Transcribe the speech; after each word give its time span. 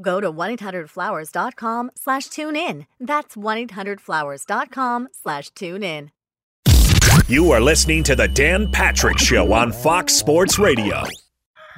Go 0.00 0.20
to 0.20 0.32
1-800-Flowers.com 0.32 1.90
slash 1.94 2.26
tune 2.28 2.56
in. 2.56 2.86
That's 2.98 3.36
1-800-Flowers.com 3.36 5.08
slash 5.12 5.50
tune 5.50 5.82
in. 5.82 6.10
You 7.28 7.50
are 7.52 7.60
listening 7.60 8.02
to 8.04 8.16
the 8.16 8.28
Dan 8.28 8.70
Patrick 8.70 9.18
Show 9.18 9.52
on 9.52 9.72
Fox 9.72 10.14
Sports 10.14 10.58
Radio. 10.58 11.04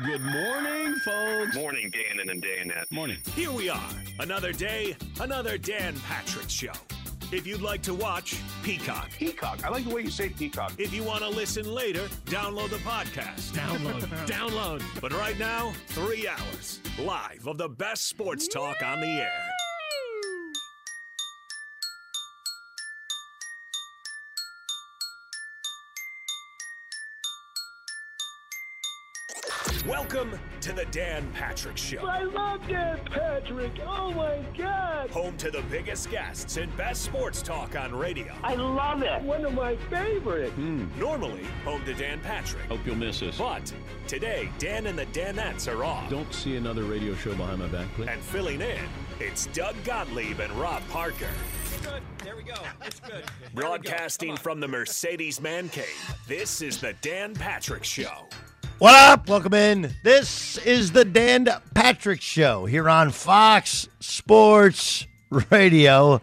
Good 0.04 0.22
morning, 0.22 0.94
folks. 1.04 1.54
Morning, 1.54 1.90
Dan 1.90 2.28
and 2.28 2.42
Danette. 2.42 2.90
Morning. 2.90 3.18
Here 3.34 3.52
we 3.52 3.68
are, 3.68 3.90
another 4.18 4.52
day, 4.52 4.96
another 5.20 5.56
Dan 5.58 5.94
Patrick 6.00 6.50
Show. 6.50 6.72
If 7.32 7.46
you'd 7.46 7.62
like 7.62 7.82
to 7.82 7.94
watch, 7.94 8.40
Peacock. 8.62 9.10
Peacock. 9.18 9.64
I 9.64 9.68
like 9.68 9.84
the 9.84 9.94
way 9.94 10.02
you 10.02 10.10
say 10.10 10.28
peacock. 10.28 10.72
If 10.78 10.92
you 10.94 11.02
want 11.02 11.20
to 11.20 11.28
listen 11.28 11.72
later, 11.72 12.06
download 12.26 12.70
the 12.70 12.76
podcast. 12.76 13.52
Download. 13.52 14.02
Download. 14.26 14.82
But 15.00 15.12
right 15.12 15.38
now, 15.38 15.72
three 15.88 16.28
hours 16.28 16.80
live 16.98 17.46
of 17.46 17.58
the 17.58 17.68
best 17.68 18.06
sports 18.08 18.48
talk 18.48 18.82
on 18.82 19.00
the 19.00 19.06
air. 19.06 19.50
Welcome 29.86 30.38
to 30.62 30.72
the 30.72 30.86
Dan 30.86 31.30
Patrick 31.34 31.76
Show. 31.76 32.06
I 32.06 32.22
love 32.22 32.66
Dan 32.66 32.98
Patrick. 33.04 33.72
Oh 33.86 34.12
my 34.12 34.38
God. 34.56 35.10
Home 35.10 35.36
to 35.36 35.50
the 35.50 35.62
biggest 35.70 36.10
guests 36.10 36.56
and 36.56 36.74
best 36.76 37.02
sports 37.02 37.42
talk 37.42 37.76
on 37.76 37.94
radio. 37.94 38.34
I 38.42 38.54
love 38.54 39.02
it. 39.02 39.20
One 39.22 39.44
of 39.44 39.52
my 39.52 39.76
favorites. 39.90 40.52
Hmm. 40.54 40.86
Normally, 40.98 41.44
home 41.64 41.84
to 41.84 41.92
Dan 41.92 42.20
Patrick. 42.20 42.64
Hope 42.64 42.80
you'll 42.86 42.96
miss 42.96 43.20
us. 43.22 43.36
But 43.36 43.72
today, 44.06 44.48
Dan 44.58 44.86
and 44.86 44.98
the 44.98 45.06
Danettes 45.06 45.70
are 45.70 45.84
off. 45.84 46.08
Don't 46.08 46.32
see 46.32 46.56
another 46.56 46.84
radio 46.84 47.14
show 47.14 47.34
behind 47.34 47.58
my 47.58 47.68
back, 47.68 47.88
please. 47.94 48.08
And 48.08 48.20
filling 48.22 48.62
in, 48.62 48.88
it's 49.20 49.46
Doug 49.48 49.74
Gottlieb 49.84 50.40
and 50.40 50.52
Rob 50.54 50.82
Parker. 50.88 51.28
Good. 51.82 52.02
There 52.22 52.36
we 52.36 52.42
go. 52.42 52.54
It's 52.86 53.00
good. 53.00 53.10
There 53.10 53.22
we 53.54 53.60
go. 53.60 53.68
Broadcasting 53.68 54.36
from 54.36 54.60
the 54.60 54.68
Mercedes 54.68 55.42
Man 55.42 55.68
Cave, 55.68 56.16
this 56.26 56.62
is 56.62 56.78
the 56.78 56.94
Dan 57.02 57.34
Patrick 57.34 57.84
Show. 57.84 58.28
What 58.78 58.94
up? 58.94 59.28
Welcome 59.28 59.54
in. 59.54 59.94
This 60.02 60.58
is 60.58 60.90
the 60.90 61.04
Dan 61.04 61.48
Patrick 61.74 62.20
Show 62.20 62.66
here 62.66 62.88
on 62.88 63.12
Fox 63.12 63.88
Sports 64.00 65.06
Radio, 65.50 66.20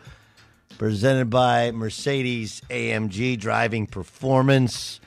presented 0.77 1.29
by 1.29 1.71
Mercedes 1.71 2.61
AMG 2.69 3.39
Driving 3.39 3.87
Performance. 3.87 4.99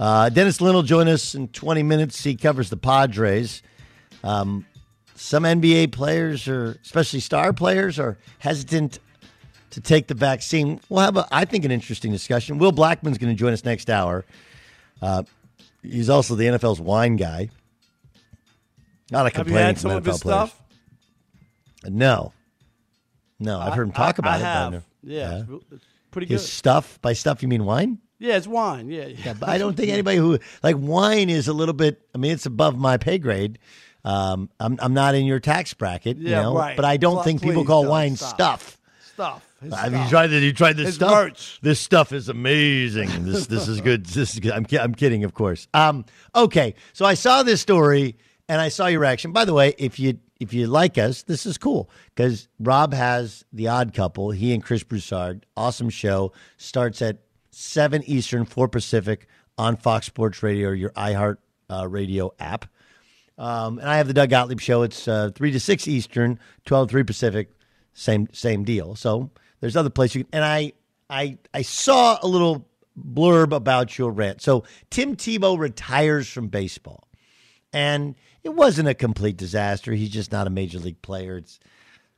Uh, 0.00 0.28
Dennis 0.28 0.60
Lin 0.60 0.74
will 0.74 0.82
join 0.82 1.06
us 1.06 1.36
in 1.36 1.46
20 1.48 1.84
minutes. 1.84 2.22
He 2.24 2.34
covers 2.34 2.68
the 2.68 2.76
Padres. 2.76 3.62
Um, 4.24 4.66
some 5.14 5.44
NBA 5.44 5.92
players, 5.92 6.48
or 6.48 6.78
especially 6.82 7.20
star 7.20 7.52
players, 7.52 8.00
are 8.00 8.18
hesitant 8.40 8.98
to 9.70 9.80
take 9.80 10.08
the 10.08 10.14
vaccine. 10.14 10.80
We'll 10.88 11.04
have, 11.04 11.16
a, 11.16 11.28
I 11.30 11.44
think, 11.44 11.64
an 11.64 11.70
interesting 11.70 12.10
discussion. 12.10 12.58
Will 12.58 12.72
Blackmon's 12.72 13.18
going 13.18 13.34
to 13.34 13.38
join 13.38 13.52
us 13.52 13.64
next 13.64 13.88
hour. 13.88 14.24
Uh, 15.00 15.22
he's 15.82 16.08
also 16.10 16.34
the 16.34 16.44
NFL's 16.44 16.80
wine 16.80 17.16
guy. 17.16 17.50
Not 19.10 19.26
a 19.26 19.44
you 19.48 19.54
had 19.54 19.78
some 19.78 19.90
from 19.90 20.04
his 20.04 20.18
NFL 20.18 20.22
players. 20.22 20.50
stuff? 20.50 20.62
No, 21.84 22.32
no. 23.38 23.58
I've 23.60 23.74
heard 23.74 23.86
him 23.88 23.92
talk 23.92 24.16
I- 24.18 24.18
about 24.18 24.34
I 24.34 24.36
it. 24.38 24.42
have. 24.42 24.72
know- 24.72 24.82
Yeah, 25.02 25.42
it's 25.72 25.84
pretty 26.10 26.26
good. 26.26 26.34
His 26.34 26.50
stuff. 26.52 26.98
By 27.00 27.12
stuff, 27.14 27.42
you 27.42 27.48
mean 27.48 27.64
wine? 27.64 27.98
yeah, 28.18 28.36
it's 28.36 28.48
wine. 28.48 28.90
Yeah, 28.90 29.06
Yeah, 29.06 29.34
but 29.38 29.48
I 29.48 29.58
don't 29.58 29.76
think 29.76 29.88
anybody 29.92 30.16
who 30.18 30.38
like 30.62 30.76
wine 30.78 31.30
is 31.30 31.48
a 31.48 31.52
little 31.52 31.72
bit. 31.74 32.00
I 32.14 32.18
mean, 32.18 32.32
it's 32.32 32.46
above 32.46 32.76
my 32.76 32.96
pay 32.96 33.18
grade. 33.18 33.58
Um, 34.04 34.50
I'm 34.60 34.76
I'm 34.80 34.92
not 34.94 35.14
in 35.14 35.24
your 35.24 35.40
tax 35.40 35.72
bracket, 35.74 36.18
you 36.18 36.30
Yeah, 36.30 36.42
know, 36.42 36.54
right. 36.56 36.76
but 36.76 36.84
I 36.84 36.96
don't 36.96 37.14
Pl- 37.16 37.22
think 37.24 37.42
people 37.42 37.62
please 37.62 37.66
call 37.68 37.86
wine 37.86 38.16
Stop. 38.16 38.34
stuff. 38.34 38.78
Stuff. 39.14 39.47
His 39.62 39.74
Have 39.74 39.90
stuff. 39.92 40.04
you 40.04 40.10
tried 40.10 40.26
this? 40.28 40.42
You 40.44 40.52
tried 40.52 40.76
this 40.76 40.86
His 40.86 40.94
stuff? 40.96 41.10
merch. 41.10 41.58
This 41.62 41.80
stuff 41.80 42.12
is 42.12 42.28
amazing. 42.28 43.24
This 43.24 43.46
this 43.46 43.66
is 43.68 43.80
good. 43.80 44.06
This 44.14 44.34
is 44.34 44.40
good. 44.40 44.52
I'm 44.52 44.66
I'm 44.80 44.94
kidding, 44.94 45.24
of 45.24 45.34
course. 45.34 45.66
Um, 45.74 46.04
okay, 46.34 46.74
so 46.92 47.04
I 47.04 47.14
saw 47.14 47.42
this 47.42 47.60
story 47.60 48.16
and 48.48 48.60
I 48.60 48.68
saw 48.68 48.86
your 48.86 49.00
reaction. 49.00 49.32
By 49.32 49.44
the 49.44 49.54
way, 49.54 49.74
if 49.78 49.98
you 49.98 50.18
if 50.40 50.52
you 50.54 50.68
like 50.68 50.96
us, 50.98 51.24
this 51.24 51.44
is 51.46 51.58
cool 51.58 51.90
because 52.14 52.48
Rob 52.60 52.94
has 52.94 53.44
the 53.52 53.66
Odd 53.68 53.94
Couple. 53.94 54.30
He 54.30 54.54
and 54.54 54.62
Chris 54.62 54.84
Broussard, 54.84 55.44
awesome 55.56 55.90
show. 55.90 56.32
Starts 56.56 57.02
at 57.02 57.18
seven 57.50 58.02
Eastern, 58.04 58.44
four 58.44 58.68
Pacific 58.68 59.26
on 59.56 59.76
Fox 59.76 60.06
Sports 60.06 60.40
Radio 60.44 60.68
or 60.68 60.74
your 60.74 60.90
iHeart 60.90 61.38
uh, 61.68 61.88
Radio 61.88 62.32
app. 62.38 62.66
Um, 63.36 63.78
and 63.80 63.88
I 63.88 63.96
have 63.96 64.06
the 64.06 64.14
Doug 64.14 64.30
Gottlieb 64.30 64.60
show. 64.60 64.82
It's 64.82 65.08
uh, 65.08 65.30
three 65.34 65.50
to 65.50 65.58
six 65.60 65.88
Eastern, 65.88 66.38
twelve 66.64 66.88
to 66.88 66.92
three 66.92 67.02
Pacific. 67.02 67.50
Same 67.92 68.28
same 68.32 68.62
deal. 68.62 68.94
So 68.94 69.30
there's 69.60 69.76
other 69.76 69.90
places 69.90 70.16
you 70.16 70.24
can, 70.24 70.30
and 70.34 70.44
I 70.44 70.72
I 71.10 71.38
I 71.52 71.62
saw 71.62 72.18
a 72.22 72.26
little 72.26 72.66
blurb 72.98 73.54
about 73.54 73.96
your 73.98 74.10
rant. 74.10 74.42
So 74.42 74.64
Tim 74.90 75.16
Tebow 75.16 75.58
retires 75.58 76.28
from 76.28 76.48
baseball, 76.48 77.08
and 77.72 78.14
it 78.42 78.54
wasn't 78.54 78.88
a 78.88 78.94
complete 78.94 79.36
disaster. 79.36 79.92
He's 79.92 80.10
just 80.10 80.32
not 80.32 80.46
a 80.46 80.50
major 80.50 80.78
league 80.78 81.02
player. 81.02 81.36
It's 81.38 81.58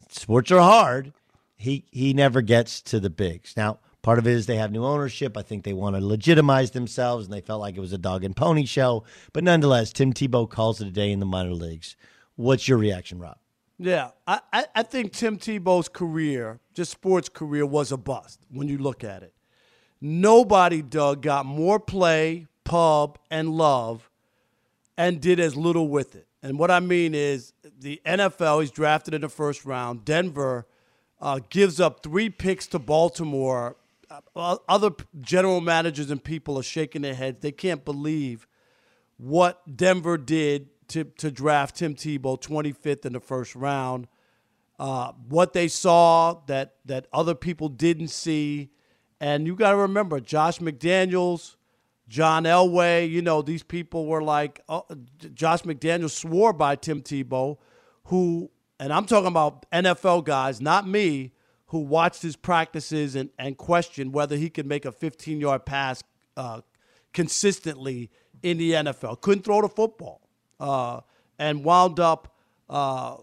sports 0.09 0.51
are 0.51 0.61
hard. 0.61 1.13
He 1.57 1.85
he 1.91 2.13
never 2.15 2.43
gets 2.43 2.81
to 2.83 3.01
the 3.01 3.11
bigs. 3.11 3.55
Now, 3.57 3.79
part 4.03 4.19
of 4.19 4.27
it 4.27 4.33
is 4.33 4.47
they 4.47 4.57
have 4.57 4.73
new 4.73 4.85
ownership. 4.85 5.37
I 5.37 5.43
think 5.43 5.65
they 5.65 5.73
want 5.73 5.97
to 5.97 6.05
legitimize 6.05 6.71
themselves, 6.71 7.27
and 7.27 7.35
they 7.35 7.41
felt 7.41 7.61
like 7.61 7.77
it 7.77 7.81
was 7.81 7.93
a 7.93 7.99
dog 7.99 8.25
and 8.25 8.35
pony 8.35 8.65
show. 8.65 9.05
But 9.33 9.45
nonetheless, 9.45 9.93
Tim 9.93 10.13
Tebow 10.13 10.49
calls 10.49 10.81
it 10.81 10.89
a 10.89 10.93
day 10.93 11.11
in 11.11 11.21
the 11.21 11.27
minor 11.27 11.53
leagues. 11.53 11.97
What's 12.37 12.67
your 12.69 12.79
reaction, 12.79 13.19
Rob? 13.19 13.37
Yeah, 13.83 14.11
I, 14.27 14.67
I, 14.75 14.83
think 14.83 15.15
Tim 15.15 15.39
Tebow's 15.39 15.89
career, 15.89 16.61
just 16.75 16.91
sports 16.91 17.31
career, 17.31 17.65
was 17.65 17.91
a 17.93 17.97
bust 17.97 18.39
when 18.51 18.69
you 18.69 18.77
look 18.77 19.03
at 19.03 19.23
it. 19.23 19.33
Nobody, 20.03 20.83
Doug, 20.83 21.23
got 21.23 21.47
more 21.47 21.81
play, 21.81 22.47
pub, 22.63 23.19
and 23.31 23.49
love 23.49 24.11
and 24.99 25.19
did 25.19 25.41
as 25.41 25.57
little 25.57 25.89
with 25.89 26.15
it. 26.15 26.27
And 26.43 26.59
what 26.59 26.71
I 26.71 26.81
mean 26.81 27.15
is 27.15 27.55
the 27.79 28.03
NFL, 28.05 28.61
he's 28.61 28.71
drafted 28.71 29.15
in 29.15 29.23
the 29.23 29.31
first 29.31 29.65
round. 29.65 30.05
Denver 30.05 30.67
uh, 31.19 31.41
gives 31.49 31.81
up 31.81 32.03
three 32.03 32.29
picks 32.29 32.67
to 32.67 32.79
Baltimore. 32.79 33.77
Uh, 34.37 34.59
other 34.69 34.91
general 35.23 35.63
managers 35.63 36.11
and 36.11 36.23
people 36.23 36.59
are 36.59 36.63
shaking 36.63 37.01
their 37.01 37.15
heads. 37.15 37.39
They 37.41 37.53
can't 37.53 37.83
believe 37.87 38.47
what 39.17 39.75
Denver 39.75 40.19
did 40.19 40.69
to, 40.91 41.05
to 41.05 41.31
draft 41.31 41.77
Tim 41.77 41.95
Tebow 41.95 42.41
25th 42.41 43.07
in 43.07 43.13
the 43.13 43.21
first 43.21 43.55
round. 43.55 44.07
Uh, 44.79 45.13
what 45.29 45.53
they 45.53 45.69
saw 45.69 46.41
that 46.47 46.77
that 46.87 47.07
other 47.13 47.35
people 47.35 47.69
didn't 47.69 48.09
see, 48.09 48.71
and 49.21 49.47
you 49.47 49.55
got 49.55 49.73
to 49.73 49.77
remember 49.77 50.21
Josh 50.21 50.59
McDaniels, 50.59 51.57
John 52.09 52.45
Elway. 52.45 53.11
You 53.11 53.21
know 53.21 53.43
these 53.43 53.63
people 53.63 54.07
were 54.07 54.23
like 54.23 54.61
uh, 54.71 54.81
Josh 55.35 55.63
McDaniels 55.63 56.13
swore 56.13 56.55
by 56.55 56.77
Tim 56.77 57.03
Tebow, 57.03 57.59
who 58.05 58.51
and 58.79 58.91
I'm 58.91 59.05
talking 59.05 59.27
about 59.27 59.71
NFL 59.71 60.25
guys, 60.25 60.63
not 60.63 60.89
me, 60.89 61.35
who 61.67 61.81
watched 61.81 62.23
his 62.23 62.37
practices 62.37 63.15
and 63.15 63.29
and 63.39 63.59
questioned 63.59 64.15
whether 64.15 64.37
he 64.37 64.49
could 64.49 64.67
make 64.67 64.87
a 64.87 64.93
15 64.93 65.43
yard 65.43 65.67
pass 65.67 66.03
uh, 66.39 66.63
consistently 67.13 68.11
in 68.43 68.57
the 68.57 68.73
NFL. 68.73 69.21
Couldn't 69.21 69.45
throw 69.45 69.61
the 69.61 69.69
football, 69.69 70.23
uh, 70.61 71.01
and 71.39 71.65
wound 71.65 71.99
up 71.99 72.37
uh, 72.69 73.17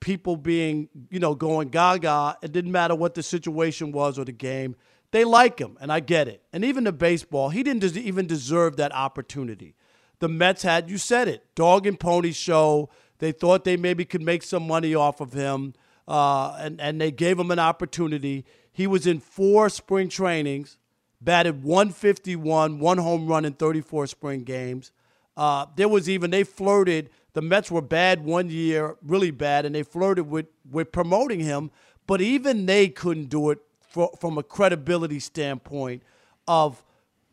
people 0.00 0.36
being, 0.36 0.88
you 1.10 1.20
know, 1.20 1.34
going 1.34 1.68
gaga. 1.68 2.36
It 2.42 2.52
didn't 2.52 2.72
matter 2.72 2.94
what 2.94 3.14
the 3.14 3.22
situation 3.22 3.92
was 3.92 4.18
or 4.18 4.24
the 4.24 4.32
game. 4.32 4.74
They 5.10 5.24
like 5.24 5.58
him, 5.58 5.78
and 5.80 5.92
I 5.92 6.00
get 6.00 6.28
it. 6.28 6.42
And 6.52 6.64
even 6.64 6.84
the 6.84 6.92
baseball, 6.92 7.48
he 7.48 7.62
didn't 7.62 7.80
des- 7.80 8.00
even 8.00 8.26
deserve 8.26 8.76
that 8.76 8.92
opportunity. 8.92 9.74
The 10.18 10.28
Mets 10.28 10.62
had, 10.62 10.90
you 10.90 10.98
said 10.98 11.28
it, 11.28 11.44
dog 11.54 11.86
and 11.86 11.98
pony 11.98 12.32
show. 12.32 12.90
They 13.18 13.32
thought 13.32 13.64
they 13.64 13.76
maybe 13.76 14.04
could 14.04 14.22
make 14.22 14.42
some 14.42 14.66
money 14.66 14.94
off 14.94 15.20
of 15.20 15.32
him, 15.32 15.74
uh, 16.06 16.56
and, 16.58 16.80
and 16.80 17.00
they 17.00 17.10
gave 17.10 17.38
him 17.38 17.50
an 17.50 17.58
opportunity. 17.58 18.44
He 18.72 18.86
was 18.86 19.06
in 19.06 19.20
four 19.20 19.68
spring 19.68 20.08
trainings, 20.08 20.78
batted 21.20 21.64
151, 21.64 22.78
one 22.78 22.98
home 22.98 23.26
run 23.26 23.44
in 23.44 23.54
34 23.54 24.06
spring 24.08 24.44
games. 24.44 24.92
Uh, 25.38 25.66
there 25.76 25.88
was 25.88 26.10
even, 26.10 26.30
they 26.32 26.42
flirted, 26.42 27.10
the 27.32 27.40
Mets 27.40 27.70
were 27.70 27.80
bad 27.80 28.24
one 28.24 28.50
year, 28.50 28.96
really 29.00 29.30
bad, 29.30 29.64
and 29.64 29.74
they 29.74 29.84
flirted 29.84 30.28
with, 30.28 30.46
with 30.68 30.90
promoting 30.90 31.38
him, 31.38 31.70
but 32.08 32.20
even 32.20 32.66
they 32.66 32.88
couldn't 32.88 33.26
do 33.28 33.50
it 33.50 33.60
for, 33.80 34.10
from 34.20 34.36
a 34.36 34.42
credibility 34.42 35.20
standpoint 35.20 36.02
of 36.48 36.82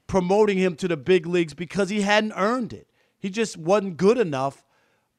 promoting 0.05 0.59
him 0.59 0.75
to 0.75 0.87
the 0.87 0.95
big 0.95 1.25
leagues 1.25 1.55
because 1.55 1.89
he 1.89 2.01
hadn't 2.01 2.33
earned 2.33 2.73
it. 2.73 2.87
He 3.17 3.31
just 3.31 3.57
wasn't 3.57 3.97
good 3.97 4.19
enough. 4.19 4.63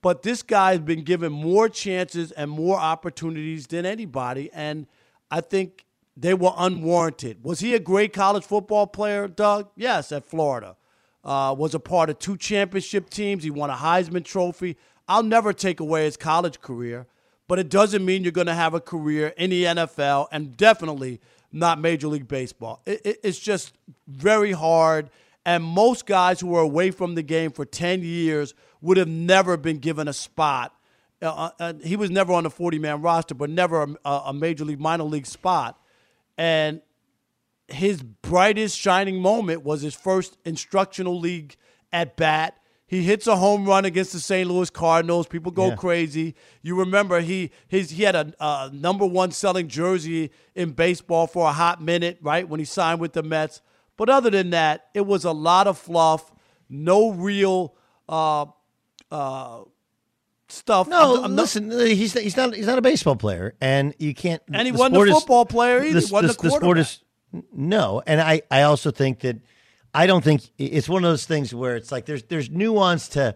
But 0.00 0.23
this 0.23 0.44
guy's 0.44 0.79
been 0.79 1.03
given 1.03 1.33
more 1.33 1.69
chances 1.69 2.31
and 2.31 2.49
more 2.49 2.79
opportunities 2.79 3.67
than 3.67 3.85
anybody. 3.85 4.50
And 4.53 4.87
I 5.33 5.41
think 5.41 5.85
they 6.17 6.35
were 6.35 6.53
unwarranted. 6.56 7.43
Was 7.43 7.59
he 7.59 7.75
a 7.75 7.81
great 7.81 8.12
college 8.12 8.44
football 8.44 8.87
player, 8.87 9.27
Doug? 9.27 9.71
Yes, 9.75 10.12
at 10.12 10.25
Florida. 10.25 10.77
Uh, 11.26 11.52
was 11.52 11.75
a 11.75 11.81
part 11.81 12.08
of 12.08 12.20
two 12.20 12.37
championship 12.37 13.11
teams. 13.11 13.43
He 13.43 13.50
won 13.50 13.69
a 13.69 13.75
Heisman 13.75 14.25
Trophy. 14.25 14.76
I'll 15.08 15.25
never 15.25 15.52
take 15.52 15.81
away 15.81 16.05
his 16.05 16.17
college 16.17 16.61
career, 16.61 17.06
but 17.49 17.58
it 17.58 17.69
doesn't 17.69 18.05
mean 18.05 18.23
you're 18.23 18.31
going 18.31 18.46
to 18.46 18.55
have 18.55 18.75
a 18.75 18.81
career 18.81 19.34
in 19.37 19.50
the 19.50 19.64
NFL 19.64 20.28
and 20.31 20.56
definitely 20.56 21.20
not 21.50 21.81
Major 21.81 22.06
League 22.06 22.28
Baseball. 22.28 22.81
It, 22.87 23.00
it, 23.05 23.20
it's 23.25 23.40
just 23.40 23.73
very 24.06 24.52
hard. 24.52 25.11
And 25.44 25.64
most 25.64 26.06
guys 26.06 26.40
who 26.40 26.49
were 26.49 26.61
away 26.61 26.93
from 26.93 27.17
the 27.17 27.23
game 27.23 27.50
for 27.50 27.64
10 27.64 28.02
years 28.02 28.55
would 28.81 28.96
have 28.96 29.08
never 29.08 29.56
been 29.56 29.78
given 29.78 30.06
a 30.06 30.12
spot. 30.12 30.75
Uh, 31.20 31.50
uh, 31.58 31.73
he 31.82 31.96
was 31.96 32.11
never 32.11 32.32
on 32.32 32.44
the 32.44 32.50
40 32.50 32.78
man 32.78 33.02
roster, 33.02 33.34
but 33.34 33.50
never 33.50 33.96
a, 34.05 34.11
a 34.26 34.32
major 34.32 34.64
league, 34.64 34.81
minor 34.81 35.05
league 35.05 35.26
spot. 35.26 35.81
And 36.38 36.82
his 37.69 38.03
brightest 38.03 38.79
shining 38.79 39.21
moment 39.21 39.63
was 39.65 39.83
his 39.83 39.95
first 39.95 40.37
instructional 40.45 41.19
league 41.19 41.57
at 41.93 42.17
bat. 42.17 42.59
He 42.88 43.02
hits 43.02 43.26
a 43.26 43.35
home 43.37 43.64
run 43.67 43.85
against 43.85 44.12
the 44.12 44.21
St. 44.21 44.49
Louis 44.49 44.71
Cardinals. 44.71 45.26
People 45.26 45.50
go 45.50 45.71
Yeah. 45.71 45.75
crazy. 45.75 46.37
You 46.62 46.79
remember 46.79 47.21
he 47.21 47.50
his 47.67 47.90
he 47.90 48.05
had 48.05 48.14
a, 48.14 48.33
a 48.38 48.71
number 48.73 49.05
one 49.05 49.33
selling 49.33 49.67
jersey 49.67 50.31
in 50.55 50.71
baseball 50.71 51.26
for 51.26 51.49
a 51.49 51.52
hot 51.52 51.83
minute, 51.83 52.19
right 52.23 52.49
when 52.49 52.61
he 52.61 52.64
signed 52.67 53.00
with 53.00 53.12
the 53.12 53.25
Mets. 53.25 53.61
But 53.97 54.09
other 54.09 54.31
than 54.31 54.50
that, 54.50 54.87
it 54.95 55.05
was 55.07 55.25
a 55.25 55.33
lot 55.33 55.67
of 55.67 55.76
fluff, 55.79 56.31
no 56.69 57.11
real 57.11 57.75
uh, 58.09 58.47
uh, 59.11 59.62
stuff. 60.49 60.87
No, 60.87 61.17
I'm- 61.17 61.25
I'm 61.25 61.35
not- 61.35 61.43
listen, 61.43 61.71
he's 61.73 62.12
he's 62.12 62.37
not 62.37 62.55
he's 62.55 62.67
not 62.67 62.79
a 62.79 62.83
baseball 62.83 63.17
player, 63.17 63.55
and 63.61 63.95
you 63.99 64.14
can't. 64.14 64.43
And 64.52 64.67
he 64.67 64.71
wasn't 64.73 64.93
a 64.93 64.97
sport 64.97 65.09
is- 65.09 65.14
football 65.14 65.45
player 65.47 65.79
either. 65.79 65.87
He 65.87 65.93
The, 66.07 66.21
the- 66.21 66.37
the 66.40 66.50
sport 66.50 66.79
is 66.79 67.00
no, 67.52 68.02
and 68.07 68.21
I 68.21 68.43
I 68.50 68.62
also 68.62 68.90
think 68.90 69.21
that 69.21 69.38
I 69.95 70.07
don't 70.07 70.23
think 70.23 70.43
it's 70.59 70.88
one 70.88 71.05
of 71.05 71.11
those 71.11 71.26
things 71.26 71.55
where 71.55 71.76
it's 71.76 71.90
like 71.90 72.07
there's 72.07 72.23
there's 72.25 72.50
nuance 72.50 73.09
to 73.11 73.35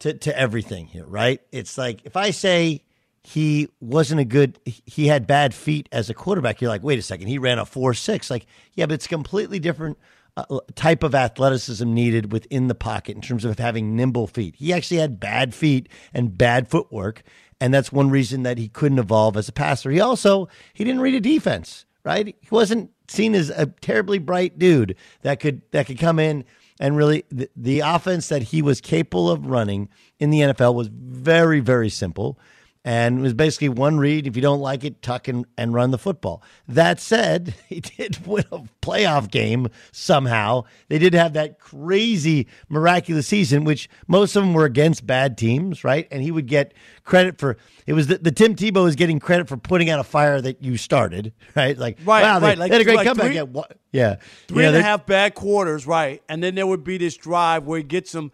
to 0.00 0.14
to 0.14 0.38
everything 0.38 0.86
here, 0.86 1.06
right? 1.06 1.40
It's 1.52 1.78
like 1.78 2.02
if 2.04 2.16
I 2.16 2.30
say 2.30 2.84
he 3.22 3.68
wasn't 3.80 4.20
a 4.20 4.24
good 4.24 4.58
he 4.64 5.06
had 5.06 5.26
bad 5.26 5.54
feet 5.54 5.88
as 5.92 6.10
a 6.10 6.14
quarterback, 6.14 6.60
you're 6.60 6.70
like, 6.70 6.82
wait 6.82 6.98
a 6.98 7.02
second, 7.02 7.28
he 7.28 7.38
ran 7.38 7.58
a 7.58 7.66
four 7.66 7.94
six. 7.94 8.30
Like, 8.30 8.46
yeah, 8.74 8.86
but 8.86 8.94
it's 8.94 9.06
completely 9.06 9.58
different 9.58 9.98
uh, 10.36 10.60
type 10.74 11.02
of 11.02 11.14
athleticism 11.14 11.92
needed 11.92 12.32
within 12.32 12.68
the 12.68 12.74
pocket 12.74 13.16
in 13.16 13.22
terms 13.22 13.44
of 13.44 13.58
having 13.58 13.96
nimble 13.96 14.26
feet. 14.26 14.54
He 14.56 14.72
actually 14.72 14.98
had 14.98 15.18
bad 15.18 15.54
feet 15.54 15.88
and 16.14 16.38
bad 16.38 16.68
footwork, 16.68 17.22
and 17.60 17.74
that's 17.74 17.90
one 17.90 18.10
reason 18.10 18.44
that 18.44 18.56
he 18.56 18.68
couldn't 18.68 18.98
evolve 18.98 19.36
as 19.36 19.48
a 19.48 19.52
passer. 19.52 19.90
He 19.90 20.00
also 20.00 20.48
he 20.72 20.84
didn't 20.84 21.00
read 21.00 21.14
a 21.14 21.20
defense, 21.20 21.86
right? 22.08 22.26
He 22.26 22.48
wasn't 22.50 22.90
seen 23.06 23.34
as 23.34 23.50
a 23.50 23.66
terribly 23.66 24.18
bright 24.18 24.58
dude 24.58 24.96
that 25.20 25.40
could 25.40 25.60
that 25.72 25.86
could 25.86 25.98
come 25.98 26.18
in 26.18 26.42
and 26.80 26.96
really 26.96 27.24
the, 27.30 27.50
the 27.54 27.80
offense 27.80 28.28
that 28.28 28.44
he 28.44 28.62
was 28.62 28.80
capable 28.80 29.30
of 29.30 29.44
running 29.46 29.90
in 30.18 30.30
the 30.30 30.40
NFL 30.40 30.74
was 30.74 30.88
very 30.88 31.60
very 31.60 31.90
simple 31.90 32.38
and 32.84 33.18
it 33.18 33.22
was 33.22 33.34
basically 33.34 33.68
one 33.68 33.98
read. 33.98 34.26
If 34.26 34.36
you 34.36 34.42
don't 34.42 34.60
like 34.60 34.84
it, 34.84 35.02
tuck 35.02 35.28
and, 35.28 35.44
and 35.56 35.74
run 35.74 35.90
the 35.90 35.98
football. 35.98 36.42
That 36.66 37.00
said, 37.00 37.54
he 37.68 37.80
did 37.80 38.26
win 38.26 38.44
a 38.52 38.60
playoff 38.82 39.30
game 39.30 39.68
somehow. 39.92 40.64
They 40.88 40.98
did 40.98 41.12
have 41.14 41.32
that 41.34 41.58
crazy, 41.58 42.46
miraculous 42.68 43.26
season, 43.26 43.64
which 43.64 43.88
most 44.06 44.36
of 44.36 44.42
them 44.42 44.54
were 44.54 44.64
against 44.64 45.06
bad 45.06 45.36
teams, 45.36 45.84
right? 45.84 46.06
And 46.10 46.22
he 46.22 46.30
would 46.30 46.46
get 46.46 46.72
credit 47.04 47.38
for 47.38 47.56
it 47.86 47.94
was 47.94 48.06
the, 48.06 48.18
the 48.18 48.32
Tim 48.32 48.54
Tebow 48.54 48.86
is 48.88 48.96
getting 48.96 49.18
credit 49.18 49.48
for 49.48 49.56
putting 49.56 49.88
out 49.90 49.98
a 49.98 50.04
fire 50.04 50.40
that 50.40 50.62
you 50.62 50.76
started, 50.76 51.32
right? 51.56 51.76
Like, 51.76 51.98
Right, 52.04 52.22
wow, 52.22 52.38
they, 52.38 52.46
right, 52.48 52.58
like- 52.58 52.70
they 52.70 52.74
had 52.76 52.82
a 52.82 52.84
great 52.84 52.96
like 52.96 53.06
comeback. 53.06 53.26
three- 53.28 53.36
yeah, 53.36 53.62
yeah. 53.92 54.16
Three 54.46 54.64
You 54.64 54.70
know, 54.70 54.76
and 54.76 54.76
a 54.78 54.82
half 54.82 55.06
bad 55.06 55.34
quarters, 55.34 55.86
right? 55.86 56.22
And 56.28 56.42
then 56.42 56.54
there 56.54 56.66
would 56.66 56.84
be 56.84 56.98
this 56.98 57.16
drive 57.16 57.64
where 57.66 57.78
he 57.78 57.84
gets 57.84 58.12
them 58.12 58.30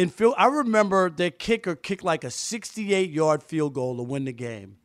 in 0.00 0.08
field. 0.08 0.34
I 0.38 0.46
remember 0.46 1.10
their 1.10 1.30
kicker 1.30 1.76
kicked 1.76 2.02
like 2.02 2.24
a 2.24 2.30
68 2.30 3.10
yard 3.10 3.42
field 3.42 3.74
goal 3.74 3.96
to 3.96 4.02
win 4.02 4.24
the 4.24 4.32
game. 4.32 4.76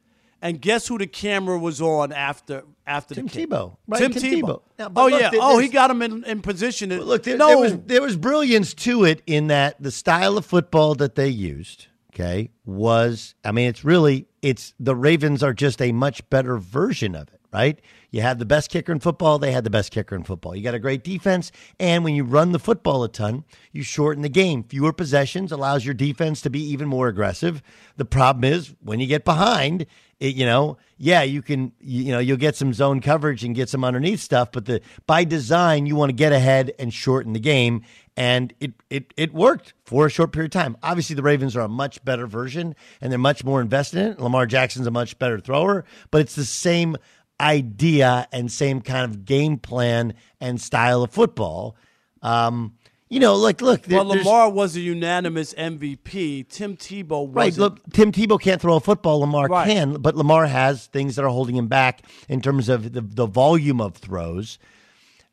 And 0.41 0.61
guess 0.61 0.87
who 0.87 0.97
the 0.97 1.07
camera 1.07 1.57
was 1.57 1.81
on 1.81 2.11
after 2.11 2.63
after 2.85 3.15
Tim 3.15 3.25
the 3.25 3.31
kick? 3.31 3.49
Tebow. 3.49 3.77
Right, 3.87 3.99
Tim, 3.99 4.11
Tim 4.11 4.21
Tebow. 4.21 4.41
Tebow. 4.41 4.61
Now, 4.77 4.91
oh 4.95 5.07
look, 5.07 5.21
yeah. 5.21 5.29
there- 5.31 5.39
oh, 5.41 5.57
he 5.57 5.69
got 5.69 5.89
him 5.89 6.01
in, 6.01 6.23
in 6.25 6.41
position. 6.41 6.89
To, 6.89 7.01
Look, 7.03 7.23
there, 7.23 7.37
no, 7.37 7.47
there 7.47 7.57
was 7.57 7.77
there 7.85 8.01
was 8.01 8.17
brilliance 8.17 8.73
to 8.75 9.05
it 9.05 9.21
in 9.25 9.47
that 9.47 9.81
the 9.81 9.91
style 9.91 10.37
of 10.37 10.45
football 10.45 10.93
that 10.95 11.15
they 11.15 11.29
used, 11.29 11.87
okay, 12.13 12.51
was 12.65 13.33
I 13.43 13.53
mean, 13.53 13.69
it's 13.69 13.83
really 13.83 14.27
it's 14.41 14.73
the 14.79 14.95
Ravens 14.95 15.41
are 15.41 15.53
just 15.53 15.81
a 15.81 15.91
much 15.93 16.29
better 16.29 16.57
version 16.57 17.15
of 17.15 17.29
it, 17.29 17.34
right? 17.55 17.79
You 18.11 18.21
have 18.21 18.37
the 18.37 18.45
best 18.45 18.69
kicker 18.69 18.91
in 18.91 18.99
football, 18.99 19.39
they 19.39 19.51
had 19.53 19.63
the 19.63 19.69
best 19.69 19.91
kicker 19.91 20.13
in 20.13 20.23
football. 20.23 20.55
You 20.55 20.61
got 20.63 20.73
a 20.73 20.79
great 20.79 21.03
defense, 21.03 21.53
and 21.79 22.03
when 22.03 22.13
you 22.13 22.25
run 22.25 22.51
the 22.51 22.59
football 22.59 23.03
a 23.03 23.09
ton, 23.09 23.45
you 23.71 23.81
shorten 23.81 24.23
the 24.23 24.29
game. 24.29 24.63
Fewer 24.63 24.91
possessions 24.91 25.51
allows 25.53 25.85
your 25.85 25.93
defense 25.93 26.41
to 26.41 26.49
be 26.49 26.61
even 26.61 26.87
more 26.87 27.07
aggressive. 27.07 27.61
The 27.95 28.05
problem 28.05 28.43
is 28.43 28.73
when 28.81 28.99
you 28.99 29.07
get 29.07 29.23
behind, 29.23 29.85
it, 30.19 30.35
you 30.35 30.45
know, 30.45 30.77
yeah, 30.97 31.23
you 31.23 31.41
can, 31.41 31.73
you, 31.81 32.05
you 32.05 32.11
know, 32.11 32.19
you'll 32.19 32.37
get 32.37 32.55
some 32.55 32.73
zone 32.73 33.01
coverage 33.01 33.43
and 33.43 33.53
get 33.53 33.67
some 33.67 33.83
underneath 33.83 34.21
stuff, 34.21 34.51
but 34.51 34.65
the 34.65 34.81
by 35.07 35.25
design, 35.25 35.85
you 35.85 35.95
want 35.95 36.09
to 36.09 36.15
get 36.15 36.31
ahead 36.31 36.71
and 36.79 36.93
shorten 36.93 37.33
the 37.33 37.39
game, 37.39 37.81
and 38.15 38.53
it 38.61 38.71
it 38.89 39.13
it 39.17 39.33
worked 39.33 39.73
for 39.83 40.05
a 40.05 40.09
short 40.09 40.31
period 40.31 40.55
of 40.55 40.61
time. 40.61 40.77
Obviously, 40.81 41.15
the 41.17 41.23
Ravens 41.23 41.53
are 41.57 41.61
a 41.61 41.67
much 41.67 42.03
better 42.05 42.27
version, 42.27 42.75
and 43.01 43.11
they're 43.11 43.19
much 43.19 43.43
more 43.43 43.59
invested 43.59 43.99
in 43.99 44.11
it. 44.13 44.19
Lamar 44.21 44.45
Jackson's 44.45 44.87
a 44.87 44.91
much 44.91 45.19
better 45.19 45.37
thrower, 45.37 45.83
but 46.11 46.21
it's 46.21 46.35
the 46.35 46.45
same 46.45 46.95
idea 47.39 48.27
and 48.31 48.51
same 48.51 48.81
kind 48.81 49.03
of 49.09 49.25
game 49.25 49.57
plan 49.57 50.13
and 50.39 50.59
style 50.61 51.03
of 51.03 51.11
football. 51.11 51.75
Um, 52.21 52.75
you 53.09 53.19
know, 53.19 53.35
like 53.35 53.61
look, 53.61 53.83
there- 53.83 53.99
well, 53.99 54.07
Lamar 54.07 54.49
was 54.49 54.75
a 54.75 54.79
unanimous 54.81 55.53
MVP. 55.53 56.49
Tim 56.49 56.75
Tebow. 56.75 57.29
Right. 57.31 57.55
Look, 57.55 57.79
Tim 57.93 58.11
Tebow 58.11 58.39
can't 58.41 58.59
throw 58.59 58.75
a 58.75 58.79
football. 58.79 59.19
Lamar 59.19 59.47
Right. 59.47 59.67
can, 59.67 59.93
but 60.01 60.15
Lamar 60.15 60.47
has 60.47 60.87
things 60.87 61.15
that 61.15 61.23
are 61.23 61.29
holding 61.29 61.55
him 61.55 61.67
back 61.67 62.01
in 62.27 62.41
terms 62.41 62.67
of 62.67 62.93
the, 62.93 63.01
the 63.01 63.27
volume 63.27 63.79
of 63.79 63.95
throws. 63.95 64.57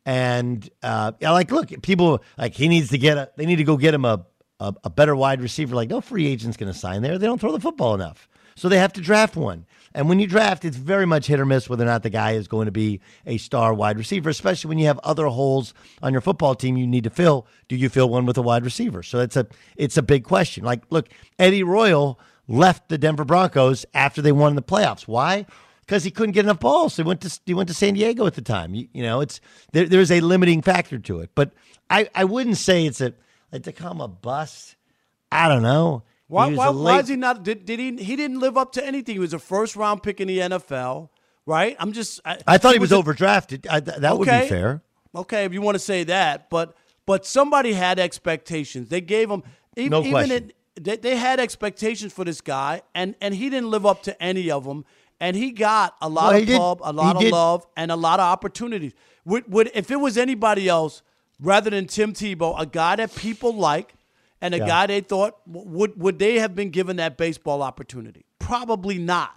And 0.05 0.69
uh, 0.83 1.13
yeah, 1.19 1.31
like, 1.31 1.51
look, 1.51 1.69
people 1.81 2.23
like 2.37 2.53
he 2.53 2.67
needs 2.67 2.89
to 2.89 2.97
get 2.97 3.17
a. 3.17 3.31
They 3.37 3.45
need 3.45 3.55
to 3.57 3.63
go 3.63 3.77
get 3.77 3.93
him 3.93 4.05
a 4.05 4.25
a, 4.59 4.73
a 4.83 4.89
better 4.89 5.15
wide 5.15 5.41
receiver. 5.41 5.75
Like, 5.75 5.89
no 5.89 6.01
free 6.01 6.27
agent's 6.27 6.57
going 6.57 6.71
to 6.71 6.77
sign 6.77 7.01
there. 7.01 7.17
They 7.17 7.25
don't 7.25 7.39
throw 7.39 7.51
the 7.53 7.59
football 7.59 7.95
enough, 7.95 8.27
so 8.55 8.67
they 8.69 8.77
have 8.77 8.93
to 8.93 9.01
draft 9.01 9.35
one. 9.35 9.65
And 9.95 10.09
when 10.09 10.19
you 10.19 10.27
draft, 10.27 10.65
it's 10.65 10.77
very 10.77 11.05
much 11.05 11.27
hit 11.27 11.39
or 11.39 11.45
miss 11.45 11.69
whether 11.69 11.83
or 11.83 11.87
not 11.87 12.03
the 12.03 12.09
guy 12.09 12.31
is 12.31 12.47
going 12.47 12.65
to 12.65 12.71
be 12.71 12.99
a 13.25 13.37
star 13.37 13.73
wide 13.73 13.97
receiver, 13.97 14.29
especially 14.29 14.69
when 14.69 14.79
you 14.79 14.87
have 14.87 14.99
other 15.03 15.27
holes 15.27 15.73
on 16.01 16.11
your 16.11 16.21
football 16.21 16.55
team 16.55 16.77
you 16.77 16.87
need 16.87 17.03
to 17.03 17.09
fill. 17.09 17.45
Do 17.67 17.75
you 17.75 17.89
fill 17.89 18.09
one 18.09 18.25
with 18.25 18.37
a 18.37 18.41
wide 18.41 18.65
receiver? 18.65 19.03
So 19.03 19.19
it's 19.19 19.35
a 19.35 19.47
it's 19.75 19.97
a 19.97 20.01
big 20.01 20.23
question. 20.23 20.63
Like, 20.63 20.83
look, 20.89 21.09
Eddie 21.37 21.63
Royal 21.63 22.19
left 22.47 22.89
the 22.89 22.97
Denver 22.97 23.25
Broncos 23.25 23.85
after 23.93 24.21
they 24.21 24.31
won 24.31 24.55
the 24.55 24.61
playoffs. 24.61 25.07
Why? 25.07 25.45
Because 25.81 26.03
he 26.03 26.11
couldn't 26.11 26.31
get 26.31 26.45
enough 26.45 26.59
balls. 26.59 26.95
He 26.95 27.03
went 27.03 27.21
to 27.21 27.39
he 27.45 27.53
went 27.53 27.67
to 27.67 27.75
San 27.75 27.93
Diego 27.93 28.25
at 28.25 28.33
the 28.33 28.41
time. 28.41 28.73
You, 28.73 28.87
you 28.93 29.03
know, 29.03 29.21
it's 29.21 29.39
there, 29.73 29.87
there's 29.87 30.11
a 30.11 30.21
limiting 30.21 30.61
factor 30.61 30.97
to 30.97 31.19
it. 31.19 31.31
But 31.35 31.53
I, 31.89 32.09
I 32.15 32.23
wouldn't 32.23 32.57
say 32.57 32.85
it's 32.85 33.01
a 33.01 33.13
like 33.51 33.63
to 33.63 33.71
come 33.71 34.01
a 34.01 34.07
bust. 34.07 34.75
I 35.31 35.47
don't 35.47 35.63
know. 35.63 36.03
Why, 36.27 36.51
why, 36.53 36.67
a 36.67 36.71
why 36.71 36.99
is 36.99 37.07
he 37.07 37.15
not? 37.15 37.43
Did, 37.43 37.65
did 37.65 37.79
he? 37.79 37.95
He 38.03 38.15
didn't 38.15 38.39
live 38.39 38.57
up 38.57 38.71
to 38.73 38.85
anything. 38.85 39.15
He 39.15 39.19
was 39.19 39.33
a 39.33 39.39
first 39.39 39.75
round 39.75 40.01
pick 40.03 40.19
in 40.21 40.27
the 40.27 40.39
NFL, 40.39 41.09
right? 41.45 41.75
I'm 41.79 41.91
just. 41.91 42.19
I, 42.25 42.37
I 42.47 42.57
thought 42.57 42.73
he 42.73 42.79
was 42.79 42.91
a- 42.91 42.95
overdrafted. 42.95 43.67
I, 43.69 43.79
th- 43.79 43.97
that 43.97 44.17
would 44.17 44.25
be 44.25 44.47
fair. 44.47 44.81
Okay, 45.15 45.45
if 45.45 45.53
you 45.53 45.61
want 45.61 45.75
to 45.75 45.79
say 45.79 46.03
that, 46.05 46.49
but 46.49 46.75
but 47.05 47.25
somebody 47.25 47.73
had 47.73 47.99
expectations. 47.99 48.89
They 48.89 49.01
gave 49.01 49.29
him 49.29 49.43
even, 49.75 49.91
No 49.91 49.99
even 49.99 50.11
question. 50.11 50.51
they, 50.79 50.95
they 50.97 51.17
had 51.17 51.39
expectations 51.39 52.13
for 52.13 52.23
this 52.25 52.41
guy, 52.41 52.81
and 52.95 53.13
and 53.21 53.35
he 53.35 53.49
didn't 53.49 53.69
live 53.69 53.85
up 53.85 54.01
to 54.03 54.23
any 54.23 54.49
of 54.49 54.63
them. 54.63 54.85
And 55.19 55.35
he 55.37 55.51
got 55.51 55.95
a 56.01 56.09
lot 56.09 56.33
Well, 56.33 56.41
of 56.41 56.47
pub, 56.47 56.79
a 56.83 56.91
lot 56.91 57.15
of 57.17 57.21
did- 57.21 57.31
love, 57.31 57.65
and 57.77 57.91
a 57.91 57.95
lot 57.95 58.19
of 58.19 58.25
opportunities. 58.25 58.93
Would, 59.25 59.49
would 59.53 59.71
if 59.73 59.89
it 59.91 59.95
was 59.97 60.17
anybody 60.17 60.67
else 60.67 61.01
rather 61.39 61.69
than 61.69 61.87
Tim 61.87 62.11
Tebow, 62.13 62.59
a 62.59 62.65
guy 62.65 62.95
that 62.97 63.13
people 63.15 63.53
like, 63.55 63.93
and 64.43 64.53
a 64.53 64.59
Yeah. 64.59 64.67
guy 64.67 64.85
they 64.87 65.01
thought 65.01 65.37
would 65.47 65.99
would 65.99 66.19
they 66.19 66.37
have 66.39 66.53
been 66.53 66.69
given 66.69 66.97
that 66.97 67.17
baseball 67.17 67.63
opportunity? 67.63 68.25
Probably 68.37 68.99
not. 68.99 69.31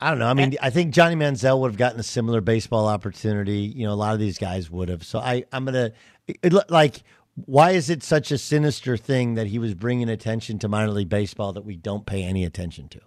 I 0.00 0.10
don't 0.10 0.18
know. 0.18 0.26
I 0.26 0.34
mean, 0.34 0.56
I 0.60 0.68
think 0.70 0.92
Johnny 0.92 1.14
Manziel 1.14 1.58
would 1.60 1.70
have 1.70 1.78
gotten 1.78 2.00
a 2.00 2.02
similar 2.02 2.40
baseball 2.40 2.86
opportunity. 2.88 3.60
You 3.60 3.86
know, 3.86 3.92
a 3.92 3.94
lot 3.94 4.12
of 4.12 4.18
these 4.20 4.36
guys 4.38 4.70
would 4.70 4.88
have. 4.88 5.04
So 5.04 5.18
I, 5.20 5.44
I'm 5.52 5.64
gonna 5.64 5.92
it, 6.26 6.38
it- 6.42 6.70
like. 6.70 7.02
Why 7.44 7.72
is 7.72 7.90
it 7.90 8.02
such 8.02 8.32
a 8.32 8.38
sinister 8.38 8.96
thing 8.96 9.34
that 9.34 9.46
he 9.48 9.58
was 9.58 9.74
bringing 9.74 10.08
attention 10.08 10.58
to 10.60 10.68
minor 10.68 10.90
league 10.90 11.10
baseball 11.10 11.52
that 11.52 11.66
we 11.66 11.76
don't 11.76 12.06
pay 12.06 12.22
any 12.22 12.44
attention 12.46 12.88
to? 12.88 13.00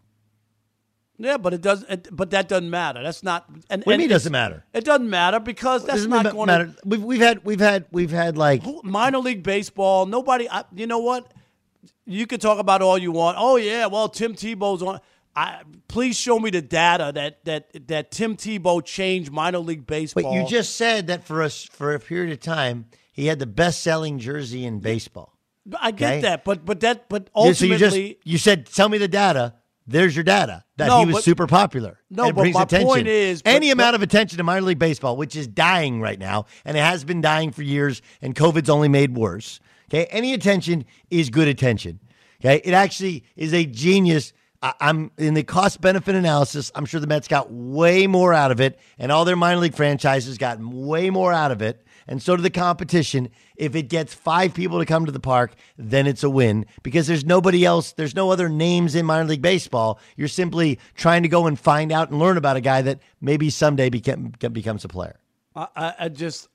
Yeah, 1.21 1.37
but 1.37 1.53
it 1.53 1.61
doesn't. 1.61 1.89
It, 1.89 2.07
but 2.11 2.29
that 2.31 2.47
doesn't 2.47 2.69
matter. 2.69 3.03
That's 3.03 3.23
not. 3.23 3.45
And, 3.69 3.83
What 3.83 3.85
do 3.85 3.91
you 3.91 3.93
and 3.93 3.99
mean 3.99 4.09
it 4.09 4.13
doesn't 4.13 4.31
matter? 4.31 4.63
It 4.73 4.85
doesn't 4.85 5.09
matter 5.09 5.39
because 5.41 5.85
that's 5.85 6.05
not 6.05 6.23
ma- 6.23 6.31
going 6.31 6.47
matter. 6.47 6.67
to 6.67 6.75
We've, 6.85 7.03
we've 7.03 7.21
had 7.21 7.43
we've 7.43 7.59
had 7.59 7.85
we've 7.91 8.09
had 8.11 8.37
like 8.37 8.63
minor 8.83 9.19
league 9.19 9.43
baseball. 9.43 10.05
Nobody. 10.05 10.49
I, 10.49 10.63
you 10.73 10.87
know 10.87 10.99
what? 10.99 11.33
You 12.05 12.25
could 12.25 12.39
talk 12.41 12.57
about 12.57 12.81
all 12.81 12.97
you 12.97 13.11
want. 13.11 13.37
Oh 13.39 13.57
yeah, 13.57 13.85
well 13.87 14.07
Tim 14.07 14.33
Tebow's 14.33 14.81
on. 14.81 15.01
I, 15.35 15.61
please 15.87 16.17
show 16.17 16.39
me 16.39 16.49
the 16.49 16.61
data 16.61 17.11
that 17.13 17.43
that 17.45 17.87
that 17.87 18.11
Tim 18.11 18.37
Tebow 18.37 18.83
changed 18.83 19.31
minor 19.31 19.59
league 19.59 19.85
baseball. 19.85 20.23
But 20.23 20.33
you 20.33 20.47
just 20.47 20.75
said 20.77 21.07
that 21.07 21.25
for 21.25 21.43
us 21.43 21.65
for 21.65 21.93
a 21.93 21.99
period 21.99 22.31
of 22.31 22.39
time 22.39 22.85
he 23.11 23.27
had 23.27 23.39
the 23.39 23.45
best 23.45 23.81
selling 23.81 24.19
jersey 24.19 24.65
in 24.65 24.79
baseball. 24.79 25.37
I 25.79 25.91
get 25.91 26.07
okay? 26.13 26.21
that, 26.21 26.45
but 26.45 26.65
but 26.65 26.79
that 26.79 27.09
but 27.09 27.29
Yeah, 27.35 27.51
so 27.51 27.65
you 27.65 27.73
ultimately. 27.73 28.13
just 28.13 28.27
you 28.27 28.37
said 28.37 28.65
tell 28.65 28.87
me 28.87 28.97
the 28.97 29.09
data. 29.09 29.55
There's 29.89 30.15
your 30.15 30.23
data 30.23 30.63
that 30.77 30.87
No, 30.87 30.99
he 30.99 31.05
was 31.07 31.15
but- 31.15 31.23
super 31.23 31.47
popular. 31.47 31.97
No, 32.11 32.27
and 32.27 32.35
but 32.35 32.51
my 32.53 32.61
attention. 32.61 32.87
point 32.87 33.07
is- 33.07 33.41
but- 33.41 33.55
any 33.55 33.71
amount 33.71 33.93
but- 33.93 33.95
of 33.95 34.01
attention 34.03 34.37
to 34.37 34.43
minor 34.43 34.61
league 34.61 34.77
baseball, 34.79 35.17
which 35.17 35.35
is 35.35 35.47
dying 35.47 35.99
right 35.99 36.19
now, 36.19 36.45
and 36.63 36.77
it 36.77 36.81
has 36.81 37.03
been 37.03 37.21
dying 37.21 37.51
for 37.51 37.63
years, 37.63 38.01
and 38.21 38.35
COVID's 38.35 38.69
only 38.69 38.87
made 38.87 39.15
worse. 39.17 39.59
Okay, 39.91 40.05
any 40.11 40.33
attention 40.33 40.85
is 41.09 41.31
good 41.31 41.47
attention. 41.47 41.99
Okay, 42.39 42.61
it 42.63 42.73
actually 42.73 43.23
is 43.35 43.53
a 43.53 43.65
genius. 43.65 44.31
I- 44.61 44.73
I'm 44.81 45.11
in 45.17 45.35
the 45.35 45.43
cost 45.43 45.79
benefit 45.79 46.15
analysis. 46.15 46.71
I'm 46.75 46.85
sure 46.85 46.99
the 46.99 47.07
Mets 47.07 47.27
got 47.27 47.51
way 47.51 48.07
more 48.07 48.33
out 48.33 48.51
of 48.51 48.59
it, 48.59 48.79
and 48.97 49.11
all 49.11 49.23
their 49.25 49.35
minor 49.35 49.61
league 49.61 49.75
franchises 49.75 50.37
got 50.37 50.59
way 50.59 51.09
more 51.09 51.31
out 51.31 51.51
of 51.51 51.61
it, 51.61 51.81
and 52.07 52.21
so 52.21 52.35
did 52.35 52.43
the 52.43 52.49
competition. 52.49 53.29
If 53.55 53.75
it 53.75 53.83
gets 53.83 54.13
five 54.13 54.53
people 54.53 54.79
to 54.79 54.85
come 54.85 55.05
to 55.05 55.11
the 55.11 55.19
park, 55.19 55.53
then 55.77 56.07
it's 56.07 56.23
a 56.23 56.29
win 56.29 56.65
because 56.83 57.07
there's 57.07 57.25
nobody 57.25 57.63
else. 57.63 57.93
There's 57.93 58.15
no 58.15 58.31
other 58.31 58.49
names 58.49 58.95
in 58.95 59.05
minor 59.05 59.25
league 59.25 59.41
baseball. 59.41 59.99
You're 60.17 60.27
simply 60.27 60.79
trying 60.95 61.23
to 61.23 61.29
go 61.29 61.47
and 61.47 61.57
find 61.57 61.91
out 61.91 62.09
and 62.09 62.19
learn 62.19 62.35
about 62.35 62.57
a 62.57 62.61
guy 62.61 62.81
that 62.81 62.99
maybe 63.21 63.49
someday 63.49 63.89
became, 63.89 64.33
becomes 64.51 64.83
a 64.83 64.89
player. 64.89 65.19
I, 65.55 65.93
I, 65.99 66.09
just, 66.09 66.47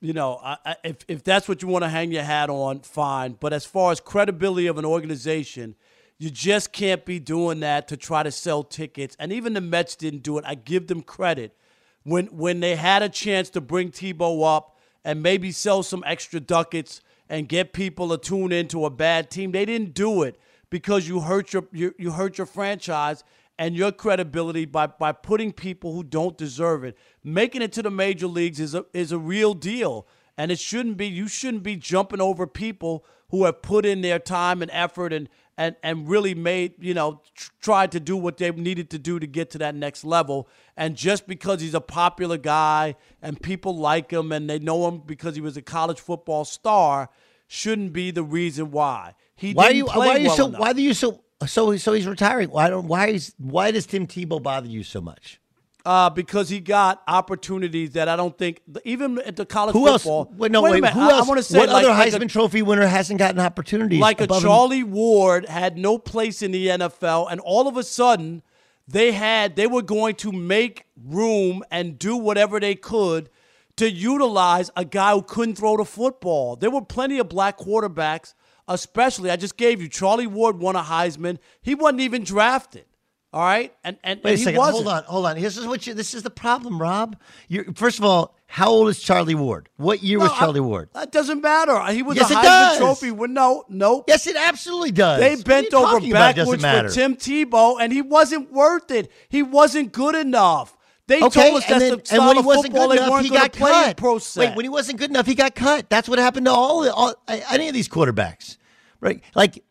you 0.00 0.12
know, 0.12 0.38
I, 0.42 0.76
if 0.84 0.96
if 1.08 1.24
that's 1.24 1.48
what 1.48 1.62
you 1.62 1.68
want 1.68 1.84
to 1.84 1.88
hang 1.88 2.12
your 2.12 2.22
hat 2.22 2.50
on, 2.50 2.80
fine. 2.80 3.36
But 3.38 3.52
as 3.52 3.64
far 3.64 3.92
as 3.92 4.00
credibility 4.00 4.66
of 4.66 4.78
an 4.78 4.84
organization, 4.84 5.76
you 6.20 6.28
just 6.28 6.70
can't 6.70 7.06
be 7.06 7.18
doing 7.18 7.60
that 7.60 7.88
to 7.88 7.96
try 7.96 8.22
to 8.22 8.30
sell 8.30 8.62
tickets. 8.62 9.16
And 9.18 9.32
even 9.32 9.54
the 9.54 9.62
Mets 9.62 9.96
didn't 9.96 10.22
do 10.22 10.36
it. 10.36 10.44
I 10.46 10.54
give 10.54 10.86
them 10.86 11.00
credit 11.00 11.56
when 12.02 12.26
when 12.26 12.60
they 12.60 12.76
had 12.76 13.02
a 13.02 13.08
chance 13.08 13.48
to 13.50 13.60
bring 13.62 13.90
Tebow 13.90 14.44
up 14.44 14.78
and 15.02 15.22
maybe 15.22 15.50
sell 15.50 15.82
some 15.82 16.04
extra 16.06 16.38
ducats 16.38 17.00
and 17.30 17.48
get 17.48 17.72
people 17.72 18.10
to 18.10 18.18
tune 18.18 18.52
into 18.52 18.84
a 18.84 18.90
bad 18.90 19.30
team. 19.30 19.52
They 19.52 19.64
didn't 19.64 19.94
do 19.94 20.22
it 20.22 20.38
because 20.68 21.08
you 21.08 21.20
hurt 21.20 21.54
your 21.54 21.64
you, 21.72 21.94
you 21.98 22.10
hurt 22.10 22.36
your 22.36 22.46
franchise 22.46 23.24
and 23.58 23.74
your 23.74 23.90
credibility 23.90 24.66
by 24.66 24.88
by 24.88 25.12
putting 25.12 25.54
people 25.54 25.94
who 25.94 26.02
don't 26.02 26.36
deserve 26.36 26.84
it. 26.84 26.98
Making 27.24 27.62
it 27.62 27.72
to 27.72 27.82
the 27.82 27.90
major 27.90 28.26
leagues 28.26 28.60
is 28.60 28.74
a 28.74 28.84
is 28.92 29.10
a 29.10 29.18
real 29.18 29.54
deal. 29.54 30.06
And 30.36 30.52
it 30.52 30.58
shouldn't 30.58 30.98
be 30.98 31.06
you 31.06 31.28
shouldn't 31.28 31.62
be 31.62 31.76
jumping 31.76 32.20
over 32.20 32.46
people 32.46 33.06
who 33.30 33.44
have 33.46 33.62
put 33.62 33.86
in 33.86 34.02
their 34.02 34.18
time 34.18 34.60
and 34.60 34.70
effort 34.74 35.14
and 35.14 35.30
and 35.58 35.76
and 35.82 36.08
really 36.08 36.34
made, 36.34 36.74
you 36.78 36.94
know, 36.94 37.20
tr- 37.34 37.50
tried 37.60 37.92
to 37.92 38.00
do 38.00 38.16
what 38.16 38.36
they 38.38 38.50
needed 38.50 38.90
to 38.90 38.98
do 38.98 39.18
to 39.18 39.26
get 39.26 39.50
to 39.50 39.58
that 39.58 39.74
next 39.74 40.04
level. 40.04 40.48
And 40.76 40.96
just 40.96 41.26
because 41.26 41.60
he's 41.60 41.74
a 41.74 41.80
popular 41.80 42.38
guy 42.38 42.96
and 43.20 43.40
people 43.40 43.76
like 43.76 44.10
him 44.10 44.32
and 44.32 44.48
they 44.48 44.58
know 44.58 44.88
him 44.88 45.02
because 45.04 45.34
he 45.34 45.40
was 45.40 45.56
a 45.56 45.62
college 45.62 46.00
football 46.00 46.44
star 46.44 47.10
shouldn't 47.46 47.92
be 47.92 48.10
the 48.10 48.22
reason 48.22 48.70
why. 48.70 49.14
He 49.34 49.52
Why 49.52 49.64
are 49.64 49.68
didn't 49.68 49.76
you? 49.78 49.84
play 49.86 50.06
Why 50.08 50.14
are 50.14 50.18
you 50.18 50.26
well 50.28 50.36
so? 50.36 50.46
enough. 50.46 50.60
Why 50.60 50.72
do 50.72 50.82
you 50.82 50.94
so? 50.94 51.24
So 51.46 51.76
so 51.78 51.92
he's 51.94 52.06
retiring. 52.06 52.50
Why 52.50 52.68
don't? 52.68 52.86
Why 52.86 53.08
is? 53.08 53.34
Why 53.38 53.70
does 53.70 53.86
Tim 53.86 54.06
Tebow 54.06 54.42
bother 54.42 54.68
you 54.68 54.82
so 54.82 55.00
much? 55.00 55.39
Uh, 55.84 56.10
because 56.10 56.48
he 56.48 56.60
got 56.60 57.02
opportunities 57.08 57.92
that 57.92 58.08
I 58.08 58.16
don't 58.16 58.36
think 58.36 58.60
even 58.84 59.18
at 59.20 59.36
the 59.36 59.46
college 59.46 59.72
Who 59.74 59.88
else? 59.88 60.02
football. 60.02 60.32
Wait, 60.36 60.52
no, 60.52 60.62
Wait 60.62 60.72
wait. 60.72 60.80
minute. 60.82 60.94
Who 60.94 61.00
I- 61.00 61.12
else? 61.12 61.26
I 61.26 61.28
want 61.28 61.38
to 61.38 61.42
say 61.42 61.58
what 61.58 61.68
like, 61.68 61.84
other 61.84 61.94
like 61.94 62.12
Heisman 62.12 62.24
a, 62.24 62.28
Trophy 62.28 62.62
winner 62.62 62.86
hasn't 62.86 63.18
gotten 63.18 63.40
opportunities? 63.40 64.00
like 64.00 64.20
a 64.20 64.24
above 64.24 64.42
him? 64.42 64.48
Charlie 64.48 64.82
Ward 64.84 65.46
had 65.46 65.76
no 65.78 65.98
place 65.98 66.42
in 66.42 66.50
the 66.52 66.68
NFL, 66.68 67.30
and 67.30 67.40
all 67.40 67.68
of 67.68 67.76
a 67.76 67.82
sudden 67.82 68.42
they 68.86 69.12
had 69.12 69.56
they 69.56 69.66
were 69.66 69.82
going 69.82 70.14
to 70.16 70.32
make 70.32 70.86
room 71.02 71.62
and 71.70 71.98
do 71.98 72.16
whatever 72.16 72.60
they 72.60 72.74
could 72.74 73.30
to 73.76 73.90
utilize 73.90 74.70
a 74.76 74.84
guy 74.84 75.12
who 75.12 75.22
couldn't 75.22 75.54
throw 75.56 75.76
the 75.76 75.84
football. 75.84 76.56
There 76.56 76.70
were 76.70 76.82
plenty 76.82 77.18
of 77.18 77.28
black 77.28 77.58
quarterbacks 77.58 78.34
especially. 78.68 79.30
I 79.30 79.36
just 79.36 79.56
gave 79.56 79.82
you 79.82 79.88
Charlie 79.88 80.26
Ward 80.28 80.58
won 80.58 80.76
a 80.76 80.82
Heisman. 80.82 81.38
He 81.60 81.74
wasn't 81.74 82.00
even 82.00 82.24
drafted. 82.24 82.84
All 83.32 83.40
right, 83.42 83.72
and 83.84 83.96
and, 84.02 84.20
Wait 84.24 84.30
and 84.30 84.34
a 84.34 84.38
he 84.38 84.44
second. 84.44 84.58
wasn't. 84.58 84.86
Hold 84.86 84.88
on. 84.88 85.04
Hold 85.04 85.26
on. 85.26 85.40
This 85.40 85.56
is 85.56 85.64
what 85.66 85.86
you. 85.86 85.94
This 85.94 86.14
is 86.14 86.24
the 86.24 86.30
problem, 86.30 86.80
Rob. 86.80 87.16
You 87.46 87.72
first 87.76 88.00
of 88.00 88.04
all, 88.04 88.34
how 88.48 88.68
old 88.70 88.88
is 88.88 88.98
Charlie 88.98 89.36
Ward? 89.36 89.68
What 89.76 90.02
year 90.02 90.18
was 90.18 90.30
No, 90.30 90.34
I- 90.34 90.38
Charlie 90.40 90.60
Ward? 90.60 90.88
That 90.94 91.12
doesn't 91.12 91.40
matter. 91.40 91.80
He 91.92 92.02
was 92.02 92.16
Yes, 92.16 92.28
a 92.32 92.34
Heisman. 92.34 92.78
Trophy 92.78 93.12
winner. 93.12 93.32
No, 93.34 93.64
no. 93.68 94.04
Yes, 94.08 94.26
it 94.26 94.34
absolutely 94.34 94.90
does. 94.90 95.20
They 95.20 95.40
bent 95.40 95.72
over 95.72 95.92
talking 95.92 96.10
about? 96.10 96.30
It 96.32 96.36
backwards 96.44 96.64
for. 96.64 96.88
Tim 96.88 97.14
Tebow, 97.14 97.76
and 97.80 97.92
he 97.92 98.02
wasn't 98.02 98.52
worth 98.52 98.90
it. 98.90 99.12
He 99.28 99.44
wasn't 99.44 99.92
good 99.92 100.16
enough. 100.16 100.76
They 101.06 101.22
Okay, 101.22 101.50
told 101.50 101.58
us 101.58 101.64
and, 101.70 101.72
that's 101.72 101.80
then, 101.80 101.90
the 101.90 101.96
and 101.98 102.06
style 102.06 102.26
when 102.28 102.36
he 102.36 102.42
wasn't 102.42 102.74
good 102.74 102.90
enough, 102.98 103.20
he 103.22 103.30
got 103.30 103.52
cut. 103.52 104.00
Wait, 104.36 104.56
when 104.56 104.64
he 104.64 104.68
wasn't 104.68 104.98
good 104.98 105.10
enough, 105.10 105.26
he 105.26 105.34
got 105.34 105.54
cut. 105.56 105.88
That's 105.90 106.08
what 106.08 106.18
happened 106.20 106.46
to 106.46 106.52
all, 106.52 106.88
all 106.88 107.14
any 107.28 107.66
of 107.68 107.74
these 107.74 107.88
quarterbacks, 107.88 108.56
right? 109.00 109.22
Like, 109.34 109.62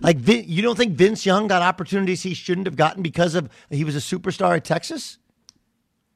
like 0.00 0.16
Vin, 0.18 0.44
you 0.46 0.62
don't 0.62 0.76
think 0.76 0.94
Vince 0.94 1.24
Young 1.24 1.46
got 1.46 1.62
opportunities 1.62 2.22
he 2.22 2.34
shouldn't 2.34 2.66
have 2.66 2.76
gotten 2.76 3.02
because 3.02 3.34
of 3.34 3.48
he 3.70 3.84
was 3.84 3.94
a 3.96 4.00
superstar 4.00 4.56
at 4.56 4.64
Texas? 4.64 5.18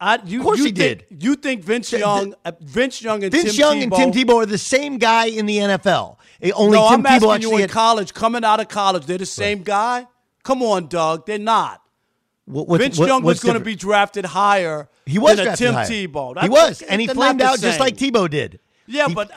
I, 0.00 0.20
you, 0.24 0.38
Of 0.38 0.44
course 0.44 0.58
you 0.58 0.66
he 0.66 0.70
think, 0.72 1.08
did. 1.08 1.22
You 1.24 1.34
think 1.34 1.64
Vince 1.64 1.92
Young, 1.92 2.32
uh, 2.44 2.52
Vince 2.60 3.02
Young, 3.02 3.24
and 3.24 3.32
Vince 3.32 3.56
Tim 3.56 3.60
Young 3.60 3.90
Tebow, 3.90 3.98
and 4.04 4.12
Tim 4.14 4.28
Tebow 4.28 4.34
are 4.42 4.46
the 4.46 4.56
same 4.58 4.98
guy 4.98 5.26
in 5.26 5.46
the 5.46 5.58
NFL. 5.58 6.18
Eh, 6.40 6.52
Only 6.54 6.78
no, 6.78 6.88
Tim 6.90 7.04
I'm 7.04 7.20
Tebow 7.20 7.34
asking 7.34 7.48
you 7.50 7.54
in 7.56 7.60
had, 7.62 7.70
college, 7.70 8.14
coming 8.14 8.44
out 8.44 8.60
of 8.60 8.68
college, 8.68 9.06
they're 9.06 9.18
the 9.18 9.26
same 9.26 9.64
guy. 9.64 10.06
Come 10.44 10.62
on, 10.62 10.86
Doug, 10.86 11.26
they're 11.26 11.38
not. 11.38 11.82
what, 12.44 12.68
what's- 12.68 12.82
Vince 12.84 12.98
what- 12.98 13.08
Young 13.08 13.22
was 13.24 13.40
going 13.40 13.54
to 13.58 13.60
be 13.64 13.74
drafted 13.74 14.24
higher. 14.24 14.88
He 15.04 15.18
was 15.18 15.36
than 15.36 15.56
Tim 15.56 15.74
higher. 15.74 15.86
Tebow. 15.86 16.40
He 16.42 16.48
was, 16.48 16.80
and 16.82 17.00
he 17.00 17.08
flamed 17.08 17.40
the 17.40 17.46
out 17.46 17.58
just 17.60 17.80
like 17.80 17.96
Tebow 17.96 18.30
did. 18.30 18.60
Yeah, 18.88 19.08
He- 19.08 19.14
but 19.14 19.30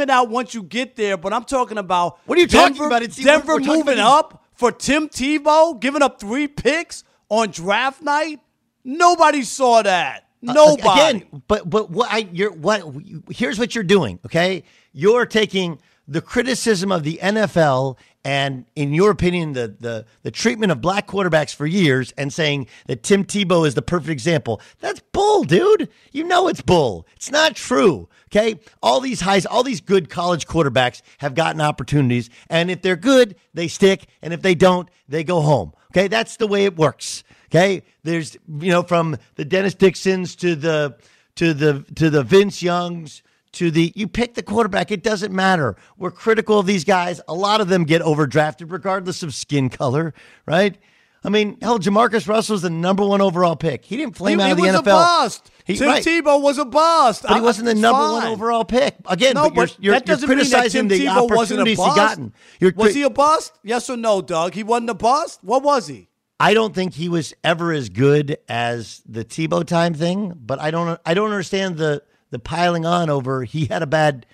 it 0.00 0.10
out 0.10 0.28
once 0.28 0.52
you 0.54 0.62
get 0.62 0.96
there. 0.96 1.16
But 1.16 1.32
I'm 1.32 1.44
talking 1.44 1.78
about 1.78 2.18
What 2.26 2.36
are 2.36 2.40
you 2.40 2.46
talking 2.46 2.84
about? 2.84 3.02
It's- 3.02 3.16
Denver 3.16 3.54
we're- 3.54 3.66
we're 3.68 3.76
moving 3.78 3.98
up 4.00 4.42
for 4.52 4.72
Tim 4.72 5.08
Tebow, 5.08 5.78
giving 5.80 6.02
up 6.02 6.18
three 6.20 6.48
picks 6.48 7.04
on 7.28 7.50
draft 7.50 8.02
night. 8.02 8.40
Nobody 8.84 9.42
saw 9.42 9.82
that. 9.82 10.24
Uh, 10.46 10.52
Nobody. 10.52 10.88
Again, 11.00 11.42
but 11.48 11.68
but 11.68 11.90
what 11.90 12.08
I 12.10 12.28
you're 12.32 12.52
what 12.52 12.82
here's 13.30 13.58
what 13.58 13.74
you're 13.74 13.82
doing, 13.84 14.18
okay? 14.26 14.62
You're 14.92 15.26
taking 15.26 15.78
the 16.06 16.20
criticism 16.20 16.92
of 16.92 17.02
the 17.02 17.18
NFL 17.20 17.96
and 18.26 18.64
in 18.74 18.92
your 18.92 19.12
opinion 19.12 19.52
the 19.52 19.76
the 19.78 20.04
the 20.24 20.32
treatment 20.32 20.72
of 20.72 20.80
black 20.80 21.06
quarterbacks 21.06 21.54
for 21.54 21.64
years 21.64 22.12
and 22.18 22.32
saying 22.32 22.66
that 22.88 23.04
Tim 23.04 23.24
Tebow 23.24 23.64
is 23.64 23.74
the 23.74 23.82
perfect 23.82 24.10
example. 24.10 24.60
That's 24.80 25.00
bull, 25.12 25.44
dude. 25.44 25.88
You 26.10 26.24
know 26.24 26.48
it's 26.48 26.60
bull. 26.60 27.06
It's 27.14 27.30
not 27.30 27.54
true. 27.54 28.08
Okay? 28.28 28.58
All 28.82 28.98
these 28.98 29.20
highs, 29.20 29.46
all 29.46 29.62
these 29.62 29.80
good 29.80 30.10
college 30.10 30.48
quarterbacks 30.48 31.02
have 31.18 31.36
gotten 31.36 31.60
opportunities 31.60 32.28
and 32.50 32.68
if 32.68 32.82
they're 32.82 32.96
good, 32.96 33.36
they 33.54 33.68
stick 33.68 34.06
and 34.20 34.34
if 34.34 34.42
they 34.42 34.56
don't, 34.56 34.88
they 35.08 35.22
go 35.22 35.40
home. 35.40 35.72
Okay? 35.92 36.08
That's 36.08 36.36
the 36.36 36.48
way 36.48 36.64
it 36.64 36.76
works. 36.76 37.22
Okay, 37.48 37.84
there's 38.02 38.36
you 38.58 38.72
know 38.72 38.82
from 38.82 39.16
the 39.36 39.44
Dennis 39.44 39.74
Dixons 39.74 40.34
to 40.36 40.56
the 40.56 40.98
to 41.36 41.54
the 41.54 41.84
to 41.94 42.10
the 42.10 42.24
Vince 42.24 42.60
Youngs 42.60 43.22
to 43.56 43.70
the 43.70 43.92
you 43.96 44.08
pick 44.08 44.34
the 44.34 44.42
quarterback. 44.42 44.90
It 44.90 45.02
doesn't 45.02 45.32
matter. 45.32 45.76
We're 45.96 46.10
critical 46.10 46.58
of 46.58 46.66
these 46.66 46.84
guys. 46.84 47.20
A 47.28 47.34
lot 47.34 47.60
of 47.60 47.68
them 47.68 47.84
get 47.84 48.02
overdrafted 48.02 48.70
regardless 48.70 49.22
of 49.22 49.34
skin 49.34 49.68
color, 49.68 50.14
right? 50.46 50.76
I 51.24 51.28
mean, 51.28 51.58
hell, 51.60 51.80
JaMarcus 51.80 52.28
Russell's 52.28 52.62
the 52.62 52.70
number 52.70 53.04
one 53.04 53.20
overall 53.20 53.56
pick. 53.56 53.84
He 53.84 53.96
didn't 53.96 54.16
flame 54.16 54.38
he, 54.38 54.44
out 54.44 54.46
he 54.46 54.52
of 54.52 54.56
the 54.58 54.62
was 54.62 54.74
NFL. 54.74 54.78
a 54.78 54.82
bust. 54.84 55.50
He- 55.64 55.76
Tim 55.76 55.88
right. 55.88 56.04
Tebow 56.04 56.40
was 56.40 56.58
a 56.58 56.64
bust. 56.64 57.22
But 57.22 57.34
he 57.34 57.40
wasn't 57.40 57.66
the 57.66 57.74
number 57.74 58.00
one 58.12 58.24
overall 58.26 58.64
pick. 58.64 58.94
Again, 59.06 59.34
No, 59.34 59.50
but 59.50 59.76
you're, 59.80 59.92
you're, 59.92 59.94
that 59.94 60.06
you're 60.06 60.14
doesn't 60.14 60.28
mean 60.28 60.38
that 60.38 60.44
criticizing 60.50 60.86
the 60.88 61.00
Tebow 61.00 61.28
wasn't 61.34 61.58
a 61.58 61.62
opportunities 61.62 61.78
he 61.78 61.94
gotten. 61.96 62.32
You're 62.60 62.72
was 62.76 62.92
cri- 62.92 62.94
he 62.94 63.02
a 63.02 63.10
bust? 63.10 63.58
Yes 63.64 63.90
or 63.90 63.96
no, 63.96 64.22
Doug? 64.22 64.54
He 64.54 64.62
wasn't 64.62 64.90
a 64.90 64.94
bust. 64.94 65.40
What 65.42 65.64
was 65.64 65.88
he? 65.88 66.08
I 66.38 66.54
don't 66.54 66.74
think 66.74 66.94
he 66.94 67.08
was 67.08 67.34
ever 67.42 67.72
as 67.72 67.88
good 67.88 68.36
as 68.48 69.02
the 69.08 69.24
Tebow 69.24 69.66
time 69.66 69.94
thing, 69.94 70.32
but 70.36 70.60
I 70.60 70.70
don't 70.70 71.00
I 71.04 71.14
don't 71.14 71.30
understand 71.30 71.76
the 71.78 72.02
the 72.30 72.38
piling 72.38 72.84
on 72.84 73.10
over 73.10 73.44
he 73.44 73.66
had 73.66 73.82
a 73.82 73.86
bad 73.86 74.26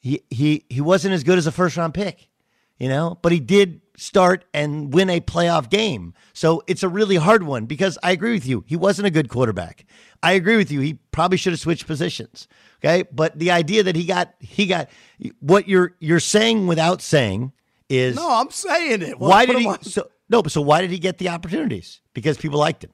he 0.00 0.22
he 0.30 0.64
he 0.68 0.80
wasn't 0.80 1.14
as 1.14 1.24
good 1.24 1.38
as 1.38 1.46
a 1.46 1.52
first 1.52 1.76
round 1.76 1.94
pick, 1.94 2.28
you 2.78 2.88
know, 2.88 3.18
but 3.22 3.32
he 3.32 3.40
did 3.40 3.80
start 3.96 4.44
and 4.52 4.92
win 4.92 5.08
a 5.08 5.20
playoff 5.20 5.70
game. 5.70 6.14
So 6.32 6.62
it's 6.66 6.82
a 6.82 6.88
really 6.88 7.16
hard 7.16 7.44
one 7.44 7.66
because 7.66 7.96
I 8.02 8.10
agree 8.10 8.32
with 8.32 8.46
you. 8.46 8.64
He 8.66 8.76
wasn't 8.76 9.06
a 9.06 9.10
good 9.10 9.28
quarterback. 9.28 9.86
I 10.22 10.32
agree 10.32 10.56
with 10.56 10.70
you. 10.70 10.80
He 10.80 10.94
probably 11.12 11.38
should 11.38 11.52
have 11.52 11.60
switched 11.60 11.86
positions. 11.86 12.48
Okay? 12.80 13.04
But 13.12 13.38
the 13.38 13.50
idea 13.50 13.82
that 13.84 13.96
he 13.96 14.04
got 14.04 14.34
he 14.40 14.66
got 14.66 14.90
what 15.40 15.68
you're 15.68 15.94
you're 16.00 16.20
saying 16.20 16.66
without 16.66 17.00
saying 17.00 17.52
is 17.88 18.16
No, 18.16 18.30
I'm 18.30 18.50
saying 18.50 19.02
it. 19.02 19.18
What- 19.18 19.30
why 19.30 19.46
did 19.46 19.58
he 19.58 19.72
so 19.82 20.08
no, 20.28 20.42
but 20.42 20.52
so 20.52 20.60
why 20.60 20.80
did 20.80 20.90
he 20.90 20.98
get 20.98 21.18
the 21.18 21.28
opportunities? 21.28 22.00
Because 22.12 22.36
people 22.36 22.58
liked 22.58 22.84
him. 22.84 22.90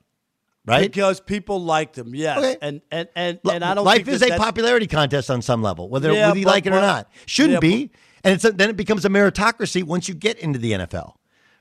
Right? 0.66 0.82
Because 0.92 1.20
people 1.20 1.60
liked 1.62 1.96
him, 1.96 2.14
yes, 2.14 2.38
Okay. 2.38 2.56
and 2.60 2.82
and 2.90 3.08
and, 3.16 3.40
and 3.50 3.64
I 3.64 3.74
don't. 3.74 3.84
Life 3.84 4.04
think 4.04 4.08
is 4.08 4.20
that 4.20 4.32
a 4.32 4.36
popularity 4.36 4.86
contest 4.86 5.30
on 5.30 5.40
some 5.42 5.62
level, 5.62 5.88
whether, 5.88 6.12
Yeah, 6.12 6.28
whether 6.28 6.38
you 6.38 6.44
but- 6.44 6.50
like 6.52 6.66
it 6.66 6.72
or 6.72 6.80
not. 6.80 7.10
Shouldn't 7.26 7.54
yeah, 7.54 7.60
be, 7.60 7.90
and 8.22 8.34
it's 8.34 8.44
a, 8.44 8.52
then 8.52 8.68
it 8.70 8.76
becomes 8.76 9.04
a 9.04 9.08
meritocracy 9.08 9.82
once 9.82 10.06
you 10.08 10.14
get 10.14 10.38
into 10.38 10.58
the 10.58 10.72
NFL, 10.72 11.14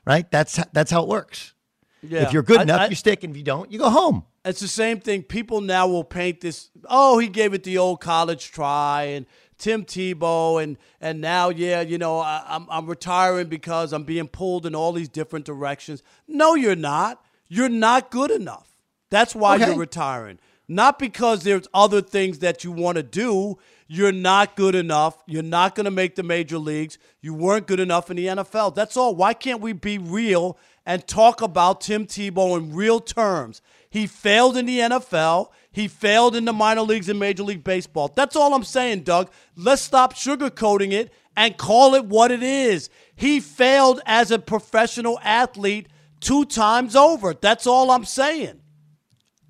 right? 0.06 0.30
That's 0.30 0.60
that's 0.72 0.90
how 0.90 1.02
it 1.02 1.08
works. 1.08 1.54
Yeah. 2.02 2.22
If 2.22 2.32
you're 2.34 2.42
good 2.42 2.58
I- 2.58 2.62
enough, 2.62 2.80
I- 2.82 2.86
you 2.88 2.94
stick, 2.94 3.24
and 3.24 3.32
if 3.32 3.36
you 3.38 3.42
don't, 3.42 3.72
you 3.72 3.78
go 3.78 3.88
home. 3.90 4.24
It's 4.44 4.60
the 4.60 4.68
same 4.68 5.00
thing. 5.00 5.22
People 5.22 5.60
now 5.62 5.86
will 5.88 6.04
paint 6.04 6.40
this. 6.42 6.70
Oh, 6.88 7.18
he 7.18 7.28
gave 7.28 7.52
it 7.54 7.62
the 7.62 7.78
old 7.78 8.00
college 8.02 8.50
try, 8.52 9.02
and 9.04 9.26
Tim 9.58 9.84
Tebow, 9.84 10.62
and 10.62 10.76
and 11.00 11.20
now, 11.22 11.48
yeah, 11.48 11.80
you 11.80 11.96
know, 11.98 12.18
I, 12.20 12.42
I'm 12.46 12.66
I'm 12.70 12.86
retiring 12.86 13.48
because 13.48 13.92
I'm 13.94 14.04
being 14.04 14.28
pulled 14.28 14.66
in 14.66 14.74
all 14.74 14.92
these 14.92 15.08
different 15.08 15.46
directions. 15.46 16.02
No, 16.28 16.54
you're 16.54 16.76
not. 16.76 17.24
You're 17.48 17.68
not 17.70 18.10
good 18.10 18.30
enough. 18.30 18.69
That's 19.10 19.34
why 19.34 19.56
Okay. 19.56 19.66
you're 19.66 19.76
retiring. 19.76 20.38
Not 20.68 21.00
because 21.00 21.42
there's 21.42 21.66
other 21.74 22.00
things 22.00 22.38
that 22.38 22.62
you 22.62 22.70
want 22.70 22.96
to 22.96 23.02
do. 23.02 23.58
You're 23.88 24.12
not 24.12 24.54
good 24.54 24.76
enough. 24.76 25.18
You're 25.26 25.42
not 25.42 25.74
going 25.74 25.86
to 25.86 25.90
make 25.90 26.14
the 26.14 26.22
major 26.22 26.58
leagues. 26.58 26.96
You 27.20 27.34
weren't 27.34 27.66
good 27.66 27.80
enough 27.80 28.08
in 28.08 28.16
the 28.16 28.26
NFL. 28.26 28.76
That's 28.76 28.96
all. 28.96 29.16
Why 29.16 29.34
can't 29.34 29.60
we 29.60 29.72
be 29.72 29.98
real 29.98 30.56
and 30.86 31.04
talk 31.08 31.42
about 31.42 31.80
Tim 31.80 32.06
Tebow 32.06 32.56
in 32.56 32.72
real 32.72 33.00
terms? 33.00 33.60
He 33.90 34.06
failed 34.06 34.56
in 34.56 34.66
the 34.66 34.78
NFL. 34.78 35.48
He 35.72 35.88
failed 35.88 36.36
in 36.36 36.44
the 36.44 36.52
minor 36.52 36.82
leagues 36.82 37.08
and 37.08 37.18
Major 37.18 37.42
League 37.42 37.64
Baseball. 37.64 38.06
That's 38.14 38.36
all 38.36 38.54
I'm 38.54 38.62
saying, 38.62 39.00
Doug. 39.02 39.28
Let's 39.56 39.82
stop 39.82 40.14
sugarcoating 40.14 40.92
it 40.92 41.12
and 41.36 41.56
call 41.56 41.96
it 41.96 42.04
what 42.04 42.30
it 42.30 42.44
is. 42.44 42.90
He 43.16 43.40
failed 43.40 44.00
as 44.06 44.30
a 44.30 44.38
professional 44.38 45.18
athlete 45.24 45.88
two 46.20 46.44
times 46.44 46.94
over. 46.94 47.34
That's 47.34 47.66
all 47.66 47.90
I'm 47.90 48.04
saying. 48.04 48.60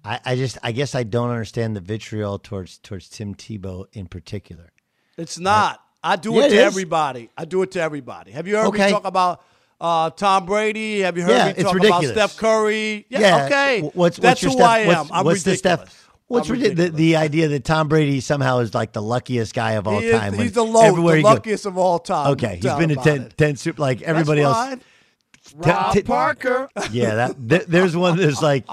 I, 0.05 0.21
I 0.25 0.37
just, 0.37 0.59
I 0.63 0.73
guess, 0.73 0.95
I 0.95 1.03
don't 1.03 1.31
understand 1.31 1.77
the 1.77 1.81
vitriol 1.81 2.39
towards 2.39 2.79
towards 2.79 3.09
Tim 3.09 3.35
Tebow 3.35 3.87
in 3.93 4.07
particular. 4.07 4.71
It's 5.19 5.39
not. 5.39 5.81
I 6.03 6.17
do 6.17 6.33
Yeah, 6.35 6.43
it 6.43 6.47
it 6.47 6.49
to 6.51 6.55
is. 6.57 6.63
everybody. 6.63 7.31
I 7.37 7.45
do 7.45 7.61
it 7.63 7.73
to 7.73 7.81
everybody. 7.83 8.31
Have 8.33 8.47
you 8.49 8.57
heard 8.57 8.67
Okay. 8.69 8.87
me 8.87 8.93
talk 8.93 9.05
about 9.05 9.43
uh, 9.81 10.09
Tom 10.11 10.47
Brady? 10.47 11.01
Have 11.01 11.19
you 11.19 11.25
heard 11.25 11.31
Yeah, 11.33 11.47
me 11.53 11.63
talk 11.63 11.77
about 11.85 12.05
Steph 12.05 12.37
Curry? 12.39 13.05
Yeah, 13.11 13.45
okay. 13.47 13.77
w- 13.83 13.93
What's, 13.95 14.17
That's 14.17 14.43
your 14.43 14.53
who 14.53 14.57
Steph, 14.59 14.69
I 14.69 14.79
am. 14.81 14.87
What's, 14.89 15.11
I'm 15.13 15.25
what's 15.27 15.43
the 15.43 15.51
ridiculous. 15.51 15.81
Steph? 15.91 16.11
What's 16.29 16.49
I'm 16.49 16.53
ridiculous? 16.57 16.91
The, 16.93 16.97
the 16.97 17.17
idea 17.17 17.49
that 17.49 17.65
Tom 17.65 17.89
Brady 17.89 18.21
somehow 18.21 18.61
is 18.61 18.73
like 18.73 18.93
the 18.95 19.03
luckiest 19.03 19.53
guy 19.55 19.73
of 19.73 19.87
all 19.87 19.99
He 20.01 20.07
is- 20.07 20.19
time. 20.19 20.33
when 20.33 20.41
he's 20.43 20.53
the 20.53 20.65
low, 20.65 20.95
the 20.95 21.17
he 21.17 21.23
goes- 21.23 21.25
luckiest 21.25 21.67
of 21.67 21.77
all 21.77 21.99
time. 21.99 22.31
Okay, 22.33 22.55
he's 22.63 22.65
been 22.75 22.89
to 22.89 22.95
about 22.95 23.05
10, 23.05 23.23
it. 23.23 23.37
10 23.37 23.57
super 23.57 23.83
like 23.83 24.01
everybody 24.01 24.41
That's 24.41 24.57
else. 24.57 24.69
fine. 24.69 24.79
T- 24.79 25.55
Rob 25.71 25.93
t- 25.95 26.03
Parker. 26.03 26.69
Yeah, 26.93 27.15
that 27.17 27.49
th- 27.49 27.67
there's 27.67 27.95
one 27.97 28.17
that's 28.17 28.41
like 28.41 28.65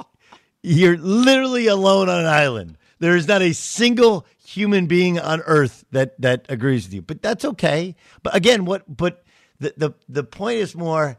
you're 0.67 0.97
literally 0.97 1.67
alone 1.67 2.09
on 2.09 2.19
an 2.19 2.25
island. 2.25 2.77
There 2.99 3.15
is 3.15 3.27
not 3.27 3.41
a 3.41 3.53
single 3.53 4.25
human 4.43 4.87
being 4.87 5.19
on 5.19 5.41
earth 5.41 5.85
that 5.91 6.19
that 6.21 6.45
agrees 6.49 6.85
with 6.85 6.93
you. 6.93 7.01
But 7.01 7.21
that's 7.21 7.45
okay. 7.45 7.95
But 8.23 8.35
again, 8.35 8.65
what 8.65 8.83
but 8.95 9.23
the 9.59 9.73
the 9.77 9.91
the 10.09 10.23
point 10.23 10.57
is 10.57 10.75
more 10.75 11.17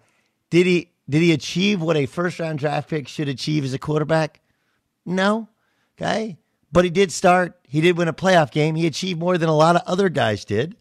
did 0.50 0.66
he 0.66 0.90
did 1.08 1.22
he 1.22 1.32
achieve 1.32 1.80
what 1.80 1.96
a 1.96 2.06
first 2.06 2.38
round 2.38 2.58
draft 2.58 2.90
pick 2.90 3.08
should 3.08 3.28
achieve 3.28 3.64
as 3.64 3.72
a 3.72 3.78
quarterback? 3.78 4.40
No. 5.06 5.48
Okay. 5.96 6.36
But 6.70 6.84
he 6.84 6.90
did 6.90 7.10
start. 7.10 7.58
He 7.66 7.80
did 7.80 7.96
win 7.96 8.08
a 8.08 8.12
playoff 8.12 8.50
game. 8.50 8.74
He 8.74 8.86
achieved 8.86 9.18
more 9.18 9.38
than 9.38 9.48
a 9.48 9.56
lot 9.56 9.76
of 9.76 9.82
other 9.86 10.08
guys 10.08 10.44
did. 10.44 10.76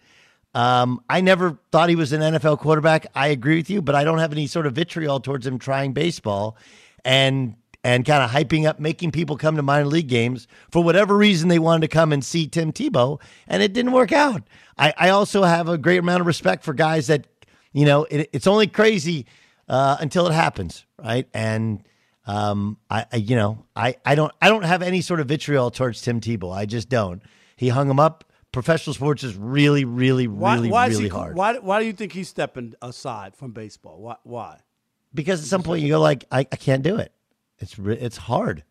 Um, 0.53 1.01
I 1.09 1.21
never 1.21 1.57
thought 1.71 1.89
he 1.89 1.95
was 1.95 2.13
an 2.13 2.21
NFL 2.21 2.59
quarterback. 2.59 3.05
I 3.13 3.27
agree 3.27 3.57
with 3.57 3.69
you, 3.69 3.81
but 3.81 3.95
I 3.95 4.03
don't 4.03 4.17
have 4.17 4.31
any 4.31 4.47
sort 4.47 4.65
of 4.65 4.73
vitriol 4.73 5.19
towards 5.19 5.45
him 5.45 5.59
trying 5.59 5.93
baseball 5.93 6.57
and 7.05 7.55
and 7.83 8.05
kind 8.05 8.23
of 8.23 8.31
hyping 8.31 8.65
up, 8.65 8.79
making 8.79 9.11
people 9.11 9.37
come 9.37 9.55
to 9.55 9.61
minor 9.61 9.85
league 9.85 10.07
games 10.07 10.47
for 10.71 10.83
whatever 10.83 11.15
reason 11.15 11.47
they 11.47 11.59
wanted 11.59 11.81
to 11.81 11.87
come 11.87 12.11
and 12.11 12.23
see 12.23 12.47
Tim 12.47 12.71
Tebow, 12.71 13.21
and 13.47 13.63
it 13.63 13.73
didn't 13.73 13.91
work 13.91 14.11
out. 14.11 14.43
I, 14.77 14.93
I 14.97 15.09
also 15.09 15.43
have 15.43 15.69
a 15.69 15.77
great 15.77 15.99
amount 15.99 16.21
of 16.21 16.27
respect 16.27 16.63
for 16.63 16.73
guys 16.73 17.07
that, 17.07 17.27
you 17.71 17.85
know, 17.85 18.03
it, 18.05 18.29
it's 18.33 18.47
only 18.47 18.67
crazy 18.67 19.25
uh, 19.69 19.97
until 19.99 20.27
it 20.27 20.33
happens, 20.33 20.85
right? 21.01 21.27
And 21.33 21.83
um, 22.25 22.77
I, 22.89 23.05
I, 23.11 23.15
you 23.17 23.35
know, 23.35 23.65
I, 23.75 23.95
I 24.05 24.15
don't, 24.15 24.33
I 24.41 24.49
don't 24.49 24.65
have 24.65 24.81
any 24.81 25.01
sort 25.01 25.19
of 25.19 25.27
vitriol 25.27 25.71
towards 25.71 26.01
Tim 26.01 26.19
Tebow. 26.19 26.55
I 26.55 26.65
just 26.65 26.89
don't. 26.89 27.21
He 27.55 27.69
hung 27.69 27.89
him 27.89 27.99
up 27.99 28.23
professional 28.51 28.93
sports 28.93 29.23
is 29.23 29.35
really, 29.35 29.85
really, 29.85 30.27
Why, 30.27 30.55
really, 30.55 30.71
why 30.71 30.87
really 30.87 31.03
he, 31.03 31.09
hard. 31.09 31.35
Why, 31.35 31.57
why 31.59 31.79
do 31.79 31.85
you 31.85 31.93
think 31.93 32.11
he's 32.11 32.27
stepping 32.27 32.73
aside 32.81 33.35
from 33.35 33.51
baseball? 33.51 34.01
Why? 34.01 34.15
Why? 34.23 34.59
Because 35.13 35.41
at 35.41 35.47
some 35.47 35.63
point 35.63 35.83
you 35.83 35.89
go 35.89 35.99
like, 35.99 36.25
I, 36.31 36.39
I 36.39 36.55
can't 36.55 36.83
do 36.83 36.97
it. 36.97 37.11
It's 37.59 37.77
it's 37.77 38.17
hard. 38.17 38.63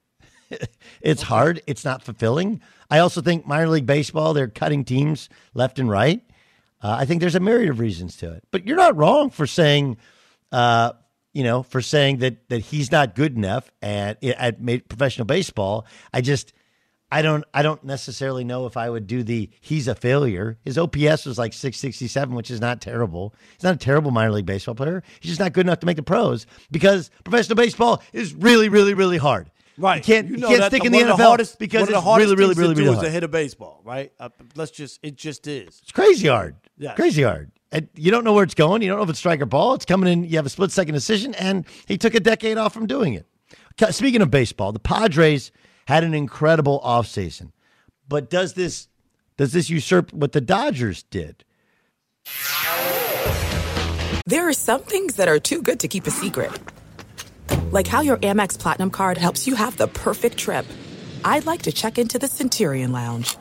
it's 1.00 1.22
hard. 1.22 1.60
It's 1.66 1.84
not 1.84 2.02
fulfilling. 2.02 2.60
I 2.90 2.98
also 2.98 3.20
think 3.20 3.46
minor 3.46 3.68
league 3.68 3.86
baseball 3.86 4.34
they're 4.34 4.48
cutting 4.48 4.84
teams 4.84 5.28
left 5.54 5.78
and 5.78 5.88
right. 5.88 6.22
Uh, 6.82 6.96
I 7.00 7.04
think 7.04 7.20
there's 7.20 7.34
a 7.34 7.40
myriad 7.40 7.70
of 7.70 7.80
reasons 7.80 8.16
to 8.18 8.32
it. 8.32 8.44
But 8.50 8.66
you're 8.66 8.76
not 8.76 8.96
wrong 8.96 9.30
for 9.30 9.46
saying, 9.46 9.96
uh, 10.52 10.92
you 11.32 11.42
know, 11.42 11.62
for 11.62 11.80
saying 11.80 12.18
that 12.18 12.48
that 12.48 12.60
he's 12.60 12.92
not 12.92 13.14
good 13.14 13.36
enough 13.36 13.70
at 13.82 14.22
at 14.22 14.64
professional 14.88 15.26
baseball. 15.26 15.86
I 16.12 16.20
just 16.20 16.52
I 17.10 17.22
don't 17.22 17.44
I 17.54 17.62
don't 17.62 17.82
necessarily 17.84 18.42
know 18.44 18.66
if 18.66 18.76
I 18.76 18.90
would 18.90 19.06
do 19.06 19.22
the 19.22 19.48
he's 19.60 19.86
a 19.86 19.94
failure. 19.94 20.58
His 20.64 20.76
OPS 20.76 21.24
was 21.24 21.38
like 21.38 21.52
667, 21.52 22.34
which 22.34 22.50
is 22.50 22.60
not 22.60 22.80
terrible. 22.80 23.34
He's 23.56 23.62
not 23.62 23.74
a 23.74 23.78
terrible 23.78 24.10
minor 24.10 24.32
league 24.32 24.46
baseball 24.46 24.74
player. 24.74 25.02
He's 25.20 25.30
just 25.30 25.40
not 25.40 25.52
good 25.52 25.66
enough 25.66 25.80
to 25.80 25.86
make 25.86 25.96
the 25.96 26.02
pros 26.02 26.46
because 26.70 27.10
professional 27.24 27.56
baseball 27.56 28.02
is 28.12 28.34
really, 28.34 28.68
really, 28.68 28.94
really 28.94 29.18
hard. 29.18 29.50
Right. 29.78 29.96
You 29.96 30.14
can't, 30.14 30.28
You 30.28 30.36
you 30.36 30.46
can't 30.46 30.64
stick 30.64 30.84
in 30.84 30.92
the 30.92 30.98
NFL 30.98 31.16
hardest, 31.18 31.58
because 31.58 31.80
one 31.80 31.88
of 31.88 31.92
the 31.92 31.98
it's 31.98 32.04
hardest 32.04 32.30
really, 32.30 32.36
really, 32.38 32.54
things 32.54 32.58
really, 32.58 32.74
really 32.80 32.94
hard. 32.94 33.04
to 33.04 33.10
hit 33.10 33.24
a 33.24 33.28
baseball, 33.28 33.82
right? 33.84 34.10
Uh, 34.18 34.30
let's 34.54 34.70
just, 34.70 35.00
it 35.02 35.16
just 35.16 35.46
is. 35.46 35.80
It's 35.82 35.92
crazy 35.92 36.28
hard. 36.28 36.56
Yes. 36.78 36.96
Crazy 36.96 37.22
hard. 37.22 37.52
And 37.72 37.88
you 37.94 38.10
don't 38.10 38.24
know 38.24 38.32
where 38.32 38.44
it's 38.44 38.54
going. 38.54 38.80
You 38.80 38.88
don't 38.88 38.96
know 38.96 39.02
if 39.04 39.10
it's 39.10 39.18
strike 39.18 39.40
or 39.40 39.46
ball. 39.46 39.74
It's 39.74 39.84
coming 39.84 40.10
in. 40.10 40.24
You 40.24 40.36
have 40.36 40.46
a 40.46 40.50
split 40.50 40.70
second 40.70 40.94
decision, 40.94 41.34
and 41.34 41.66
he 41.86 41.98
took 41.98 42.14
a 42.14 42.20
decade 42.20 42.56
off 42.56 42.72
from 42.72 42.86
doing 42.86 43.14
it. 43.14 43.26
Speaking 43.90 44.22
of 44.22 44.30
baseball, 44.30 44.72
the 44.72 44.78
Padres 44.78 45.52
had 45.86 46.04
an 46.04 46.14
incredible 46.14 46.80
offseason. 46.84 47.52
But 48.08 48.30
does 48.30 48.54
this 48.54 48.88
does 49.36 49.52
this 49.52 49.70
usurp 49.70 50.12
what 50.12 50.32
the 50.32 50.40
Dodgers 50.40 51.02
did? 51.04 51.44
There 54.26 54.48
are 54.48 54.52
some 54.52 54.82
things 54.82 55.16
that 55.16 55.28
are 55.28 55.38
too 55.38 55.62
good 55.62 55.80
to 55.80 55.88
keep 55.88 56.06
a 56.06 56.10
secret. 56.10 56.50
Like 57.70 57.86
how 57.86 58.00
your 58.00 58.16
Amex 58.18 58.58
Platinum 58.58 58.90
card 58.90 59.18
helps 59.18 59.46
you 59.46 59.54
have 59.54 59.76
the 59.76 59.86
perfect 59.88 60.36
trip. 60.36 60.66
I'd 61.24 61.46
like 61.46 61.62
to 61.62 61.72
check 61.72 61.98
into 61.98 62.18
the 62.18 62.26
Centurion 62.26 62.92
Lounge. 62.92 63.36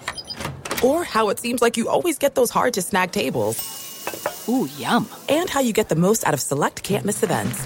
Or 0.84 1.04
how 1.04 1.30
it 1.30 1.40
seems 1.40 1.62
like 1.62 1.78
you 1.78 1.90
always 1.90 2.20
get 2.20 2.36
those 2.36 2.50
hard 2.52 2.74
to 2.76 2.82
snag 2.82 3.12
tables. 3.12 3.58
Ooh, 4.48 4.68
yum. 4.78 5.10
And 5.30 5.50
how 5.50 5.62
you 5.62 5.74
get 5.74 5.90
the 5.90 5.96
most 5.96 6.26
out 6.28 6.34
of 6.34 6.42
select 6.42 6.84
can't 6.84 7.06
miss 7.06 7.24
events. 7.24 7.66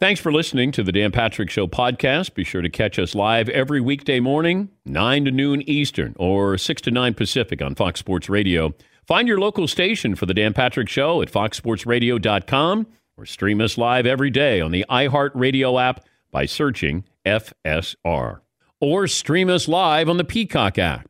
Thanks 0.00 0.20
for 0.20 0.30
listening 0.30 0.70
to 0.72 0.84
the 0.84 0.92
Dan 0.92 1.10
Patrick 1.10 1.50
Show 1.50 1.66
podcast. 1.66 2.34
Be 2.34 2.44
sure 2.44 2.62
to 2.62 2.70
catch 2.70 3.00
us 3.00 3.16
live 3.16 3.48
every 3.48 3.80
weekday 3.80 4.20
morning, 4.20 4.68
9 4.86 5.24
to 5.24 5.32
noon 5.32 5.68
Eastern 5.68 6.14
or 6.20 6.56
6 6.56 6.82
to 6.82 6.92
9 6.92 7.14
Pacific 7.14 7.60
on 7.60 7.74
Fox 7.74 7.98
Sports 7.98 8.28
Radio. 8.28 8.74
Find 9.08 9.26
your 9.26 9.40
local 9.40 9.66
station 9.66 10.14
for 10.14 10.26
the 10.26 10.34
Dan 10.34 10.52
Patrick 10.52 10.88
Show 10.88 11.20
at 11.20 11.32
foxsportsradio.com 11.32 12.86
or 13.16 13.26
stream 13.26 13.60
us 13.60 13.76
live 13.76 14.06
every 14.06 14.30
day 14.30 14.60
on 14.60 14.70
the 14.70 14.84
iHeartRadio 14.88 15.82
app 15.82 16.04
by 16.30 16.46
searching 16.46 17.02
FSR. 17.26 18.40
Or 18.80 19.08
stream 19.08 19.50
us 19.50 19.66
live 19.66 20.08
on 20.08 20.16
the 20.16 20.22
Peacock 20.22 20.78
app. 20.78 21.08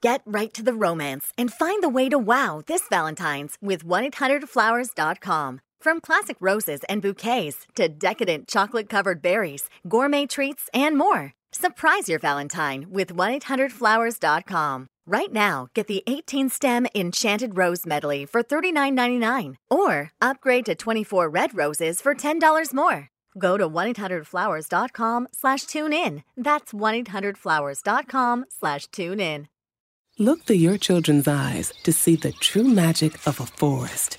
Get 0.00 0.22
right 0.24 0.54
to 0.54 0.62
the 0.62 0.72
romance 0.72 1.32
and 1.36 1.52
find 1.52 1.82
the 1.82 1.90
way 1.90 2.08
to 2.08 2.18
wow 2.18 2.62
this 2.66 2.84
Valentine's 2.88 3.58
with 3.60 3.84
1-800-Flowers.com. 3.84 5.60
From 5.82 6.00
classic 6.00 6.36
roses 6.38 6.80
and 6.88 7.02
bouquets 7.02 7.66
to 7.74 7.88
decadent 7.88 8.46
chocolate 8.46 8.88
covered 8.88 9.20
berries, 9.20 9.68
gourmet 9.88 10.26
treats, 10.26 10.70
and 10.72 10.96
more. 10.96 11.32
Surprise 11.50 12.08
your 12.08 12.20
Valentine 12.20 12.86
with 12.88 13.12
1-800-Flowers.com. 13.12 14.86
Right 15.08 15.32
now, 15.32 15.66
get 15.74 15.88
the 15.88 16.04
18-stem 16.06 16.86
Enchanted 16.94 17.58
Rose 17.58 17.84
Medley 17.84 18.24
for 18.26 18.44
$39.99 18.44 19.56
or 19.72 20.12
upgrade 20.20 20.66
to 20.66 20.76
24 20.76 21.28
red 21.28 21.52
roses 21.52 22.00
for 22.00 22.14
$10 22.14 22.72
more. 22.72 23.08
Go 23.36 23.56
to 23.56 23.68
1-800-Flowers.com 23.68 25.28
slash 25.32 25.64
tune 25.64 25.92
in. 25.92 26.22
That's 26.36 26.72
1-800-Flowers.com 26.72 28.44
slash 28.48 28.86
tune 28.86 29.18
in. 29.18 29.48
Look 30.16 30.44
through 30.44 30.56
your 30.56 30.78
children's 30.78 31.26
eyes 31.26 31.72
to 31.82 31.92
see 31.92 32.14
the 32.14 32.30
true 32.30 32.68
magic 32.68 33.14
of 33.26 33.40
a 33.40 33.46
forest. 33.46 34.18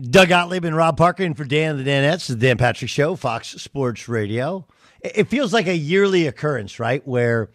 Doug 0.00 0.28
Gottlieb 0.28 0.64
and 0.64 0.74
Rob 0.74 0.96
Parker 0.96 1.22
in 1.22 1.34
for 1.34 1.44
Dan 1.44 1.76
the 1.76 1.84
Danettes, 1.84 2.26
the 2.26 2.36
Dan 2.36 2.56
Patrick 2.56 2.88
Show, 2.88 3.14
Fox 3.14 3.48
Sports 3.48 4.08
Radio. 4.08 4.66
It 5.02 5.28
feels 5.28 5.52
like 5.52 5.66
a 5.66 5.76
yearly 5.76 6.26
occurrence, 6.26 6.78
right? 6.78 7.06
Where 7.06 7.50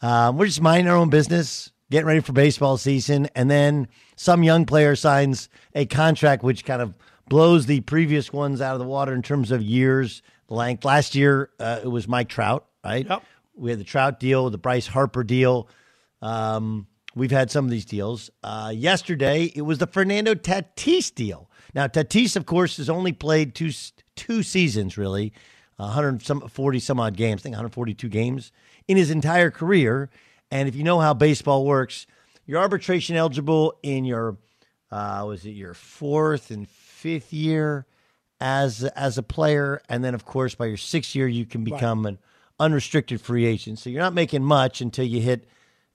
um, 0.00 0.36
we're 0.36 0.46
just 0.46 0.60
minding 0.60 0.88
our 0.88 0.96
own 0.96 1.10
business, 1.10 1.72
getting 1.90 2.06
ready 2.06 2.20
for 2.20 2.32
baseball 2.32 2.76
season, 2.76 3.28
and 3.34 3.50
then 3.50 3.88
some 4.14 4.44
young 4.44 4.64
player 4.64 4.94
signs 4.94 5.48
a 5.74 5.86
contract 5.86 6.44
which 6.44 6.64
kind 6.64 6.80
of 6.80 6.94
blows 7.28 7.66
the 7.66 7.80
previous 7.80 8.32
ones 8.32 8.60
out 8.60 8.74
of 8.74 8.78
the 8.78 8.86
water 8.86 9.12
in 9.12 9.22
terms 9.22 9.50
of 9.50 9.60
years 9.60 10.22
length. 10.48 10.84
Last 10.84 11.16
year, 11.16 11.50
uh, 11.58 11.80
it 11.82 11.88
was 11.88 12.06
Mike 12.06 12.28
Trout, 12.28 12.66
right? 12.84 13.06
Yep. 13.08 13.24
We 13.56 13.70
had 13.70 13.80
the 13.80 13.84
Trout 13.84 14.20
deal, 14.20 14.48
the 14.50 14.58
Bryce 14.58 14.86
Harper 14.86 15.24
deal. 15.24 15.68
Um, 16.22 16.86
we've 17.16 17.32
had 17.32 17.50
some 17.50 17.64
of 17.64 17.72
these 17.72 17.86
deals. 17.86 18.30
Uh, 18.44 18.72
yesterday, 18.72 19.50
it 19.54 19.62
was 19.62 19.78
the 19.78 19.86
Fernando 19.88 20.34
Tatis 20.34 21.12
deal. 21.12 21.50
Now, 21.76 21.86
Tatis, 21.86 22.36
of 22.36 22.46
course, 22.46 22.78
has 22.78 22.88
only 22.88 23.12
played 23.12 23.54
two 23.54 23.70
two 24.16 24.42
seasons, 24.42 24.96
really, 24.96 25.34
140 25.76 26.80
some 26.80 26.98
odd 26.98 27.16
games, 27.16 27.42
I 27.42 27.44
think 27.44 27.52
142 27.52 28.08
games 28.08 28.50
in 28.88 28.96
his 28.96 29.10
entire 29.10 29.50
career. 29.50 30.08
And 30.50 30.70
if 30.70 30.74
you 30.74 30.82
know 30.82 31.00
how 31.00 31.12
baseball 31.12 31.66
works, 31.66 32.06
you're 32.46 32.60
arbitration 32.60 33.14
eligible 33.14 33.74
in 33.82 34.06
your 34.06 34.38
uh, 34.90 35.24
was 35.26 35.44
it 35.44 35.50
your 35.50 35.74
fourth 35.74 36.50
and 36.50 36.66
fifth 36.66 37.30
year 37.30 37.84
as 38.40 38.82
as 38.82 39.18
a 39.18 39.22
player, 39.22 39.82
and 39.90 40.02
then 40.02 40.14
of 40.14 40.24
course 40.24 40.54
by 40.54 40.64
your 40.64 40.78
sixth 40.78 41.14
year 41.14 41.28
you 41.28 41.44
can 41.44 41.62
become 41.62 42.04
right. 42.04 42.14
an 42.14 42.18
unrestricted 42.58 43.20
free 43.20 43.44
agent. 43.44 43.78
So 43.80 43.90
you're 43.90 44.00
not 44.00 44.14
making 44.14 44.42
much 44.42 44.80
until 44.80 45.04
you 45.04 45.20
hit 45.20 45.46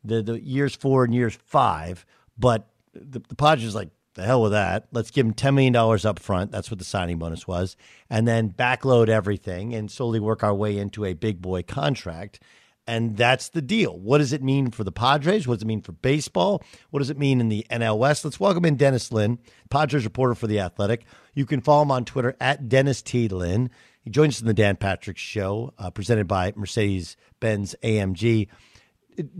the 0.03 0.21
the 0.21 0.39
years 0.39 0.75
four 0.75 1.05
and 1.05 1.15
years 1.15 1.35
five. 1.43 2.05
But 2.37 2.67
the, 2.93 3.19
the 3.27 3.35
Padres 3.35 3.73
like 3.73 3.89
the 4.13 4.23
hell 4.23 4.41
with 4.41 4.51
that. 4.51 4.87
Let's 4.91 5.11
give 5.11 5.25
him 5.25 5.33
$10 5.33 5.53
million 5.53 5.75
up 6.05 6.19
front. 6.19 6.51
That's 6.51 6.69
what 6.69 6.79
the 6.79 6.85
signing 6.85 7.17
bonus 7.17 7.47
was. 7.47 7.77
And 8.09 8.27
then 8.27 8.51
backload 8.51 9.09
everything 9.09 9.73
and 9.73 9.89
slowly 9.89 10.19
work 10.19 10.43
our 10.43 10.53
way 10.53 10.77
into 10.77 11.05
a 11.05 11.13
big 11.13 11.41
boy 11.41 11.63
contract. 11.63 12.41
And 12.87 13.15
that's 13.15 13.49
the 13.49 13.61
deal. 13.61 13.97
What 13.97 14.17
does 14.17 14.33
it 14.33 14.43
mean 14.43 14.71
for 14.71 14.83
the 14.83 14.91
Padres? 14.91 15.47
What 15.47 15.55
does 15.55 15.63
it 15.63 15.67
mean 15.67 15.81
for 15.81 15.91
baseball? 15.91 16.63
What 16.89 16.99
does 16.99 17.09
it 17.09 17.17
mean 17.17 17.39
in 17.39 17.47
the 17.47 17.65
NL 17.69 17.97
West? 17.97 18.25
Let's 18.25 18.39
welcome 18.39 18.65
in 18.65 18.75
Dennis 18.75 19.11
Lin, 19.11 19.39
Padres 19.69 20.03
reporter 20.03 20.35
for 20.35 20.47
The 20.47 20.59
Athletic. 20.59 21.05
You 21.33 21.45
can 21.45 21.61
follow 21.61 21.83
him 21.83 21.91
on 21.91 22.05
Twitter 22.05 22.35
at 22.41 22.67
Dennis 22.67 23.01
T. 23.01 23.27
Lin. 23.27 23.69
He 24.03 24.09
joins 24.09 24.37
us 24.37 24.41
in 24.41 24.47
the 24.47 24.53
Dan 24.53 24.77
Patrick 24.77 25.17
Show, 25.17 25.73
uh, 25.77 25.91
presented 25.91 26.27
by 26.27 26.53
Mercedes 26.55 27.17
Benz 27.39 27.75
AMG. 27.83 28.47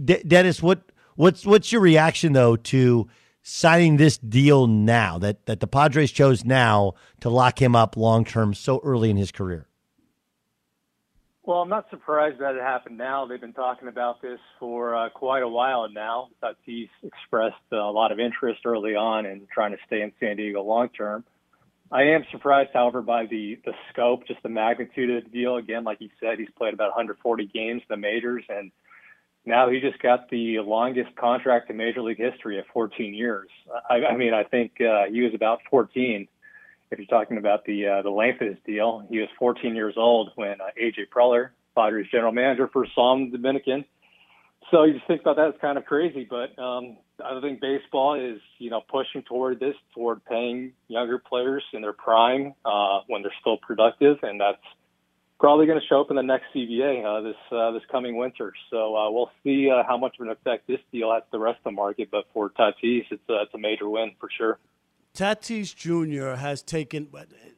D- 0.05 0.23
Dennis, 0.25 0.61
what 0.61 0.91
what's 1.15 1.45
what's 1.45 1.71
your 1.71 1.81
reaction 1.81 2.33
though 2.33 2.55
to 2.55 3.07
signing 3.41 3.97
this 3.97 4.17
deal 4.17 4.67
now 4.67 5.17
that 5.17 5.45
that 5.45 5.59
the 5.59 5.67
Padres 5.67 6.11
chose 6.11 6.45
now 6.45 6.93
to 7.19 7.29
lock 7.29 7.61
him 7.61 7.75
up 7.75 7.97
long 7.97 8.25
term 8.25 8.53
so 8.53 8.79
early 8.83 9.09
in 9.09 9.17
his 9.17 9.31
career? 9.31 9.67
Well, 11.43 11.57
I'm 11.57 11.69
not 11.69 11.89
surprised 11.89 12.39
that 12.39 12.55
it 12.55 12.61
happened 12.61 12.99
now. 12.99 13.25
They've 13.25 13.41
been 13.41 13.53
talking 13.53 13.87
about 13.87 14.21
this 14.21 14.39
for 14.59 14.95
uh, 14.95 15.09
quite 15.09 15.41
a 15.41 15.47
while 15.47 15.89
now. 15.89 16.29
Tatis 16.41 16.89
expressed 17.01 17.55
uh, 17.71 17.77
a 17.77 17.91
lot 17.91 18.11
of 18.11 18.19
interest 18.19 18.61
early 18.63 18.95
on 18.95 19.25
in 19.25 19.47
trying 19.51 19.71
to 19.71 19.77
stay 19.87 20.01
in 20.01 20.11
San 20.19 20.37
Diego 20.37 20.61
long 20.61 20.89
term. 20.89 21.23
I 21.91 22.03
am 22.03 22.23
surprised, 22.31 22.69
however, 22.73 23.01
by 23.01 23.25
the 23.25 23.59
the 23.65 23.73
scope, 23.91 24.27
just 24.27 24.41
the 24.43 24.49
magnitude 24.49 25.09
of 25.09 25.23
the 25.23 25.29
deal. 25.29 25.57
Again, 25.57 25.83
like 25.83 25.99
you 25.99 26.09
said, 26.19 26.37
he's 26.39 26.49
played 26.57 26.73
about 26.73 26.89
140 26.89 27.47
games 27.47 27.81
in 27.81 27.87
the 27.89 27.97
majors, 27.97 28.45
and 28.47 28.71
now 29.45 29.69
he 29.69 29.79
just 29.79 30.01
got 30.01 30.29
the 30.29 30.59
longest 30.59 31.15
contract 31.15 31.69
in 31.69 31.77
Major 31.77 32.01
League 32.01 32.19
history 32.19 32.59
at 32.59 32.65
14 32.73 33.13
years. 33.13 33.49
I, 33.89 34.05
I 34.05 34.17
mean, 34.17 34.33
I 34.33 34.43
think 34.43 34.73
uh, 34.79 35.05
he 35.11 35.21
was 35.21 35.33
about 35.33 35.59
14. 35.69 36.27
If 36.91 36.99
you're 36.99 37.07
talking 37.07 37.37
about 37.37 37.65
the 37.65 37.87
uh, 37.87 38.01
the 38.01 38.09
length 38.09 38.41
of 38.41 38.49
his 38.49 38.57
deal, 38.65 39.05
he 39.09 39.19
was 39.19 39.29
14 39.39 39.75
years 39.75 39.93
old 39.97 40.31
when 40.35 40.59
uh, 40.59 40.65
AJ 40.79 41.07
Preller, 41.15 41.49
Padres 41.75 42.07
general 42.11 42.33
manager, 42.33 42.69
first 42.71 42.93
saw 42.93 43.15
him 43.15 43.23
in 43.23 43.31
the 43.31 43.37
Dominican. 43.37 43.85
So 44.69 44.83
you 44.83 44.93
just 44.93 45.07
think 45.07 45.21
about 45.21 45.37
that, 45.37 45.47
it's 45.47 45.61
kind 45.61 45.77
of 45.77 45.85
crazy. 45.85 46.27
But 46.29 46.57
um, 46.61 46.97
I 47.23 47.39
think 47.41 47.61
baseball 47.61 48.15
is, 48.15 48.39
you 48.59 48.69
know, 48.69 48.81
pushing 48.89 49.23
toward 49.23 49.59
this, 49.59 49.75
toward 49.95 50.23
paying 50.25 50.73
younger 50.87 51.17
players 51.17 51.63
in 51.73 51.81
their 51.81 51.93
prime 51.93 52.53
uh, 52.65 52.99
when 53.07 53.21
they're 53.21 53.33
still 53.39 53.57
productive, 53.57 54.17
and 54.21 54.39
that's 54.39 54.61
probably 55.41 55.65
going 55.65 55.79
to 55.79 55.85
show 55.87 55.99
up 55.99 56.11
in 56.11 56.15
the 56.15 56.21
next 56.21 56.45
CBA 56.55 57.03
uh, 57.03 57.21
this 57.21 57.35
uh, 57.51 57.71
this 57.71 57.81
coming 57.91 58.15
winter. 58.15 58.53
So 58.69 58.95
uh, 58.95 59.11
we'll 59.11 59.31
see 59.43 59.69
uh, 59.69 59.83
how 59.85 59.97
much 59.97 60.15
of 60.19 60.27
an 60.27 60.31
effect 60.31 60.67
this 60.67 60.79
deal 60.91 61.11
has 61.11 61.23
to 61.23 61.29
the 61.33 61.39
rest 61.39 61.57
of 61.57 61.63
the 61.65 61.71
market. 61.71 62.09
But 62.11 62.25
for 62.31 62.51
Tatis, 62.51 63.05
it's 63.09 63.21
uh, 63.27 63.41
it's 63.41 63.53
a 63.53 63.57
major 63.57 63.89
win 63.89 64.11
for 64.19 64.29
sure. 64.37 64.59
Tatis 65.15 65.75
Jr. 65.75 66.39
has 66.39 66.61
taken 66.61 67.09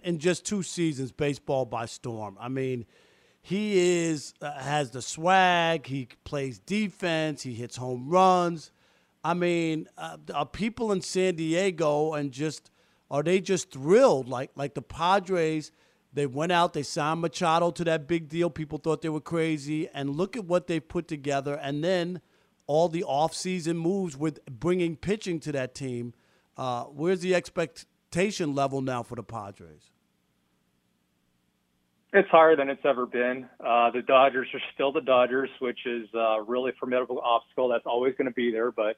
in 0.04 0.17
just 0.17 0.46
two 0.46 0.63
seasons 0.63 1.12
baseball 1.12 1.65
by 1.65 1.86
storm. 1.86 2.38
I 2.39 2.48
mean, 2.48 2.86
he 3.41 3.78
is 3.78 4.34
uh, 4.41 4.54
has 4.54 4.91
the 4.91 5.02
swag. 5.02 5.86
He 5.86 6.08
plays 6.24 6.60
defense. 6.60 7.43
He 7.43 7.54
hits 7.54 7.76
home 7.76 8.10
runs. 8.10 8.72
I 9.26 9.34
mean, 9.34 9.88
uh, 9.98 10.17
are 10.34 10.46
people 10.46 10.91
in 10.93 11.02
San 11.02 11.36
Diego 11.36 12.13
and 12.13 12.32
just 12.32 12.72
are 13.12 13.24
they 13.24 13.41
just 13.41 13.72
thrilled 13.72 14.30
like 14.30 14.52
like 14.56 14.74
the 14.74 14.82
Padres? 14.82 15.72
They 16.13 16.28
went 16.28 16.52
out, 16.52 16.73
they 16.73 16.84
signed 16.84 17.21
Machado 17.21 17.71
to 17.71 17.84
that 17.86 18.08
big 18.08 18.30
deal. 18.30 18.49
People 18.49 18.78
thought 18.78 19.02
they 19.02 19.10
were 19.10 19.19
crazy. 19.19 19.89
And 19.89 20.15
look 20.15 20.38
at 20.38 20.45
what 20.45 20.67
they've 20.67 20.88
put 20.88 21.08
together. 21.08 21.56
And 21.56 21.84
then 21.84 22.21
all 22.67 22.88
the 22.88 23.04
offseason 23.08 23.78
moves 23.78 24.15
with 24.15 24.45
bringing 24.45 24.95
pitching 24.95 25.39
to 25.41 25.52
that 25.54 25.73
team. 25.73 26.13
Uh, 26.56 26.84
where's 26.84 27.21
the 27.21 27.34
expectation 27.34 28.54
level 28.54 28.82
now 28.82 29.02
for 29.02 29.15
the 29.15 29.23
Padres? 29.23 29.89
It's 32.15 32.30
higher 32.30 32.56
than 32.56 32.69
it's 32.69 32.86
ever 32.86 33.08
been. 33.08 33.49
Uh, 33.60 33.89
the 33.89 34.04
Dodgers 34.04 34.47
are 34.54 34.62
still 34.76 34.91
the 34.91 35.02
Dodgers, 35.02 35.49
which 35.60 35.80
is 35.88 36.08
a 36.13 36.43
really 36.45 36.71
formidable 36.80 37.19
obstacle 37.19 37.69
that's 37.69 37.88
always 37.88 38.13
going 38.15 38.28
to 38.28 38.34
be 38.34 38.52
there. 38.52 38.71
But 38.71 38.97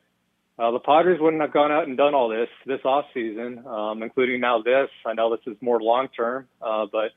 uh, 0.57 0.71
the 0.71 0.79
Padres 0.79 1.19
wouldn't 1.19 1.41
have 1.41 1.53
gone 1.53 1.71
out 1.71 1.87
and 1.87 1.97
done 1.97 2.13
all 2.13 2.29
this 2.29 2.49
this 2.65 2.79
off 2.85 3.05
season, 3.13 3.65
um, 3.65 4.03
including 4.03 4.39
now 4.39 4.61
this. 4.61 4.89
I 5.05 5.13
know 5.13 5.35
this 5.35 5.45
is 5.47 5.57
more 5.61 5.81
long 5.81 6.07
term, 6.15 6.47
uh, 6.61 6.85
but 6.91 7.11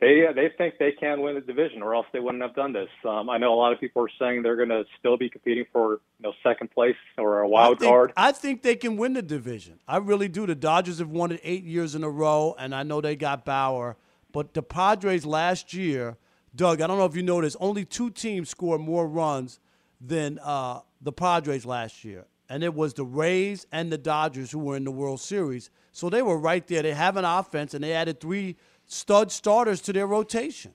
they 0.00 0.24
they 0.34 0.50
think 0.56 0.74
they 0.78 0.92
can 0.92 1.20
win 1.20 1.34
the 1.34 1.40
division, 1.40 1.82
or 1.82 1.94
else 1.94 2.06
they 2.12 2.20
wouldn't 2.20 2.42
have 2.42 2.54
done 2.54 2.72
this. 2.72 2.88
Um, 3.06 3.28
I 3.28 3.38
know 3.38 3.52
a 3.52 3.56
lot 3.56 3.72
of 3.72 3.80
people 3.80 4.02
are 4.02 4.10
saying 4.18 4.42
they're 4.42 4.56
going 4.56 4.68
to 4.70 4.84
still 4.98 5.16
be 5.16 5.28
competing 5.28 5.64
for 5.72 5.92
you 5.92 6.22
know 6.22 6.32
second 6.42 6.70
place 6.70 6.96
or 7.18 7.40
a 7.40 7.48
wild 7.48 7.76
I 7.76 7.80
think, 7.80 7.90
card. 7.90 8.12
I 8.16 8.32
think 8.32 8.62
they 8.62 8.76
can 8.76 8.96
win 8.96 9.12
the 9.12 9.22
division. 9.22 9.80
I 9.86 9.98
really 9.98 10.28
do. 10.28 10.46
The 10.46 10.54
Dodgers 10.54 10.98
have 10.98 11.10
won 11.10 11.32
it 11.32 11.40
eight 11.42 11.64
years 11.64 11.94
in 11.94 12.04
a 12.04 12.10
row, 12.10 12.54
and 12.58 12.74
I 12.74 12.82
know 12.82 13.00
they 13.00 13.16
got 13.16 13.44
Bauer, 13.44 13.96
but 14.32 14.54
the 14.54 14.62
Padres 14.62 15.26
last 15.26 15.74
year 15.74 16.16
Doug, 16.54 16.82
I 16.82 16.86
don't 16.86 16.98
know 16.98 17.06
if 17.06 17.16
you 17.16 17.22
noticed, 17.22 17.56
only 17.60 17.84
two 17.84 18.10
teams 18.10 18.50
scored 18.50 18.80
more 18.80 19.06
runs 19.06 19.58
than 20.00 20.38
uh, 20.42 20.80
the 21.00 21.12
Padres 21.12 21.64
last 21.64 22.04
year, 22.04 22.26
and 22.52 22.62
it 22.62 22.74
was 22.74 22.92
the 22.92 23.04
Rays 23.04 23.66
and 23.72 23.90
the 23.90 23.96
Dodgers 23.96 24.50
who 24.50 24.58
were 24.58 24.76
in 24.76 24.84
the 24.84 24.90
World 24.90 25.22
Series. 25.22 25.70
So 25.90 26.10
they 26.10 26.20
were 26.20 26.36
right 26.36 26.66
there. 26.66 26.82
They 26.82 26.92
have 26.92 27.16
an 27.16 27.24
offense, 27.24 27.72
and 27.72 27.82
they 27.82 27.94
added 27.94 28.20
three 28.20 28.56
stud 28.84 29.32
starters 29.32 29.80
to 29.80 29.92
their 29.94 30.06
rotation. 30.06 30.74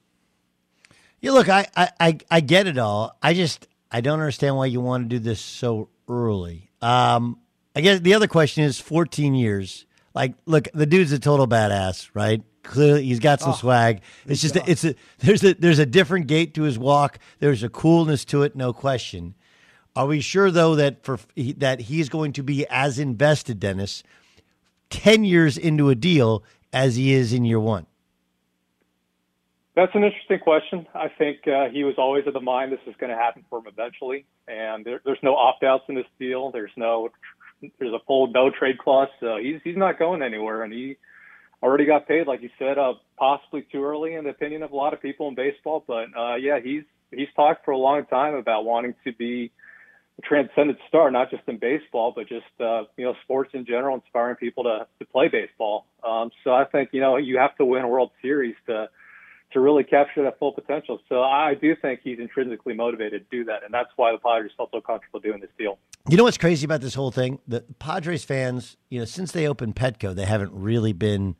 Yeah, 1.21 1.31
look, 1.31 1.49
I, 1.49 1.67
I, 1.75 2.17
I 2.31 2.39
get 2.39 2.65
it 2.65 2.79
all. 2.79 3.15
I 3.21 3.35
just 3.35 3.67
I 3.91 4.01
don't 4.01 4.19
understand 4.19 4.57
why 4.57 4.65
you 4.65 4.81
want 4.81 5.07
to 5.07 5.17
do 5.17 5.19
this 5.19 5.39
so 5.39 5.89
early. 6.09 6.71
Um, 6.81 7.39
I 7.75 7.81
guess 7.81 7.99
the 7.99 8.15
other 8.15 8.27
question 8.27 8.63
is 8.63 8.79
14 8.79 9.35
years. 9.35 9.85
Like, 10.15 10.33
look, 10.47 10.67
the 10.73 10.87
dude's 10.87 11.11
a 11.11 11.19
total 11.19 11.47
badass, 11.47 12.09
right? 12.15 12.41
Clearly, 12.63 13.03
he's 13.03 13.19
got 13.19 13.39
some 13.39 13.51
Oh, 13.51 13.55
swag. 13.55 14.01
It's 14.25 14.41
just 14.41 14.55
it's 14.55 14.83
a 14.83 14.95
there's 15.19 15.43
a 15.43 15.53
there's 15.53 15.77
a 15.79 15.85
different 15.85 16.25
gait 16.25 16.55
to 16.55 16.63
his 16.63 16.79
walk. 16.79 17.19
There's 17.37 17.61
a 17.61 17.69
coolness 17.69 18.25
to 18.25 18.41
it, 18.41 18.55
no 18.55 18.73
question. 18.73 19.35
Are 19.97 20.05
we 20.05 20.21
sure 20.21 20.51
though 20.51 20.75
that 20.75 21.03
for 21.03 21.17
that 21.35 21.79
he's 21.81 22.07
going 22.07 22.31
to 22.33 22.43
be 22.43 22.67
as 22.69 22.99
invested, 22.99 23.59
Dennis, 23.59 24.03
ten 24.91 25.23
years 25.23 25.57
into 25.57 25.89
a 25.89 25.95
deal 25.95 26.43
as 26.71 26.97
he 26.97 27.13
is 27.13 27.33
in 27.33 27.45
year 27.45 27.59
one? 27.59 27.87
That's 29.75 29.95
an 29.95 30.03
interesting 30.03 30.37
question. 30.37 30.85
I 30.93 31.07
think 31.07 31.47
uh, 31.47 31.69
he 31.71 31.83
was 31.83 31.95
always 31.97 32.27
of 32.27 32.33
the 32.33 32.41
mind 32.41 32.71
this 32.71 32.79
is 32.85 32.93
going 32.99 33.09
to 33.09 33.15
happen 33.15 33.43
for 33.49 33.57
him 33.57 33.65
eventually, 33.67 34.25
and 34.47 34.85
there, 34.85 35.01
there's 35.03 35.17
no 35.23 35.35
opt-outs 35.35 35.85
in 35.89 35.95
this 35.95 36.05
deal. 36.19 36.51
There's 36.51 36.71
no 36.77 37.09
there's 37.79 37.93
a 37.93 37.99
full 38.05 38.27
no 38.27 38.51
trade 38.51 38.77
clause, 38.77 39.09
so 39.19 39.37
he's 39.41 39.61
he's 39.63 39.77
not 39.77 39.97
going 39.97 40.21
anywhere, 40.21 40.61
and 40.61 40.71
he 40.71 40.97
already 41.63 41.85
got 41.85 42.07
paid, 42.07 42.27
like 42.27 42.43
you 42.43 42.51
said, 42.59 42.77
uh, 42.77 42.93
possibly 43.17 43.65
too 43.71 43.83
early 43.83 44.13
in 44.13 44.25
the 44.25 44.29
opinion 44.29 44.61
of 44.61 44.73
a 44.73 44.75
lot 44.75 44.93
of 44.93 45.01
people 45.01 45.27
in 45.27 45.33
baseball. 45.33 45.83
But 45.87 46.05
uh, 46.15 46.35
yeah, 46.35 46.59
he's 46.63 46.83
he's 47.09 47.29
talked 47.35 47.65
for 47.65 47.71
a 47.71 47.79
long 47.79 48.05
time 48.05 48.35
about 48.35 48.63
wanting 48.63 48.93
to 49.03 49.11
be 49.11 49.51
transcendent 50.23 50.79
star, 50.87 51.11
not 51.11 51.29
just 51.29 51.43
in 51.47 51.57
baseball, 51.57 52.11
but 52.15 52.27
just 52.27 52.45
uh, 52.59 52.83
you 52.97 53.05
know 53.05 53.13
sports 53.23 53.51
in 53.53 53.65
general, 53.65 53.95
inspiring 53.95 54.35
people 54.35 54.63
to 54.63 54.87
to 54.99 55.05
play 55.05 55.27
baseball. 55.27 55.85
Um, 56.03 56.31
so 56.43 56.51
I 56.51 56.65
think 56.65 56.89
you 56.91 57.01
know 57.01 57.17
you 57.17 57.37
have 57.37 57.55
to 57.57 57.65
win 57.65 57.83
a 57.83 57.87
World 57.87 58.11
Series 58.21 58.55
to 58.67 58.89
to 59.53 59.59
really 59.59 59.83
capture 59.83 60.23
that 60.23 60.37
full 60.39 60.51
potential. 60.51 60.99
So 61.07 61.23
I 61.23 61.53
do 61.53 61.75
think 61.75 62.01
he's 62.03 62.19
intrinsically 62.19 62.73
motivated 62.73 63.29
to 63.29 63.37
do 63.37 63.45
that, 63.45 63.63
and 63.63 63.73
that's 63.73 63.89
why 63.95 64.11
the 64.11 64.17
Padres 64.17 64.51
felt 64.57 64.71
so 64.71 64.81
comfortable 64.81 65.19
doing 65.19 65.39
this 65.39 65.49
deal. 65.57 65.77
You 66.09 66.17
know 66.17 66.23
what's 66.23 66.37
crazy 66.37 66.65
about 66.65 66.81
this 66.81 66.95
whole 66.95 67.11
thing? 67.11 67.39
The 67.47 67.61
Padres 67.79 68.23
fans, 68.23 68.77
you 68.89 68.99
know, 68.99 69.05
since 69.05 69.31
they 69.31 69.47
opened 69.47 69.75
Petco, 69.75 70.15
they 70.15 70.25
haven't 70.25 70.51
really 70.53 70.93
been 70.93 71.35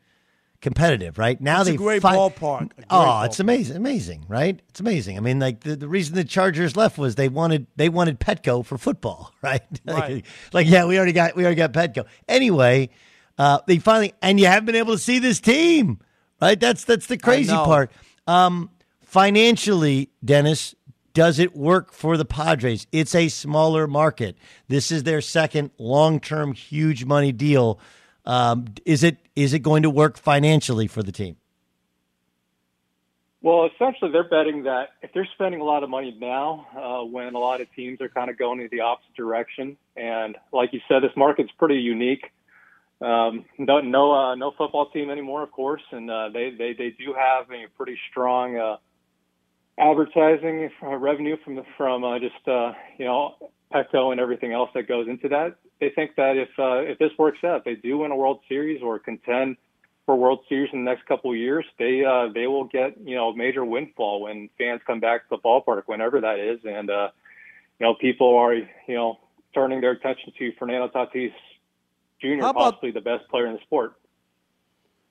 competitive, 0.60 1.18
right? 1.18 1.40
Now 1.40 1.60
It's 1.60 1.68
a 1.68 1.72
they 1.72 1.76
great 1.76 2.02
fi- 2.02 2.16
ballpark. 2.16 2.62
A 2.72 2.74
great 2.74 2.86
Oh, 2.90 3.22
it's 3.22 3.40
amazing, 3.40 3.76
amazing, 3.76 4.24
right? 4.28 4.60
It's 4.68 4.80
amazing. 4.80 5.16
I 5.16 5.20
mean, 5.20 5.38
like 5.38 5.60
the, 5.60 5.76
the 5.76 5.88
reason 5.88 6.14
the 6.14 6.24
Chargers 6.24 6.76
left 6.76 6.98
was 6.98 7.14
they 7.14 7.28
wanted 7.28 7.66
they 7.76 7.88
wanted 7.88 8.18
Petco 8.20 8.64
for 8.64 8.76
football, 8.78 9.32
right? 9.42 9.62
Right. 9.86 9.96
like, 10.10 10.26
like, 10.52 10.66
yeah, 10.68 10.84
we 10.86 10.96
already 10.96 11.12
got 11.12 11.36
we 11.36 11.44
already 11.44 11.56
got 11.56 11.72
Petco. 11.72 12.06
Anyway, 12.28 12.90
uh, 13.38 13.60
they 13.66 13.78
finally 13.78 14.14
and 14.22 14.38
you 14.40 14.46
haven't 14.46 14.66
been 14.66 14.74
able 14.74 14.94
to 14.94 14.98
see 14.98 15.18
this 15.18 15.40
team, 15.40 16.00
right? 16.42 16.58
That's 16.58 16.84
that's 16.84 17.06
the 17.06 17.18
crazy 17.18 17.52
part. 17.52 17.90
Um, 18.26 18.70
financially, 19.02 20.10
Dennis, 20.24 20.74
does 21.14 21.38
it 21.38 21.56
work 21.56 21.92
for 21.92 22.16
the 22.16 22.24
Padres? 22.24 22.86
It's 22.92 23.14
a 23.14 23.28
smaller 23.28 23.86
market. 23.86 24.36
This 24.68 24.90
is 24.92 25.02
their 25.04 25.20
second 25.20 25.70
long-term, 25.78 26.52
huge 26.54 27.04
money 27.04 27.32
deal. 27.32 27.80
Um, 28.28 28.66
is 28.84 29.02
it 29.02 29.16
is 29.34 29.54
it 29.54 29.60
going 29.60 29.82
to 29.82 29.90
work 29.90 30.18
financially 30.18 30.86
for 30.86 31.02
the 31.02 31.10
team? 31.10 31.36
Well, 33.40 33.70
essentially, 33.72 34.12
they're 34.12 34.28
betting 34.28 34.64
that 34.64 34.90
if 35.00 35.12
they're 35.14 35.28
spending 35.34 35.62
a 35.62 35.64
lot 35.64 35.82
of 35.82 35.88
money 35.88 36.14
now, 36.20 36.66
uh, 36.76 37.04
when 37.06 37.34
a 37.34 37.38
lot 37.38 37.62
of 37.62 37.72
teams 37.74 38.00
are 38.02 38.10
kind 38.10 38.28
of 38.28 38.36
going 38.36 38.60
in 38.60 38.68
the 38.70 38.80
opposite 38.80 39.14
direction, 39.16 39.78
and 39.96 40.36
like 40.52 40.74
you 40.74 40.80
said, 40.88 41.02
this 41.02 41.16
market's 41.16 41.50
pretty 41.58 41.76
unique. 41.76 42.30
Um, 43.00 43.46
no, 43.56 43.80
no, 43.80 44.12
uh, 44.12 44.34
no 44.34 44.50
football 44.58 44.90
team 44.90 45.08
anymore, 45.08 45.42
of 45.42 45.52
course, 45.52 45.82
and 45.92 46.10
uh, 46.10 46.28
they, 46.30 46.50
they 46.50 46.74
they 46.74 46.90
do 46.90 47.14
have 47.16 47.50
a 47.50 47.66
pretty 47.76 47.96
strong 48.10 48.58
uh, 48.58 48.76
advertising 49.78 50.68
uh, 50.82 50.96
revenue 50.96 51.36
from 51.44 51.54
the, 51.54 51.62
from 51.78 52.04
uh, 52.04 52.18
just 52.18 52.46
uh, 52.46 52.72
you 52.98 53.06
know 53.06 53.36
Petco 53.72 54.12
and 54.12 54.20
everything 54.20 54.52
else 54.52 54.70
that 54.74 54.88
goes 54.88 55.08
into 55.08 55.28
that. 55.28 55.56
They 55.80 55.90
think 55.90 56.16
that 56.16 56.36
if 56.36 56.48
uh, 56.58 56.78
if 56.78 56.98
this 56.98 57.10
works 57.18 57.44
out, 57.44 57.64
they 57.64 57.74
do 57.74 57.98
win 57.98 58.10
a 58.10 58.16
World 58.16 58.40
Series 58.48 58.82
or 58.82 58.98
contend 58.98 59.56
for 60.08 60.16
World 60.16 60.40
Series 60.48 60.70
in 60.72 60.86
the 60.86 60.90
next 60.90 61.04
couple 61.04 61.30
of 61.30 61.36
years, 61.36 61.66
they 61.78 62.02
uh, 62.02 62.32
they 62.32 62.46
will 62.46 62.64
get 62.64 62.96
you 63.04 63.14
know 63.14 63.28
a 63.28 63.36
major 63.36 63.62
windfall 63.62 64.22
when 64.22 64.48
fans 64.56 64.80
come 64.86 65.00
back 65.00 65.28
to 65.28 65.36
the 65.36 65.38
ballpark, 65.38 65.82
whenever 65.84 66.18
that 66.22 66.38
is, 66.38 66.58
and 66.64 66.88
uh, 66.88 67.08
you 67.78 67.86
know 67.86 67.94
people 68.00 68.34
are 68.34 68.54
you 68.54 68.66
know 68.88 69.18
turning 69.54 69.82
their 69.82 69.90
attention 69.90 70.32
to 70.38 70.50
Fernando 70.58 70.88
Tatis 70.88 71.34
Jr., 72.22 72.38
about- 72.38 72.54
possibly 72.54 72.90
the 72.90 73.02
best 73.02 73.28
player 73.28 73.48
in 73.48 73.52
the 73.52 73.60
sport. 73.60 73.96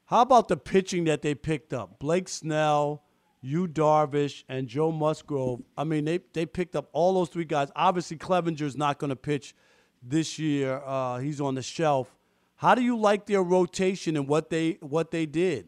How 0.05 0.23
about 0.23 0.47
the 0.47 0.57
pitching 0.57 1.03
that 1.03 1.21
they 1.21 1.35
picked 1.35 1.73
up? 1.73 1.99
Blake 1.99 2.27
Snell, 2.27 3.03
Yu 3.41 3.67
Darvish, 3.67 4.43
and 4.49 4.67
Joe 4.67 4.91
Musgrove. 4.91 5.61
I 5.77 5.83
mean, 5.83 6.05
they, 6.05 6.19
they 6.33 6.45
picked 6.45 6.75
up 6.75 6.89
all 6.91 7.13
those 7.13 7.29
three 7.29 7.45
guys. 7.45 7.69
Obviously, 7.75 8.17
Clevinger's 8.17 8.75
not 8.75 8.97
going 8.97 9.09
to 9.09 9.15
pitch 9.15 9.53
this 10.01 10.39
year. 10.39 10.81
Uh, 10.85 11.19
he's 11.19 11.39
on 11.39 11.55
the 11.55 11.61
shelf. 11.61 12.15
How 12.55 12.73
do 12.73 12.81
you 12.81 12.97
like 12.97 13.27
their 13.27 13.43
rotation 13.43 14.17
and 14.17 14.27
what 14.27 14.49
they 14.49 14.77
what 14.81 15.11
they 15.11 15.27
did? 15.27 15.67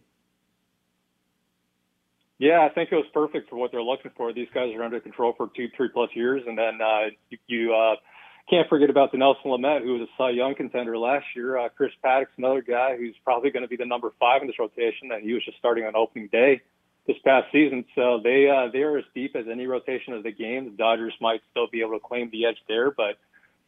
Yeah, 2.40 2.66
I 2.66 2.74
think 2.74 2.90
it 2.92 2.96
was 2.96 3.06
perfect 3.14 3.50
for 3.50 3.58
what 3.58 3.72
they're 3.72 3.84
looking 3.84 4.12
for. 4.16 4.34
These 4.34 4.48
guys 4.54 4.74
are 4.74 4.82
under 4.82 5.00
control 5.00 5.34
for 5.36 5.50
two, 5.56 5.68
three 5.76 5.90
plus 5.94 6.10
years, 6.14 6.42
and 6.48 6.58
then 6.58 6.80
uh, 6.82 7.08
you, 7.30 7.38
you 7.48 7.74
uh, 7.76 7.96
can't 8.50 8.68
forget 8.70 8.90
about 8.90 9.12
the 9.12 9.18
Nelson 9.18 9.52
Lamet, 9.52 9.84
who 9.84 10.00
was 10.00 10.08
a 10.08 10.12
Cy 10.18 10.32
Young 10.32 10.56
contender 10.56 10.98
last 10.98 11.26
year. 11.36 11.58
Uh, 11.58 11.68
Chris 11.70 11.92
Paddack's 12.04 12.32
another 12.38 12.62
guy 12.62 12.96
who's 12.98 13.16
probably 13.26 13.52
going 13.52 13.64
to 13.64 13.68
be 13.68 13.76
the 13.76 13.86
number 13.86 14.14
five 14.20 14.42
in 14.42 14.48
this 14.48 14.58
rotation, 14.58 15.12
and 15.12 15.22
he 15.22 15.34
was 15.34 15.44
just 15.44 15.58
starting 15.58 15.84
on 15.84 15.96
opening 15.96 16.30
day 16.32 16.62
this 17.10 17.18
past 17.26 17.48
season. 17.52 17.86
So 17.96 18.20
they 18.24 18.48
uh, 18.48 18.72
they 18.72 18.84
are 18.84 18.98
as 18.98 19.06
deep 19.16 19.36
as 19.36 19.46
any 19.52 19.66
rotation 19.66 20.14
of 20.14 20.24
the 20.24 20.32
game. 20.32 20.66
The 20.66 20.78
Dodgers 20.78 21.14
might 21.20 21.42
still 21.52 21.68
be 21.68 21.82
able 21.82 21.94
to 21.94 22.00
claim 22.00 22.30
the 22.32 22.46
edge 22.46 22.58
there, 22.68 22.92
but 22.92 23.18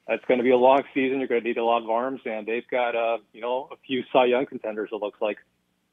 it's 0.08 0.24
going 0.26 0.38
to 0.38 0.44
be 0.44 0.52
a 0.52 0.58
long 0.58 0.84
season. 0.94 1.20
You're 1.20 1.28
going 1.28 1.42
to 1.42 1.48
need 1.48 1.58
a 1.58 1.66
lot 1.66 1.84
of 1.84 1.90
arms, 1.90 2.22
and 2.26 2.46
they've 2.46 2.68
got 2.70 2.96
uh, 2.96 3.18
you 3.34 3.42
know 3.42 3.68
a 3.72 3.76
few 3.88 4.04
Cy 4.14 4.26
Young 4.26 4.46
contenders. 4.46 4.90
It 4.92 4.96
looks 4.96 5.20
like. 5.22 5.38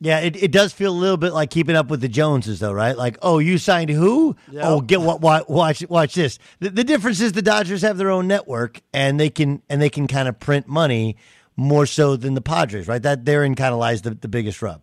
Yeah, 0.00 0.20
it, 0.20 0.40
it 0.40 0.52
does 0.52 0.72
feel 0.72 0.92
a 0.92 0.94
little 0.94 1.16
bit 1.16 1.32
like 1.32 1.50
keeping 1.50 1.74
up 1.74 1.88
with 1.88 2.00
the 2.00 2.08
Joneses, 2.08 2.60
though, 2.60 2.72
right? 2.72 2.96
Like, 2.96 3.18
oh, 3.20 3.40
you 3.40 3.58
signed 3.58 3.90
who? 3.90 4.36
Yep. 4.48 4.64
Oh, 4.64 4.80
get 4.80 5.00
what? 5.00 5.20
Watch, 5.20 5.48
watch, 5.48 5.84
watch 5.88 6.14
this. 6.14 6.38
The, 6.60 6.70
the 6.70 6.84
difference 6.84 7.20
is 7.20 7.32
the 7.32 7.42
Dodgers 7.42 7.82
have 7.82 7.96
their 7.98 8.10
own 8.10 8.28
network, 8.28 8.80
and 8.92 9.18
they 9.18 9.28
can 9.28 9.60
and 9.68 9.82
they 9.82 9.90
can 9.90 10.06
kind 10.06 10.28
of 10.28 10.38
print 10.38 10.68
money 10.68 11.16
more 11.56 11.84
so 11.84 12.14
than 12.14 12.34
the 12.34 12.40
Padres, 12.40 12.86
right? 12.86 13.02
That 13.02 13.24
therein 13.24 13.56
kind 13.56 13.72
of 13.72 13.80
lies 13.80 14.02
the, 14.02 14.10
the 14.10 14.28
biggest 14.28 14.62
rub. 14.62 14.82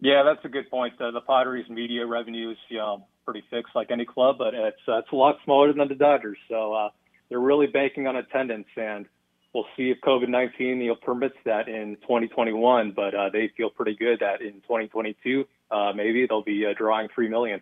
Yeah, 0.00 0.22
that's 0.22 0.44
a 0.44 0.48
good 0.48 0.70
point. 0.70 0.94
Uh, 1.00 1.10
the 1.10 1.20
Padres' 1.20 1.68
media 1.68 2.06
revenue 2.06 2.50
is 2.50 2.56
you 2.68 2.78
know, 2.78 3.06
pretty 3.24 3.42
fixed, 3.50 3.74
like 3.74 3.90
any 3.90 4.04
club, 4.04 4.36
but 4.38 4.54
it's 4.54 4.76
uh, 4.86 4.98
it's 4.98 5.12
a 5.12 5.16
lot 5.16 5.36
smaller 5.44 5.72
than 5.72 5.88
the 5.88 5.94
Dodgers. 5.94 6.38
So 6.48 6.72
uh, 6.72 6.88
they're 7.28 7.40
really 7.40 7.66
banking 7.66 8.06
on 8.06 8.16
attendance, 8.16 8.68
and 8.76 9.06
we'll 9.52 9.66
see 9.76 9.90
if 9.90 9.98
COVID 10.06 10.28
nineteen 10.28 10.80
you 10.80 10.88
know 10.88 10.94
permits 10.94 11.36
that 11.44 11.68
in 11.68 11.96
2021. 12.02 12.92
But 12.94 13.14
uh, 13.14 13.30
they 13.32 13.50
feel 13.56 13.70
pretty 13.70 13.96
good 13.96 14.20
that 14.20 14.40
in 14.40 14.54
2022, 14.62 15.44
uh, 15.70 15.92
maybe 15.94 16.26
they'll 16.28 16.44
be 16.44 16.64
uh, 16.64 16.74
drawing 16.78 17.08
three 17.14 17.28
million. 17.28 17.60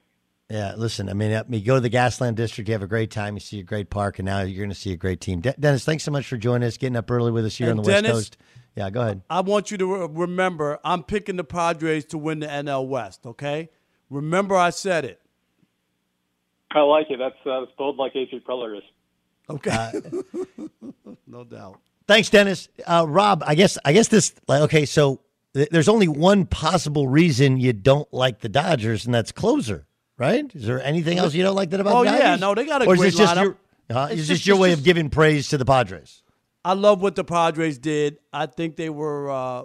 Yeah, 0.48 0.74
listen, 0.76 1.08
I 1.08 1.12
mean, 1.14 1.34
I 1.34 1.42
mean, 1.48 1.60
you 1.60 1.66
go 1.66 1.74
to 1.74 1.80
the 1.80 1.90
Gaslamp 1.90 2.36
District, 2.36 2.68
you 2.68 2.74
have 2.74 2.82
a 2.82 2.86
great 2.86 3.10
time, 3.10 3.34
you 3.34 3.40
see 3.40 3.58
a 3.58 3.64
great 3.64 3.90
park, 3.90 4.20
and 4.20 4.26
now 4.26 4.42
you're 4.42 4.58
going 4.58 4.68
to 4.68 4.76
see 4.76 4.92
a 4.92 4.96
great 4.96 5.20
team. 5.20 5.40
De- 5.40 5.56
Dennis, 5.58 5.84
thanks 5.84 6.04
so 6.04 6.12
much 6.12 6.28
for 6.28 6.36
joining 6.36 6.68
us, 6.68 6.76
getting 6.76 6.94
up 6.94 7.10
early 7.10 7.32
with 7.32 7.44
us 7.46 7.56
here 7.56 7.68
And 7.70 7.80
on 7.80 7.84
the 7.84 7.90
Dennis- 7.90 8.12
West 8.12 8.38
Coast. 8.38 8.38
Yeah, 8.76 8.90
go 8.90 9.00
ahead. 9.00 9.22
I 9.30 9.40
want 9.40 9.70
you 9.70 9.78
to 9.78 9.86
re- 10.06 10.08
remember 10.10 10.78
I'm 10.84 11.02
picking 11.02 11.36
the 11.36 11.44
Padres 11.44 12.04
to 12.06 12.18
win 12.18 12.40
the 12.40 12.46
NL 12.46 12.86
West, 12.86 13.24
okay? 13.26 13.70
Remember 14.10 14.54
I 14.54 14.70
said 14.70 15.04
it. 15.04 15.20
I 16.72 16.80
like 16.80 17.06
it. 17.10 17.18
That's 17.18 17.34
uh, 17.46 17.60
that's 17.60 17.72
bold 17.78 17.96
like 17.96 18.12
AJ 18.14 18.42
Preller 18.44 18.76
is. 18.76 18.82
Okay. 19.48 19.92
no 21.26 21.44
doubt. 21.44 21.80
Thanks, 22.06 22.28
Dennis. 22.28 22.68
Uh, 22.86 23.06
Rob, 23.08 23.42
I 23.46 23.54
guess 23.54 23.78
I 23.84 23.92
guess 23.92 24.08
this 24.08 24.34
like 24.46 24.60
okay, 24.62 24.84
so 24.84 25.20
th- 25.54 25.68
there's 25.70 25.88
only 25.88 26.08
one 26.08 26.44
possible 26.44 27.08
reason 27.08 27.56
you 27.58 27.72
don't 27.72 28.12
like 28.12 28.40
the 28.40 28.48
Dodgers, 28.48 29.06
and 29.06 29.14
that's 29.14 29.32
closer, 29.32 29.86
right? 30.18 30.44
Is 30.54 30.66
there 30.66 30.82
anything 30.82 31.18
else 31.18 31.34
you 31.34 31.42
don't 31.42 31.56
like 31.56 31.70
that 31.70 31.80
about 31.80 31.94
Oh, 31.94 32.04
the 32.04 32.10
yeah, 32.16 32.36
no, 32.36 32.54
they 32.54 32.66
got 32.66 32.82
a 32.82 32.86
or 32.86 32.94
is 32.94 33.00
this 33.00 33.16
just 33.16 33.34
lineup. 33.36 33.56
your 33.90 33.96
uh, 33.96 34.08
It's 34.10 34.20
is 34.22 34.28
just- 34.28 34.40
this 34.40 34.46
your 34.46 34.56
it's 34.56 34.60
way 34.62 34.68
just- 34.70 34.80
of 34.80 34.84
giving 34.84 35.08
praise 35.08 35.48
to 35.48 35.58
the 35.58 35.64
Padres? 35.64 36.22
I 36.66 36.72
love 36.72 37.00
what 37.00 37.14
the 37.14 37.22
Padres 37.22 37.78
did. 37.78 38.18
I 38.32 38.46
think 38.46 38.74
they 38.74 38.90
were. 38.90 39.30
Uh, 39.30 39.62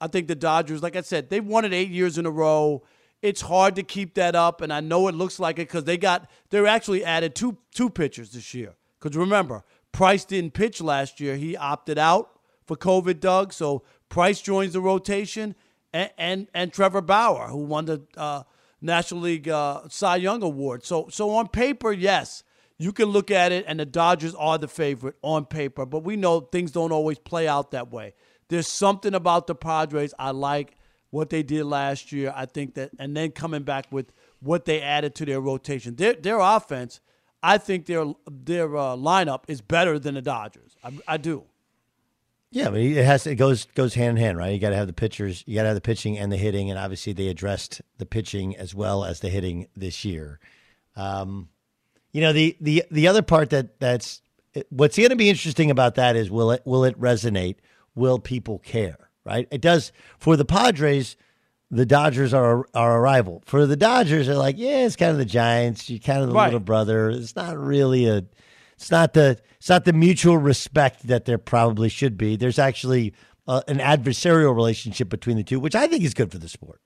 I 0.00 0.08
think 0.08 0.26
the 0.26 0.34
Dodgers, 0.34 0.82
like 0.82 0.96
I 0.96 1.02
said, 1.02 1.30
they've 1.30 1.46
won 1.46 1.64
it 1.64 1.72
eight 1.72 1.90
years 1.90 2.18
in 2.18 2.26
a 2.26 2.30
row. 2.30 2.82
It's 3.22 3.42
hard 3.42 3.76
to 3.76 3.84
keep 3.84 4.14
that 4.14 4.34
up, 4.34 4.60
and 4.60 4.72
I 4.72 4.80
know 4.80 5.06
it 5.06 5.14
looks 5.14 5.38
like 5.38 5.60
it 5.60 5.68
because 5.68 5.84
they 5.84 5.96
got 5.96 6.28
they're 6.48 6.66
actually 6.66 7.04
added 7.04 7.36
two 7.36 7.58
two 7.72 7.88
pitchers 7.88 8.32
this 8.32 8.52
year. 8.52 8.74
Because 8.98 9.16
remember, 9.16 9.62
Price 9.92 10.24
didn't 10.24 10.54
pitch 10.54 10.80
last 10.80 11.20
year; 11.20 11.36
he 11.36 11.56
opted 11.56 11.98
out 11.98 12.40
for 12.66 12.76
COVID. 12.76 13.20
Doug, 13.20 13.52
so 13.52 13.84
Price 14.08 14.40
joins 14.40 14.72
the 14.72 14.80
rotation, 14.80 15.54
and 15.92 16.10
and, 16.18 16.48
and 16.52 16.72
Trevor 16.72 17.00
Bauer, 17.00 17.46
who 17.46 17.58
won 17.58 17.84
the 17.84 18.02
uh, 18.16 18.42
National 18.80 19.20
League 19.20 19.48
uh, 19.48 19.82
Cy 19.88 20.16
Young 20.16 20.42
award. 20.42 20.84
So 20.84 21.06
so 21.10 21.30
on 21.30 21.46
paper, 21.46 21.92
yes, 21.92 22.42
you 22.80 22.92
can 22.92 23.10
look 23.10 23.30
at 23.30 23.52
it, 23.52 23.66
and 23.68 23.78
the 23.78 23.84
Dodgers 23.84 24.34
are 24.34 24.56
the 24.56 24.66
favorite 24.66 25.16
on 25.20 25.44
paper. 25.44 25.84
But 25.84 26.02
we 26.02 26.16
know 26.16 26.40
things 26.40 26.72
don't 26.72 26.92
always 26.92 27.18
play 27.18 27.46
out 27.46 27.72
that 27.72 27.92
way. 27.92 28.14
There's 28.48 28.66
something 28.66 29.14
about 29.14 29.46
the 29.46 29.54
Padres 29.54 30.14
I 30.18 30.30
like 30.30 30.76
what 31.10 31.28
they 31.28 31.42
did 31.42 31.64
last 31.64 32.10
year. 32.10 32.32
I 32.34 32.46
think 32.46 32.76
that, 32.76 32.92
and 32.98 33.14
then 33.14 33.32
coming 33.32 33.64
back 33.64 33.84
with 33.90 34.12
what 34.40 34.64
they 34.64 34.80
added 34.80 35.14
to 35.16 35.26
their 35.26 35.42
rotation, 35.42 35.96
their 35.96 36.14
their 36.14 36.38
offense. 36.38 37.00
I 37.42 37.58
think 37.58 37.84
their 37.84 38.14
their 38.30 38.74
uh, 38.74 38.96
lineup 38.96 39.42
is 39.46 39.60
better 39.60 39.98
than 39.98 40.14
the 40.14 40.22
Dodgers. 40.22 40.74
I, 40.82 40.92
I 41.06 41.16
do. 41.18 41.44
Yeah, 42.50 42.70
mean, 42.70 42.96
it 42.96 43.04
has 43.04 43.26
it 43.26 43.36
goes 43.36 43.66
goes 43.74 43.92
hand 43.92 44.16
in 44.16 44.24
hand, 44.24 44.38
right? 44.38 44.54
You 44.54 44.58
got 44.58 44.70
to 44.70 44.76
have 44.76 44.86
the 44.86 44.94
pitchers, 44.94 45.44
you 45.46 45.54
got 45.54 45.62
to 45.62 45.68
have 45.68 45.76
the 45.76 45.82
pitching 45.82 46.18
and 46.18 46.32
the 46.32 46.38
hitting, 46.38 46.70
and 46.70 46.78
obviously 46.78 47.12
they 47.12 47.28
addressed 47.28 47.82
the 47.98 48.06
pitching 48.06 48.56
as 48.56 48.74
well 48.74 49.04
as 49.04 49.20
the 49.20 49.28
hitting 49.28 49.68
this 49.76 50.02
year. 50.02 50.40
Um, 50.96 51.50
you 52.12 52.20
know, 52.20 52.32
the 52.32 52.56
the 52.60 52.84
the 52.90 53.08
other 53.08 53.22
part 53.22 53.50
that 53.50 53.78
that's 53.80 54.22
what's 54.70 54.96
going 54.96 55.10
to 55.10 55.16
be 55.16 55.28
interesting 55.28 55.70
about 55.70 55.94
that 55.96 56.16
is 56.16 56.30
will 56.30 56.50
it 56.50 56.62
will 56.64 56.84
it 56.84 56.98
resonate? 57.00 57.56
Will 57.94 58.18
people 58.18 58.58
care? 58.60 59.10
Right? 59.24 59.46
It 59.50 59.60
does 59.60 59.92
for 60.18 60.36
the 60.36 60.44
Padres. 60.44 61.16
The 61.70 61.86
Dodgers 61.86 62.34
are 62.34 62.66
are 62.74 62.96
a 62.96 63.00
rival. 63.00 63.42
For 63.46 63.64
the 63.64 63.76
Dodgers, 63.76 64.26
they're 64.26 64.34
like, 64.36 64.56
yeah, 64.58 64.84
it's 64.86 64.96
kind 64.96 65.12
of 65.12 65.18
the 65.18 65.24
Giants. 65.24 65.88
You're 65.88 66.00
kind 66.00 66.20
of 66.22 66.28
the 66.28 66.34
Right. 66.34 66.46
little 66.46 66.58
brother. 66.58 67.10
It's 67.10 67.36
not 67.36 67.56
really 67.56 68.06
a. 68.06 68.24
It's 68.76 68.90
not 68.90 69.12
the. 69.12 69.38
It's 69.58 69.68
not 69.68 69.84
the 69.84 69.92
mutual 69.92 70.36
respect 70.38 71.06
that 71.06 71.26
there 71.26 71.38
probably 71.38 71.88
should 71.88 72.16
be. 72.18 72.34
There's 72.34 72.58
actually 72.58 73.14
uh, 73.46 73.60
an 73.68 73.78
adversarial 73.78 74.52
relationship 74.56 75.08
between 75.10 75.36
the 75.36 75.44
two, 75.44 75.60
which 75.60 75.74
I 75.76 75.86
think 75.86 76.02
is 76.02 76.14
good 76.14 76.32
for 76.32 76.38
the 76.38 76.48
sport. 76.48 76.80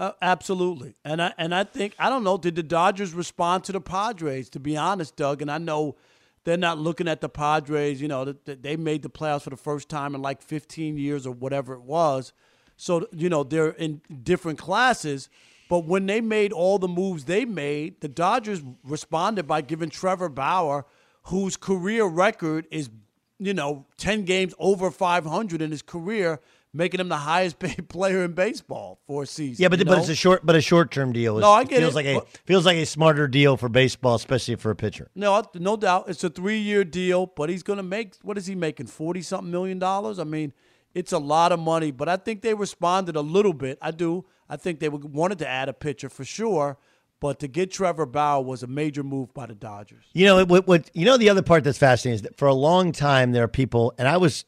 Uh, 0.00 0.10
absolutely, 0.20 0.96
and 1.04 1.22
I 1.22 1.32
and 1.38 1.54
I 1.54 1.62
think 1.62 1.94
I 1.98 2.10
don't 2.10 2.24
know. 2.24 2.36
Did 2.36 2.56
the 2.56 2.64
Dodgers 2.64 3.14
respond 3.14 3.62
to 3.64 3.72
the 3.72 3.80
Padres? 3.80 4.50
To 4.50 4.60
be 4.60 4.76
honest, 4.76 5.14
Doug, 5.14 5.40
and 5.40 5.50
I 5.50 5.58
know 5.58 5.94
they're 6.42 6.56
not 6.56 6.78
looking 6.78 7.06
at 7.06 7.20
the 7.20 7.28
Padres. 7.28 8.02
You 8.02 8.08
know, 8.08 8.24
they 8.24 8.76
made 8.76 9.02
the 9.02 9.10
playoffs 9.10 9.42
for 9.42 9.50
the 9.50 9.56
first 9.56 9.88
time 9.88 10.14
in 10.16 10.20
like 10.20 10.42
15 10.42 10.96
years 10.98 11.26
or 11.26 11.32
whatever 11.32 11.74
it 11.74 11.82
was. 11.82 12.32
So 12.76 13.06
you 13.12 13.28
know 13.28 13.44
they're 13.44 13.70
in 13.70 14.02
different 14.22 14.58
classes. 14.58 15.28
But 15.68 15.86
when 15.86 16.06
they 16.06 16.20
made 16.20 16.52
all 16.52 16.78
the 16.78 16.88
moves 16.88 17.24
they 17.24 17.44
made, 17.44 18.00
the 18.00 18.08
Dodgers 18.08 18.62
responded 18.82 19.46
by 19.46 19.62
giving 19.62 19.90
Trevor 19.90 20.28
Bauer, 20.28 20.84
whose 21.24 21.56
career 21.56 22.04
record 22.04 22.66
is 22.70 22.90
you 23.38 23.54
know 23.54 23.86
10 23.96 24.24
games 24.24 24.54
over 24.58 24.90
500 24.90 25.62
in 25.62 25.70
his 25.70 25.82
career, 25.82 26.40
making 26.74 27.00
him 27.00 27.08
the 27.08 27.16
highest 27.16 27.58
paid 27.60 27.88
player 27.88 28.24
in 28.24 28.32
baseball 28.32 29.00
for 29.06 29.22
a 29.22 29.26
season. 29.26 29.62
Yeah, 29.62 29.68
but 29.68 29.78
you 29.78 29.84
but 29.86 29.98
it's 29.98 30.08
a 30.08 30.14
short 30.14 30.44
but 30.44 30.56
a 30.56 30.60
short 30.60 30.90
term 30.90 31.12
deal. 31.12 31.38
No, 31.38 31.52
I 31.52 31.64
get 31.64 31.78
it 31.78 31.80
feels 31.80 31.92
it, 31.92 31.96
like 31.96 32.06
a 32.06 32.14
but- 32.16 32.28
feels 32.44 32.66
like 32.66 32.76
a 32.76 32.84
smarter 32.84 33.26
deal 33.28 33.56
for 33.56 33.68
baseball, 33.68 34.16
especially 34.16 34.56
for 34.56 34.70
a 34.70 34.76
pitcher. 34.76 35.10
No, 35.14 35.42
no 35.54 35.76
doubt. 35.76 36.08
It's 36.08 36.24
a 36.24 36.30
three 36.30 36.58
year 36.58 36.84
deal, 36.84 37.26
but 37.26 37.48
he's 37.48 37.62
going 37.62 37.78
to 37.78 37.82
make, 37.82 38.16
what 38.22 38.36
is 38.36 38.46
he 38.46 38.54
making? 38.54 38.88
40 38.88 39.22
something 39.22 39.50
million 39.50 39.78
dollars? 39.78 40.18
I 40.18 40.24
mean, 40.24 40.52
it's 40.94 41.12
a 41.12 41.18
lot 41.18 41.52
of 41.52 41.58
money, 41.60 41.90
but 41.90 42.08
I 42.08 42.16
think 42.16 42.42
they 42.42 42.54
responded 42.54 43.16
a 43.16 43.20
little 43.20 43.52
bit. 43.54 43.78
I 43.80 43.90
do. 43.90 44.24
I 44.48 44.56
think 44.56 44.80
they 44.80 44.88
wanted 44.88 45.38
to 45.38 45.48
add 45.48 45.68
a 45.68 45.72
pitcher 45.72 46.08
for 46.08 46.24
sure, 46.24 46.76
but 47.18 47.40
to 47.40 47.48
get 47.48 47.70
Trevor 47.70 48.06
Bauer 48.06 48.42
was 48.44 48.62
a 48.62 48.66
major 48.66 49.02
move 49.02 49.32
by 49.32 49.46
the 49.46 49.54
Dodgers. 49.54 50.04
You 50.12 50.26
know 50.26 50.44
what, 50.44 50.66
what? 50.66 50.90
You 50.92 51.04
know 51.06 51.16
the 51.16 51.30
other 51.30 51.42
part 51.42 51.64
that's 51.64 51.78
fascinating 51.78 52.16
is 52.16 52.22
that 52.22 52.36
for 52.36 52.46
a 52.46 52.54
long 52.54 52.92
time 52.92 53.32
there 53.32 53.44
are 53.44 53.48
people, 53.48 53.94
and 53.98 54.06
I 54.08 54.16
was. 54.18 54.44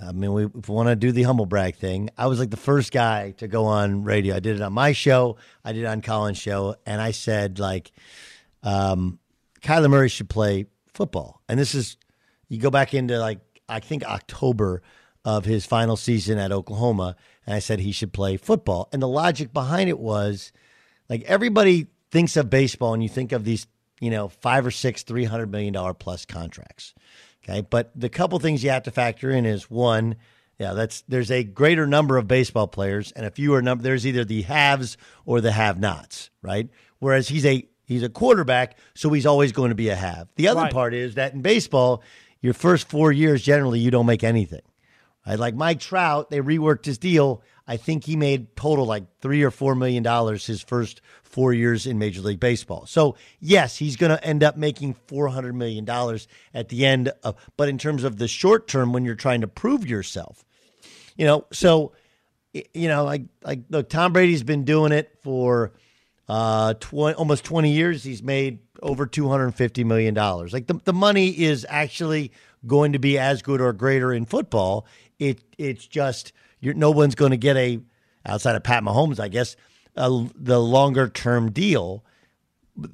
I 0.00 0.12
mean, 0.12 0.32
we, 0.32 0.44
if 0.44 0.68
we 0.68 0.74
want 0.74 0.88
to 0.88 0.96
do 0.96 1.10
the 1.12 1.24
humble 1.24 1.46
brag 1.46 1.76
thing, 1.76 2.10
I 2.16 2.26
was 2.26 2.38
like 2.38 2.50
the 2.50 2.56
first 2.56 2.92
guy 2.92 3.32
to 3.38 3.48
go 3.48 3.64
on 3.64 4.04
radio. 4.04 4.36
I 4.36 4.40
did 4.40 4.56
it 4.56 4.62
on 4.62 4.72
my 4.72 4.92
show, 4.92 5.36
I 5.64 5.72
did 5.72 5.84
it 5.84 5.86
on 5.86 6.02
Colin's 6.02 6.38
show, 6.38 6.76
and 6.86 7.00
I 7.00 7.10
said 7.10 7.58
like, 7.58 7.90
um, 8.62 9.18
Kyler 9.60 9.90
Murray 9.90 10.08
should 10.08 10.28
play 10.28 10.66
football. 10.94 11.42
And 11.48 11.58
this 11.58 11.74
is, 11.74 11.96
you 12.48 12.58
go 12.58 12.70
back 12.70 12.94
into 12.94 13.18
like 13.18 13.40
I 13.68 13.80
think 13.80 14.04
October 14.04 14.82
of 15.24 15.44
his 15.44 15.66
final 15.66 15.96
season 15.96 16.38
at 16.38 16.52
Oklahoma, 16.52 17.16
and 17.44 17.54
I 17.54 17.58
said 17.58 17.80
he 17.80 17.92
should 17.92 18.12
play 18.12 18.36
football. 18.36 18.88
And 18.92 19.02
the 19.02 19.08
logic 19.08 19.52
behind 19.52 19.88
it 19.88 19.98
was, 19.98 20.52
like 21.08 21.22
everybody 21.22 21.88
thinks 22.10 22.36
of 22.36 22.48
baseball, 22.48 22.94
and 22.94 23.02
you 23.02 23.08
think 23.08 23.32
of 23.32 23.44
these, 23.44 23.66
you 24.00 24.10
know, 24.10 24.28
five 24.28 24.64
or 24.64 24.70
six, 24.70 25.02
three 25.02 25.24
hundred 25.24 25.50
million 25.50 25.72
dollar 25.72 25.92
plus 25.92 26.24
contracts. 26.24 26.94
Okay, 27.48 27.66
but 27.68 27.90
the 27.94 28.08
couple 28.08 28.38
things 28.38 28.62
you 28.62 28.70
have 28.70 28.82
to 28.82 28.90
factor 28.90 29.30
in 29.30 29.46
is 29.46 29.70
one, 29.70 30.16
yeah, 30.58 30.74
that's 30.74 31.02
there's 31.08 31.30
a 31.30 31.44
greater 31.44 31.86
number 31.86 32.18
of 32.18 32.28
baseball 32.28 32.66
players 32.66 33.12
and 33.12 33.24
a 33.24 33.30
fewer 33.30 33.62
number. 33.62 33.82
There's 33.82 34.06
either 34.06 34.24
the 34.24 34.42
haves 34.42 34.98
or 35.24 35.40
the 35.40 35.52
have-nots, 35.52 36.30
right? 36.42 36.68
Whereas 36.98 37.28
he's 37.28 37.46
a 37.46 37.66
he's 37.86 38.02
a 38.02 38.08
quarterback, 38.08 38.76
so 38.94 39.10
he's 39.10 39.24
always 39.24 39.52
going 39.52 39.70
to 39.70 39.74
be 39.74 39.88
a 39.88 39.94
have. 39.96 40.28
The 40.36 40.48
other 40.48 40.62
Right. 40.62 40.72
part 40.72 40.92
is 40.94 41.14
that 41.14 41.32
in 41.32 41.40
baseball, 41.40 42.02
your 42.40 42.54
first 42.54 42.88
four 42.88 43.12
years 43.12 43.42
generally 43.42 43.80
you 43.80 43.90
don't 43.90 44.06
make 44.06 44.24
anything. 44.24 44.62
Right? 45.26 45.38
Like 45.38 45.54
Mike 45.54 45.80
Trout, 45.80 46.30
they 46.30 46.40
reworked 46.40 46.84
his 46.84 46.98
deal. 46.98 47.42
I 47.68 47.76
think 47.76 48.04
he 48.04 48.16
made 48.16 48.56
total 48.56 48.86
like 48.86 49.04
three 49.20 49.42
or 49.42 49.50
four 49.50 49.74
million 49.74 50.02
dollars 50.02 50.46
his 50.46 50.62
first 50.62 51.02
four 51.22 51.52
years 51.52 51.86
in 51.86 51.98
Major 51.98 52.22
League 52.22 52.40
Baseball. 52.40 52.86
So 52.86 53.16
yes, 53.38 53.76
he's 53.76 53.96
going 53.96 54.10
to 54.10 54.24
end 54.24 54.42
up 54.42 54.56
making 54.56 54.94
four 55.06 55.28
hundred 55.28 55.54
million 55.54 55.84
dollars 55.84 56.26
at 56.54 56.70
the 56.70 56.86
end 56.86 57.12
of. 57.22 57.36
But 57.58 57.68
in 57.68 57.76
terms 57.76 58.04
of 58.04 58.16
the 58.16 58.26
short 58.26 58.66
term, 58.66 58.94
when 58.94 59.04
you're 59.04 59.14
trying 59.14 59.42
to 59.42 59.46
prove 59.46 59.86
yourself, 59.86 60.44
you 61.16 61.26
know, 61.26 61.44
so 61.52 61.92
you 62.52 62.88
know, 62.88 63.04
like 63.04 63.22
like 63.42 63.60
look, 63.68 63.90
Tom 63.90 64.14
Brady's 64.14 64.42
been 64.42 64.64
doing 64.64 64.92
it 64.92 65.18
for 65.22 65.72
uh 66.28 66.74
20, 66.74 67.14
almost 67.16 67.42
20 67.44 67.72
years 67.72 68.04
he's 68.04 68.22
made 68.22 68.58
over 68.82 69.06
250 69.06 69.82
million 69.84 70.12
dollars 70.12 70.52
like 70.52 70.66
the, 70.66 70.74
the 70.84 70.92
money 70.92 71.28
is 71.28 71.64
actually 71.70 72.30
going 72.66 72.92
to 72.92 72.98
be 72.98 73.18
as 73.18 73.40
good 73.40 73.62
or 73.62 73.72
greater 73.72 74.12
in 74.12 74.26
football 74.26 74.86
it 75.18 75.40
it's 75.56 75.86
just 75.86 76.34
you're 76.60 76.74
no 76.74 76.90
one's 76.90 77.14
going 77.14 77.30
to 77.30 77.36
get 77.36 77.56
a 77.56 77.80
outside 78.26 78.56
of 78.56 78.62
Pat 78.62 78.82
Mahomes 78.82 79.20
I 79.20 79.28
guess 79.28 79.56
the 79.94 80.60
longer 80.60 81.08
term 81.08 81.50
deal 81.50 82.04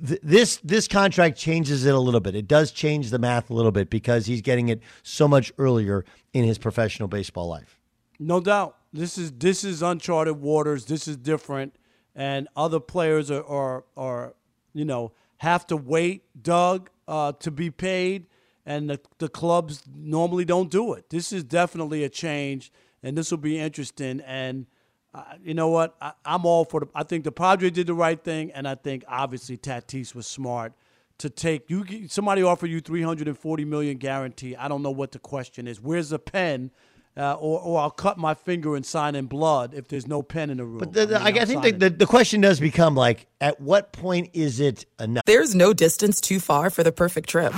Th- 0.06 0.20
this 0.22 0.56
this 0.64 0.88
contract 0.88 1.36
changes 1.36 1.84
it 1.84 1.94
a 1.94 1.98
little 1.98 2.20
bit. 2.20 2.34
It 2.34 2.48
does 2.48 2.72
change 2.72 3.10
the 3.10 3.18
math 3.18 3.50
a 3.50 3.54
little 3.54 3.72
bit 3.72 3.90
because 3.90 4.24
he's 4.24 4.40
getting 4.40 4.70
it 4.70 4.80
so 5.02 5.28
much 5.28 5.52
earlier 5.58 6.06
in 6.32 6.44
his 6.44 6.56
professional 6.56 7.06
baseball 7.06 7.48
life. 7.48 7.78
No 8.18 8.40
doubt. 8.40 8.76
This 8.92 9.18
is 9.18 9.32
this 9.32 9.64
is 9.64 9.82
uncharted 9.82 10.40
waters. 10.40 10.86
This 10.86 11.06
is 11.06 11.16
different, 11.16 11.76
and 12.14 12.48
other 12.56 12.80
players 12.80 13.30
are 13.30 13.44
are, 13.44 13.84
are 13.96 14.34
you 14.72 14.84
know 14.84 15.12
have 15.38 15.66
to 15.66 15.76
wait, 15.76 16.22
Doug, 16.40 16.88
uh, 17.06 17.32
to 17.32 17.50
be 17.50 17.70
paid, 17.70 18.26
and 18.64 18.88
the 18.88 19.00
the 19.18 19.28
clubs 19.28 19.82
normally 19.94 20.44
don't 20.46 20.70
do 20.70 20.94
it. 20.94 21.10
This 21.10 21.32
is 21.32 21.44
definitely 21.44 22.04
a 22.04 22.08
change, 22.08 22.72
and 23.05 23.16
this 23.16 23.30
will 23.30 23.38
be 23.38 23.59
interesting. 23.61 24.20
And 24.26 24.66
uh, 25.14 25.22
you 25.44 25.55
know 25.55 25.68
what? 25.68 25.94
I, 26.00 26.12
I'm 26.24 26.44
all 26.44 26.64
for 26.64 26.80
the. 26.80 26.88
I 26.94 27.05
think 27.05 27.22
the 27.22 27.30
Padres 27.32 27.70
did 27.72 27.86
the 27.86 27.94
right 27.94 28.20
thing, 28.22 28.50
and 28.50 28.66
I 28.66 28.74
think 28.74 29.05
obviously 29.07 29.57
Tatis 29.57 30.12
was 30.14 30.26
smart 30.26 30.72
to 31.18 31.30
take 31.30 31.70
you. 31.70 32.09
Somebody 32.09 32.42
offer 32.42 32.66
you 32.66 32.80
340 32.80 33.64
million 33.64 33.98
guarantee. 33.98 34.57
I 34.57 34.66
don't 34.66 34.82
know 34.82 34.90
what 34.90 35.12
the 35.12 35.20
question 35.20 35.68
is. 35.68 35.80
Where's 35.80 36.09
the 36.09 36.18
pen? 36.18 36.72
Uh, 37.16 37.34
or, 37.34 37.61
or 37.61 37.80
I'll 37.80 37.92
cut 37.92 38.18
my 38.18 38.34
finger 38.34 38.74
and 38.74 38.84
sign 38.84 39.14
in 39.14 39.26
blood 39.26 39.72
if 39.72 39.86
there's 39.86 40.09
no 40.09 40.20
pen 40.20 40.50
in 40.50 40.57
the 40.57 40.64
room. 40.64 40.78
But 40.78 40.94
the, 40.94 41.07
the- 41.07 41.20
I 41.20 41.26
I, 41.26 41.30
mean, 41.30 41.38
I 41.38 41.40
I'm 41.42 41.46
think 41.46 41.62
the, 41.62 41.70
the, 41.70 41.90
the 41.90 42.07
question 42.07 42.40
does 42.40 42.59
become 42.59 42.96
like, 42.96 43.28
at 43.40 43.61
what 43.61 43.92
point 43.92 44.30
is 44.32 44.59
it 44.59 44.84
enough? 44.98 45.22
There's 45.24 45.55
no 45.55 45.72
distance 45.72 46.20
too 46.20 46.40
far 46.40 46.70
for 46.70 46.82
the 46.82 46.90
perfect 46.90 47.28
trip. 47.28 47.52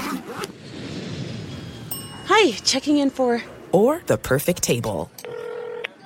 Hi, 2.27 2.51
checking 2.65 2.99
in 2.99 3.09
for. 3.09 3.43
Or 3.73 4.03
the 4.07 4.19
perfect 4.19 4.63
table. 4.63 5.11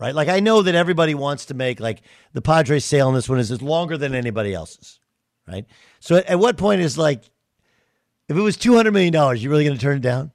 Right? 0.00 0.14
Like 0.14 0.28
I 0.28 0.40
know 0.40 0.62
that 0.62 0.74
everybody 0.74 1.14
wants 1.14 1.46
to 1.46 1.54
make 1.54 1.78
like 1.78 2.02
the 2.32 2.42
Padres 2.42 2.84
sale 2.84 3.08
on 3.08 3.14
this 3.14 3.28
one 3.28 3.38
is, 3.38 3.50
is 3.50 3.62
longer 3.62 3.96
than 3.96 4.14
anybody 4.14 4.54
else's, 4.54 4.98
right? 5.46 5.66
So 6.00 6.16
at, 6.16 6.26
at 6.26 6.38
what 6.40 6.56
point 6.56 6.80
is 6.80 6.98
like 6.98 7.22
if 8.28 8.36
it 8.36 8.40
was 8.40 8.56
two 8.56 8.74
hundred 8.74 8.92
million 8.92 9.12
dollars, 9.12 9.42
you 9.42 9.50
really 9.50 9.64
going 9.64 9.76
to 9.76 9.80
turn 9.82 9.98
it 9.98 10.02
down? 10.02 10.32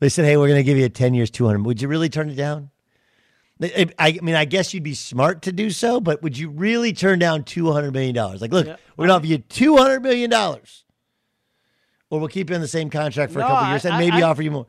They 0.00 0.08
said, 0.08 0.24
"Hey, 0.24 0.36
we're 0.36 0.46
going 0.46 0.60
to 0.60 0.64
give 0.64 0.78
you 0.78 0.84
a 0.84 0.88
ten 0.90 1.12
years, 1.14 1.30
two 1.30 1.44
hundred. 1.46 1.66
Would 1.66 1.82
you 1.82 1.88
really 1.88 2.08
turn 2.08 2.30
it 2.30 2.36
down? 2.36 2.70
I, 3.60 3.88
I 3.98 4.18
mean, 4.22 4.36
I 4.36 4.44
guess 4.44 4.72
you'd 4.72 4.84
be 4.84 4.94
smart 4.94 5.42
to 5.42 5.52
do 5.52 5.70
so, 5.70 5.98
but 6.00 6.22
would 6.22 6.38
you 6.38 6.48
really 6.50 6.92
turn 6.92 7.18
down 7.18 7.42
two 7.42 7.72
hundred 7.72 7.92
million 7.92 8.14
dollars? 8.14 8.40
Like, 8.40 8.52
look, 8.52 8.66
Yeah. 8.66 8.76
we're 8.96 9.08
going 9.08 9.08
to 9.08 9.14
offer 9.14 9.26
you 9.26 9.38
two 9.38 9.76
hundred 9.76 10.02
million 10.04 10.30
dollars, 10.30 10.84
or 12.10 12.20
we'll 12.20 12.28
keep 12.28 12.50
you 12.50 12.54
in 12.54 12.62
the 12.62 12.68
same 12.68 12.88
contract 12.90 13.32
for 13.32 13.40
a 13.40 13.42
couple 13.42 13.56
I- 13.56 13.70
years 13.70 13.84
and 13.84 13.94
I- 13.94 13.98
maybe 13.98 14.22
offer 14.22 14.42
you 14.42 14.52
more. 14.52 14.66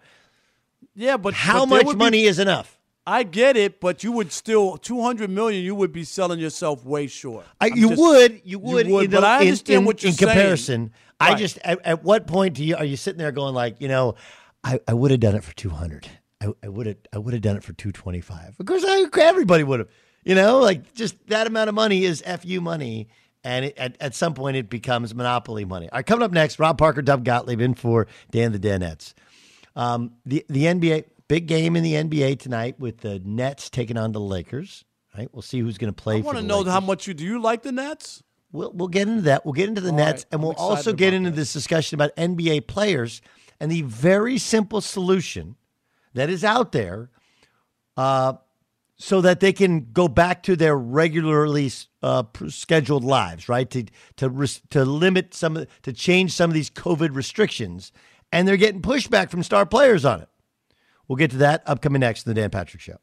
Yeah, 0.96 1.18
but 1.18 1.36
How 1.36 1.68
but 1.68 1.86
much 1.86 1.94
be- 1.94 1.96
money 1.98 2.24
is 2.24 2.40
enough? 2.40 2.79
I 3.10 3.24
get 3.24 3.58
it, 3.58 3.80
but 3.80 4.04
you 4.04 4.12
would 4.12 4.32
still 4.32 4.78
two 4.78 5.02
hundred 5.02 5.30
million. 5.30 5.64
You 5.64 5.74
would 5.76 5.92
be 5.92 6.04
selling 6.04 6.40
yourself 6.40 6.86
way 6.86 7.08
short. 7.08 7.46
I, 7.60 7.68
you 7.68 7.90
just- 7.90 8.00
would, 8.02 8.42
you 8.44 8.60
would, 8.60 8.88
in 8.88 9.10
but 9.10 9.22
the- 9.22 9.28
I 9.28 9.40
understand 9.40 9.80
in, 9.80 9.86
what 9.86 10.04
you're 10.04 10.12
saying. 10.12 10.30
in 10.30 10.36
saying. 10.36 10.38
comparison. 10.38 10.92
I 11.20 11.36
just, 11.36 11.58
at, 11.66 11.86
at 11.86 12.04
what 12.04 12.28
point 12.28 12.54
do 12.56 12.64
you 12.64 12.76
are 12.78 12.86
you 12.86 12.96
sitting 12.96 13.18
there 13.18 13.32
going 13.34 13.54
like, 13.54 13.82
you 13.82 13.88
know, 13.90 14.16
I, 14.64 14.80
I 14.88 14.94
would 14.94 15.12
have 15.12 15.20
done 15.20 15.36
it 15.36 15.44
for 15.44 15.54
two 15.56 15.70
hundred. 15.70 16.08
I, 16.42 16.54
I 16.64 16.70
would 16.70 16.86
have, 16.88 16.98
I 17.12 17.18
would 17.18 17.34
have 17.34 17.42
done 17.42 17.58
it 17.58 17.64
for 17.64 17.74
two 17.74 17.92
twenty 17.92 18.22
five. 18.22 18.56
Of 18.60 18.66
course, 18.66 18.86
I, 18.88 19.06
everybody 19.20 19.64
would 19.64 19.80
have. 19.80 19.90
You 20.24 20.36
know, 20.36 20.60
like 20.60 20.94
just 20.94 21.16
that 21.28 21.48
amount 21.48 21.70
of 21.70 21.76
money 21.76 22.06
is 22.06 22.22
fu 22.22 22.62
money, 22.62 23.10
and 23.44 23.66
it, 23.66 23.78
at 23.78 23.98
at 24.00 24.16
some 24.16 24.34
point 24.34 24.56
it 24.58 24.70
becomes 24.70 25.16
monopoly 25.16 25.66
money. 25.66 25.90
All 25.90 25.98
right, 25.98 26.06
coming 26.06 26.24
up 26.24 26.32
next, 26.32 26.60
Rob 26.60 26.78
Parker, 26.78 27.02
Doug 27.02 27.24
Gottlieb 27.26 27.60
in 27.62 27.74
for 27.74 28.06
Dan 28.32 28.52
the 28.52 28.60
Danettes. 28.60 29.14
Um, 29.76 30.12
the 30.26 30.46
the 30.50 30.64
NBA 30.66 31.06
big 31.30 31.48
game 31.48 31.78
in 31.78 31.84
the 31.84 31.94
NBA 31.94 32.40
tonight 32.40 32.78
with 32.78 32.98
the 32.98 33.20
Nets 33.20 33.70
taking 33.70 33.96
on 33.96 34.12
the 34.12 34.20
Lakers. 34.20 34.84
Right, 35.18 35.30
we'll 35.32 35.42
see 35.42 35.60
who's 35.60 35.78
going 35.78 35.94
to 35.94 36.02
play. 36.02 36.18
I 36.18 36.20
want 36.20 36.38
to 36.38 36.44
know 36.44 36.60
Lakers. 36.60 36.74
how 36.74 36.80
much 36.82 37.08
you 37.08 37.14
do. 37.14 37.24
You 37.24 37.42
like 37.42 37.64
the 37.64 37.72
Nets? 37.72 38.22
We'll, 38.52 38.72
we'll 38.72 38.88
get 38.90 39.08
into 39.08 39.22
that. 39.24 39.46
We'll 39.46 39.54
get 39.54 39.70
into 39.70 39.82
the 39.82 39.92
All 39.92 39.96
Nets, 39.96 40.24
right. 40.24 40.34
and 40.34 40.42
I'm 40.42 40.48
we'll 40.48 40.56
also 40.56 40.92
get 40.94 41.10
about 41.10 41.18
into 41.18 41.32
this 41.32 41.54
discussion 41.54 41.96
about 41.96 42.16
NBA 42.16 42.68
players 42.68 43.22
and 43.60 43.72
the 43.72 43.82
very 43.84 44.38
simple 44.38 44.82
solution 44.82 45.56
that 46.14 46.30
is 46.30 46.44
out 46.44 46.72
there, 46.72 47.10
uh, 47.98 48.34
so 48.98 49.22
that 49.22 49.40
they 49.40 49.54
can 49.54 49.92
go 49.92 50.08
back 50.08 50.44
to 50.44 50.56
their 50.56 50.78
regularly 50.78 51.72
uh, 52.04 52.24
scheduled 52.48 53.04
lives, 53.04 53.50
right? 53.50 53.70
To 53.72 53.86
to 54.18 54.30
res- 54.30 54.62
to 54.70 54.86
limit 54.86 55.34
some 55.34 55.58
of 55.58 55.68
to 55.84 55.94
change 55.94 56.34
some 56.34 56.50
of 56.50 56.54
these 56.54 56.70
COVID 56.70 57.16
restrictions, 57.16 57.92
and 58.32 58.48
they're 58.48 58.58
getting 58.58 58.82
pushback 58.82 59.30
from 59.32 59.44
star 59.44 59.66
players 59.66 60.06
on 60.06 60.22
it. 60.22 60.30
We'll 61.10 61.18
get 61.18 61.32
to 61.32 61.38
that 61.38 61.64
upcoming 61.66 62.00
next 62.00 62.26
in 62.26 62.34
the 62.34 62.40
Dan 62.40 62.52
Patrick 62.52 62.82
Show. 62.82 62.98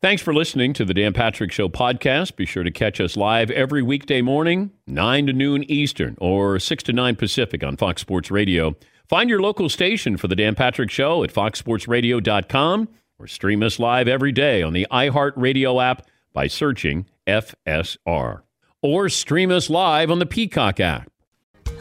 Thanks 0.00 0.22
for 0.22 0.32
listening 0.32 0.74
to 0.74 0.84
the 0.84 0.94
Dan 0.94 1.12
Patrick 1.12 1.50
Show 1.50 1.68
podcast. 1.68 2.36
Be 2.36 2.46
sure 2.46 2.62
to 2.62 2.70
catch 2.70 3.00
us 3.00 3.16
live 3.16 3.50
every 3.50 3.82
weekday 3.82 4.22
morning, 4.22 4.70
9 4.86 5.26
to 5.26 5.32
noon 5.32 5.64
Eastern 5.64 6.16
or 6.20 6.60
6 6.60 6.84
to 6.84 6.92
9 6.92 7.16
Pacific 7.16 7.64
on 7.64 7.76
Fox 7.76 8.00
Sports 8.00 8.30
Radio. 8.30 8.76
Find 9.08 9.28
your 9.28 9.40
local 9.40 9.68
station 9.68 10.16
for 10.16 10.28
the 10.28 10.36
Dan 10.36 10.54
Patrick 10.54 10.90
Show 10.90 11.24
at 11.24 11.32
foxsportsradio.com 11.32 12.88
or 13.18 13.26
stream 13.26 13.62
us 13.64 13.80
live 13.80 14.06
every 14.06 14.30
day 14.30 14.62
on 14.62 14.72
the 14.72 14.86
iHeartRadio 14.92 15.82
app 15.82 16.06
by 16.32 16.46
searching 16.46 17.06
FSR. 17.28 18.42
Or 18.82 19.08
stream 19.08 19.50
us 19.50 19.68
live 19.70 20.10
on 20.10 20.18
the 20.18 20.26
Peacock 20.26 20.80
app. 20.80 21.10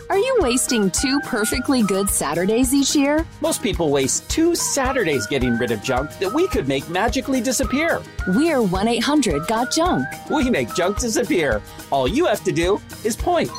Are 0.09 0.17
you 0.17 0.37
wasting 0.39 0.89
two 0.89 1.19
perfectly 1.21 1.83
good 1.83 2.09
Saturdays 2.09 2.73
each 2.73 2.95
year? 2.95 3.25
Most 3.41 3.61
people 3.61 3.89
waste 3.89 4.29
two 4.29 4.55
Saturdays 4.55 5.27
getting 5.27 5.57
rid 5.57 5.71
of 5.71 5.83
junk 5.83 6.17
that 6.19 6.31
we 6.31 6.47
could 6.47 6.67
make 6.67 6.87
magically 6.89 7.41
disappear. 7.41 8.01
We're 8.29 8.61
1 8.61 8.87
800 8.87 9.47
Got 9.47 9.71
Junk. 9.71 10.05
We 10.29 10.49
make 10.49 10.73
junk 10.73 10.99
disappear. 10.99 11.61
All 11.91 12.07
you 12.07 12.25
have 12.25 12.43
to 12.45 12.53
do 12.53 12.81
is 13.03 13.15
point. 13.17 13.49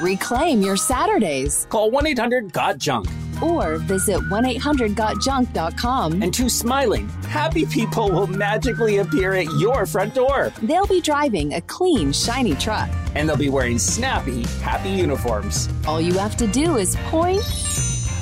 Reclaim 0.00 0.60
your 0.60 0.76
Saturdays. 0.76 1.66
Call 1.70 1.90
1 1.90 2.06
800 2.06 2.52
Got 2.52 2.78
Junk. 2.78 3.08
Or 3.42 3.76
visit 3.78 4.20
1 4.30 4.44
800 4.44 4.92
GotJunk.com. 4.92 6.22
And 6.22 6.32
two 6.32 6.48
smiling, 6.48 7.08
happy 7.28 7.66
people 7.66 8.10
will 8.10 8.26
magically 8.26 8.98
appear 8.98 9.34
at 9.34 9.50
your 9.58 9.86
front 9.86 10.14
door. 10.14 10.52
They'll 10.62 10.86
be 10.86 11.00
driving 11.00 11.54
a 11.54 11.60
clean, 11.62 12.12
shiny 12.12 12.54
truck. 12.54 12.90
And 13.14 13.28
they'll 13.28 13.36
be 13.36 13.48
wearing 13.50 13.78
snappy, 13.78 14.44
happy 14.60 14.90
uniforms. 14.90 15.68
All 15.86 16.00
you 16.00 16.14
have 16.18 16.36
to 16.38 16.46
do 16.46 16.76
is 16.76 16.96
point, 17.10 17.42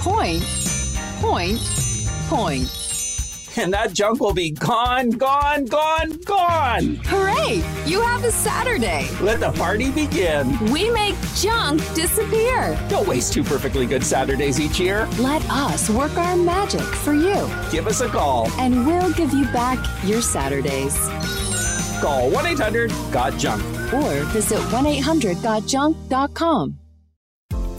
point, 0.00 0.42
point, 1.20 1.60
point. 2.28 2.93
And 3.56 3.72
that 3.72 3.92
junk 3.92 4.20
will 4.20 4.34
be 4.34 4.50
gone, 4.50 5.10
gone, 5.10 5.66
gone, 5.66 6.10
gone. 6.24 6.96
Hooray! 7.04 7.62
You 7.86 8.00
have 8.00 8.24
a 8.24 8.32
Saturday. 8.32 9.08
Let 9.20 9.40
the 9.40 9.52
party 9.52 9.92
begin. 9.92 10.58
We 10.72 10.90
make 10.90 11.14
junk 11.36 11.80
disappear. 11.94 12.76
Don't 12.88 13.06
waste 13.06 13.32
two 13.32 13.44
perfectly 13.44 13.86
good 13.86 14.02
Saturdays 14.04 14.58
each 14.58 14.80
year. 14.80 15.06
Let 15.18 15.48
us 15.50 15.88
work 15.88 16.16
our 16.16 16.36
magic 16.36 16.80
for 16.80 17.12
you. 17.12 17.48
Give 17.70 17.86
us 17.86 18.00
a 18.00 18.08
call. 18.08 18.50
And 18.58 18.86
we'll 18.86 19.12
give 19.12 19.32
you 19.32 19.44
back 19.46 19.78
your 20.04 20.20
Saturdays. 20.20 20.96
Call 22.00 22.30
1 22.30 22.46
800 22.46 22.90
Got 23.12 23.38
Junk. 23.38 23.62
Or 23.92 24.24
visit 24.32 24.58
1 24.72 24.86
800 24.86 25.36
GotJunk.com. 25.38 26.78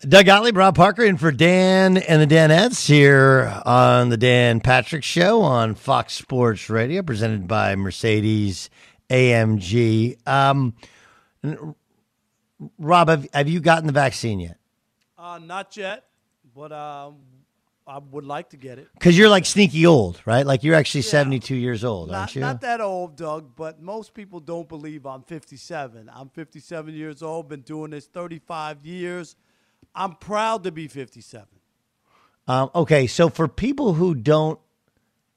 Doug 0.00 0.26
Gottlieb, 0.26 0.58
Rob 0.58 0.76
Parker, 0.76 1.04
in 1.04 1.16
for 1.16 1.32
Dan 1.32 1.96
and 1.96 2.20
the 2.20 2.26
Danettes 2.32 2.86
here 2.86 3.62
on 3.64 4.10
the 4.10 4.18
Dan 4.18 4.60
Patrick 4.60 5.02
Show 5.02 5.40
on 5.40 5.74
Fox 5.74 6.12
Sports 6.12 6.68
Radio, 6.68 7.02
presented 7.02 7.48
by 7.48 7.74
Mercedes 7.76 8.68
AMG. 9.08 10.18
Um, 10.28 10.74
Rob, 12.78 13.08
have, 13.08 13.26
have 13.32 13.48
you 13.48 13.60
gotten 13.60 13.86
the 13.86 13.92
vaccine 13.94 14.38
yet? 14.38 14.58
Uh, 15.16 15.40
not 15.42 15.74
yet, 15.78 16.04
but 16.54 16.72
um, 16.72 17.16
I 17.86 17.96
would 17.96 18.26
like 18.26 18.50
to 18.50 18.58
get 18.58 18.78
it. 18.78 18.88
Because 18.92 19.16
you're 19.16 19.30
like 19.30 19.46
sneaky 19.46 19.86
old, 19.86 20.20
right? 20.26 20.44
Like 20.44 20.62
you're 20.62 20.74
actually 20.74 21.04
yeah. 21.04 21.10
72 21.12 21.54
years 21.54 21.84
old, 21.84 22.10
not, 22.10 22.18
aren't 22.18 22.34
you? 22.34 22.42
Not 22.42 22.60
that 22.60 22.82
old, 22.82 23.16
Doug, 23.16 23.56
but 23.56 23.80
most 23.80 24.12
people 24.12 24.40
don't 24.40 24.68
believe 24.68 25.06
I'm 25.06 25.22
57. 25.22 26.10
I'm 26.12 26.28
57 26.28 26.94
years 26.94 27.22
old, 27.22 27.48
been 27.48 27.62
doing 27.62 27.92
this 27.92 28.04
35 28.08 28.84
years. 28.84 29.36
I'm 29.96 30.14
proud 30.16 30.64
to 30.64 30.72
be 30.72 30.88
57. 30.88 31.46
Um, 32.48 32.70
okay, 32.74 33.06
so 33.06 33.28
for 33.28 33.48
people 33.48 33.94
who 33.94 34.14
don't 34.14 34.60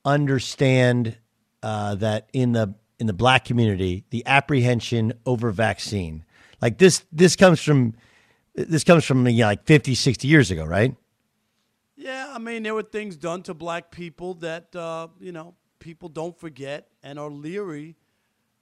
understand 0.06 1.18
uh, 1.64 1.96
that 1.96 2.30
in 2.34 2.52
the 2.52 2.76
in 3.00 3.08
the 3.08 3.14
black 3.14 3.46
community, 3.46 4.04
the 4.10 4.24
apprehension 4.26 5.14
over 5.26 5.52
vaccine, 5.52 6.26
like 6.62 6.78
this, 6.78 7.06
this 7.14 7.38
comes 7.38 7.62
from 7.62 7.96
this 8.54 8.84
comes 8.84 9.06
from 9.06 9.26
you 9.26 9.40
know, 9.40 9.48
like 9.48 9.66
50, 9.66 9.96
60 9.96 10.28
years 10.28 10.52
ago, 10.52 10.66
right? 10.66 10.96
Yeah, 11.96 12.32
I 12.34 12.40
mean 12.40 12.64
there 12.64 12.76
were 12.76 12.84
things 12.84 13.16
done 13.16 13.42
to 13.44 13.54
black 13.54 13.90
people 13.90 14.36
that 14.36 14.76
uh, 14.76 15.08
you 15.20 15.32
know 15.32 15.56
people 15.80 16.10
don't 16.10 16.38
forget 16.38 16.88
and 17.02 17.18
are 17.18 17.30
leery 17.30 17.96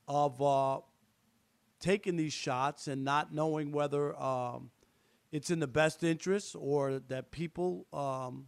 of 0.08 0.41
uh, 0.41 0.80
taking 1.80 2.16
these 2.16 2.34
shots 2.34 2.88
and 2.88 3.04
not 3.04 3.34
knowing 3.34 3.72
whether. 3.72 4.16
Um, 4.20 4.70
it's 5.32 5.49
in 5.49 5.59
the 5.59 5.67
best 5.67 6.03
interest 6.03 6.55
or 6.57 6.99
that 7.07 7.32
people 7.32 7.86
um, 7.91 8.47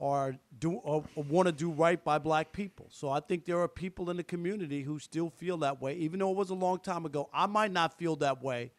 are 0.00 0.36
do 0.58 0.72
or, 0.74 1.04
want 1.16 1.46
to 1.46 1.52
do 1.52 1.70
right 1.70 2.02
by 2.02 2.18
black 2.18 2.52
people. 2.52 2.86
So 2.90 3.10
I 3.10 3.20
think 3.20 3.44
there 3.44 3.60
are 3.60 3.68
people 3.68 4.10
in 4.10 4.16
the 4.16 4.24
community 4.24 4.82
who 4.82 4.98
still 4.98 5.30
feel 5.30 5.58
that 5.58 5.80
way, 5.80 5.94
even 5.94 6.20
though 6.20 6.30
it 6.30 6.36
was 6.36 6.50
a 6.50 6.54
long 6.54 6.80
time 6.80 7.06
ago. 7.06 7.28
I 7.32 7.46
might 7.46 7.72
not 7.72 7.98
feel 7.98 8.16
that 8.16 8.42
way, 8.42 8.72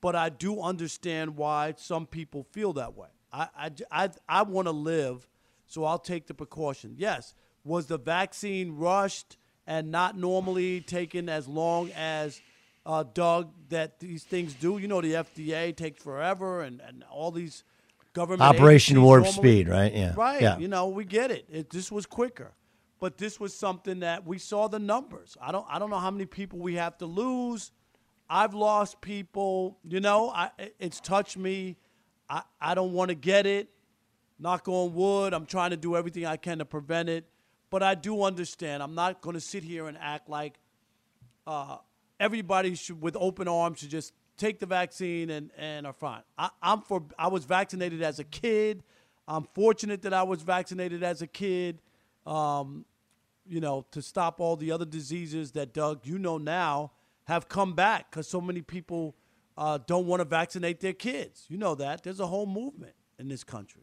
but 0.00 0.14
I 0.14 0.28
do 0.28 0.60
understand 0.60 1.36
why 1.36 1.74
some 1.76 2.06
people 2.06 2.46
feel 2.52 2.72
that 2.74 2.96
way. 2.96 3.08
I 3.32 3.48
I, 3.56 3.70
I, 3.90 4.10
I 4.28 4.42
want 4.42 4.66
to 4.66 4.72
live, 4.72 5.26
so 5.66 5.84
I'll 5.84 5.98
take 5.98 6.26
the 6.26 6.34
precaution. 6.34 6.94
Yes, 6.98 7.34
was 7.64 7.86
the 7.86 7.98
vaccine 7.98 8.76
rushed 8.76 9.36
and 9.66 9.90
not 9.90 10.16
normally 10.16 10.80
taken 10.80 11.28
as 11.28 11.48
long 11.48 11.90
as 11.96 12.40
uh, 12.86 13.04
Doug, 13.12 13.50
that 13.68 13.98
these 13.98 14.22
things 14.22 14.54
do. 14.54 14.78
You 14.78 14.88
know, 14.88 15.00
the 15.00 15.14
FDA 15.14 15.76
takes 15.76 16.02
forever, 16.02 16.62
and, 16.62 16.80
and 16.80 17.04
all 17.10 17.32
these 17.32 17.64
government 18.12 18.42
Operation 18.42 19.02
Warp 19.02 19.24
normally, 19.24 19.32
Speed, 19.32 19.68
right? 19.68 19.92
Yeah, 19.92 20.14
right. 20.16 20.40
Yeah. 20.40 20.58
You 20.58 20.68
know, 20.68 20.88
we 20.88 21.04
get 21.04 21.30
it. 21.30 21.46
it. 21.50 21.68
This 21.68 21.90
was 21.90 22.06
quicker, 22.06 22.52
but 23.00 23.18
this 23.18 23.40
was 23.40 23.52
something 23.54 24.00
that 24.00 24.24
we 24.24 24.38
saw 24.38 24.68
the 24.68 24.78
numbers. 24.78 25.36
I 25.42 25.50
don't. 25.52 25.66
I 25.68 25.78
don't 25.78 25.90
know 25.90 25.98
how 25.98 26.12
many 26.12 26.26
people 26.26 26.60
we 26.60 26.76
have 26.76 26.96
to 26.98 27.06
lose. 27.06 27.72
I've 28.30 28.54
lost 28.54 29.00
people. 29.00 29.78
You 29.84 30.00
know, 30.00 30.30
I, 30.30 30.50
it's 30.78 31.00
touched 31.00 31.36
me. 31.36 31.76
I, 32.30 32.42
I 32.60 32.74
don't 32.74 32.92
want 32.92 33.08
to 33.08 33.14
get 33.16 33.46
it. 33.46 33.68
Knock 34.38 34.68
on 34.68 34.94
wood. 34.94 35.34
I'm 35.34 35.46
trying 35.46 35.70
to 35.70 35.76
do 35.76 35.96
everything 35.96 36.24
I 36.24 36.36
can 36.36 36.58
to 36.58 36.64
prevent 36.64 37.08
it. 37.08 37.24
But 37.68 37.82
I 37.82 37.94
do 37.94 38.22
understand. 38.22 38.82
I'm 38.82 38.94
not 38.94 39.20
going 39.22 39.34
to 39.34 39.40
sit 39.40 39.64
here 39.64 39.88
and 39.88 39.98
act 39.98 40.28
like 40.28 40.54
uh, 41.46 41.78
everybody 42.20 42.74
should, 42.74 43.00
with 43.02 43.16
open 43.18 43.48
arms, 43.48 43.80
should 43.80 43.90
just 43.90 44.12
take 44.36 44.58
the 44.58 44.66
vaccine 44.66 45.30
and, 45.30 45.50
and 45.56 45.86
are 45.86 45.92
fine. 45.92 46.22
I, 46.38 46.50
I'm 46.62 46.82
for. 46.82 47.02
I 47.18 47.28
was 47.28 47.44
vaccinated 47.44 48.02
as 48.02 48.18
a 48.18 48.24
kid. 48.24 48.82
I'm 49.28 49.44
fortunate 49.54 50.02
that 50.02 50.12
I 50.14 50.22
was 50.22 50.42
vaccinated 50.42 51.02
as 51.02 51.22
a 51.22 51.26
kid. 51.26 51.80
Um, 52.26 52.84
you 53.48 53.60
know, 53.60 53.86
to 53.92 54.02
stop 54.02 54.40
all 54.40 54.56
the 54.56 54.72
other 54.72 54.84
diseases 54.84 55.52
that 55.52 55.72
Doug, 55.72 56.00
you 56.04 56.18
know 56.18 56.38
now, 56.38 56.92
have 57.24 57.48
come 57.48 57.74
back 57.74 58.10
because 58.10 58.26
so 58.28 58.40
many 58.40 58.60
people 58.62 59.14
uh, 59.56 59.78
don't 59.86 60.06
want 60.06 60.20
to 60.20 60.24
vaccinate 60.24 60.80
their 60.80 60.92
kids. 60.92 61.44
You 61.48 61.56
know 61.56 61.74
that. 61.76 62.02
There's 62.02 62.20
a 62.20 62.26
whole 62.26 62.46
movement 62.46 62.94
in 63.18 63.28
this 63.28 63.44
country. 63.44 63.82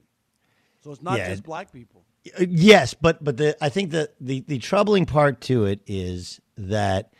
So 0.84 0.92
it's 0.92 1.02
not 1.02 1.18
Yeah. 1.18 1.30
just 1.30 1.44
black 1.44 1.72
people. 1.72 2.04
Uh, 2.38 2.46
Yes, 2.50 2.94
but 2.94 3.24
but 3.24 3.38
the 3.38 3.56
I 3.64 3.70
think 3.70 3.92
the 3.92 4.10
the, 4.20 4.42
the 4.42 4.60
troubling 4.60 5.06
part 5.06 5.40
to 5.42 5.66
it 5.66 5.80
is 5.88 6.40
that 6.58 7.14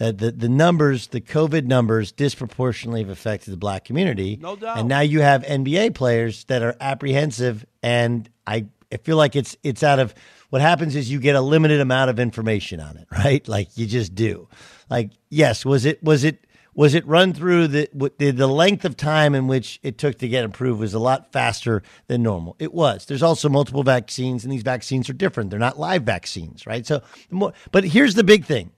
uh, 0.00 0.12
the 0.12 0.32
the 0.32 0.48
numbers, 0.48 1.08
the 1.08 1.20
COVID 1.20 1.66
numbers, 1.66 2.12
disproportionately 2.12 3.00
have 3.00 3.10
affected 3.10 3.52
the 3.52 3.56
black 3.56 3.84
community. 3.84 4.38
No 4.40 4.56
doubt. 4.56 4.78
And 4.78 4.88
now 4.88 5.00
you 5.00 5.20
have 5.20 5.42
NBA 5.42 5.94
players 5.94 6.44
that 6.44 6.62
are 6.62 6.76
apprehensive, 6.80 7.64
and 7.82 8.28
I 8.46 8.66
I 8.92 8.96
feel 8.98 9.16
like 9.16 9.36
it's 9.36 9.56
it's 9.62 9.82
out 9.82 9.98
of 9.98 10.14
what 10.50 10.62
happens 10.62 10.94
is 10.94 11.10
you 11.10 11.18
get 11.20 11.36
a 11.36 11.40
limited 11.40 11.80
amount 11.80 12.10
of 12.10 12.18
information 12.18 12.80
on 12.80 12.96
it, 12.96 13.06
right? 13.12 13.46
Like 13.46 13.76
you 13.76 13.86
just 13.86 14.14
do. 14.14 14.48
Like 14.90 15.10
yes, 15.30 15.64
was 15.64 15.84
it 15.84 16.02
was 16.02 16.24
it 16.24 16.44
was 16.74 16.94
it 16.94 17.06
run 17.06 17.32
through 17.32 17.68
the 17.68 17.88
the 18.18 18.46
length 18.46 18.84
of 18.84 18.96
time 18.96 19.34
in 19.34 19.46
which 19.46 19.78
it 19.82 19.96
took 19.96 20.18
to 20.18 20.28
get 20.28 20.44
approved 20.44 20.80
was 20.80 20.94
a 20.94 20.98
lot 20.98 21.32
faster 21.32 21.82
than 22.08 22.22
normal. 22.22 22.56
It 22.58 22.74
was. 22.74 23.06
There's 23.06 23.22
also 23.22 23.48
multiple 23.48 23.84
vaccines, 23.84 24.44
and 24.44 24.52
these 24.52 24.62
vaccines 24.62 25.08
are 25.08 25.14
different. 25.14 25.50
They're 25.50 25.58
not 25.58 25.78
live 25.78 26.02
vaccines, 26.02 26.66
right? 26.66 26.84
So, 26.86 27.02
more, 27.30 27.52
but 27.70 27.84
here's 27.84 28.14
the 28.14 28.24
big 28.24 28.44
thing: 28.44 28.72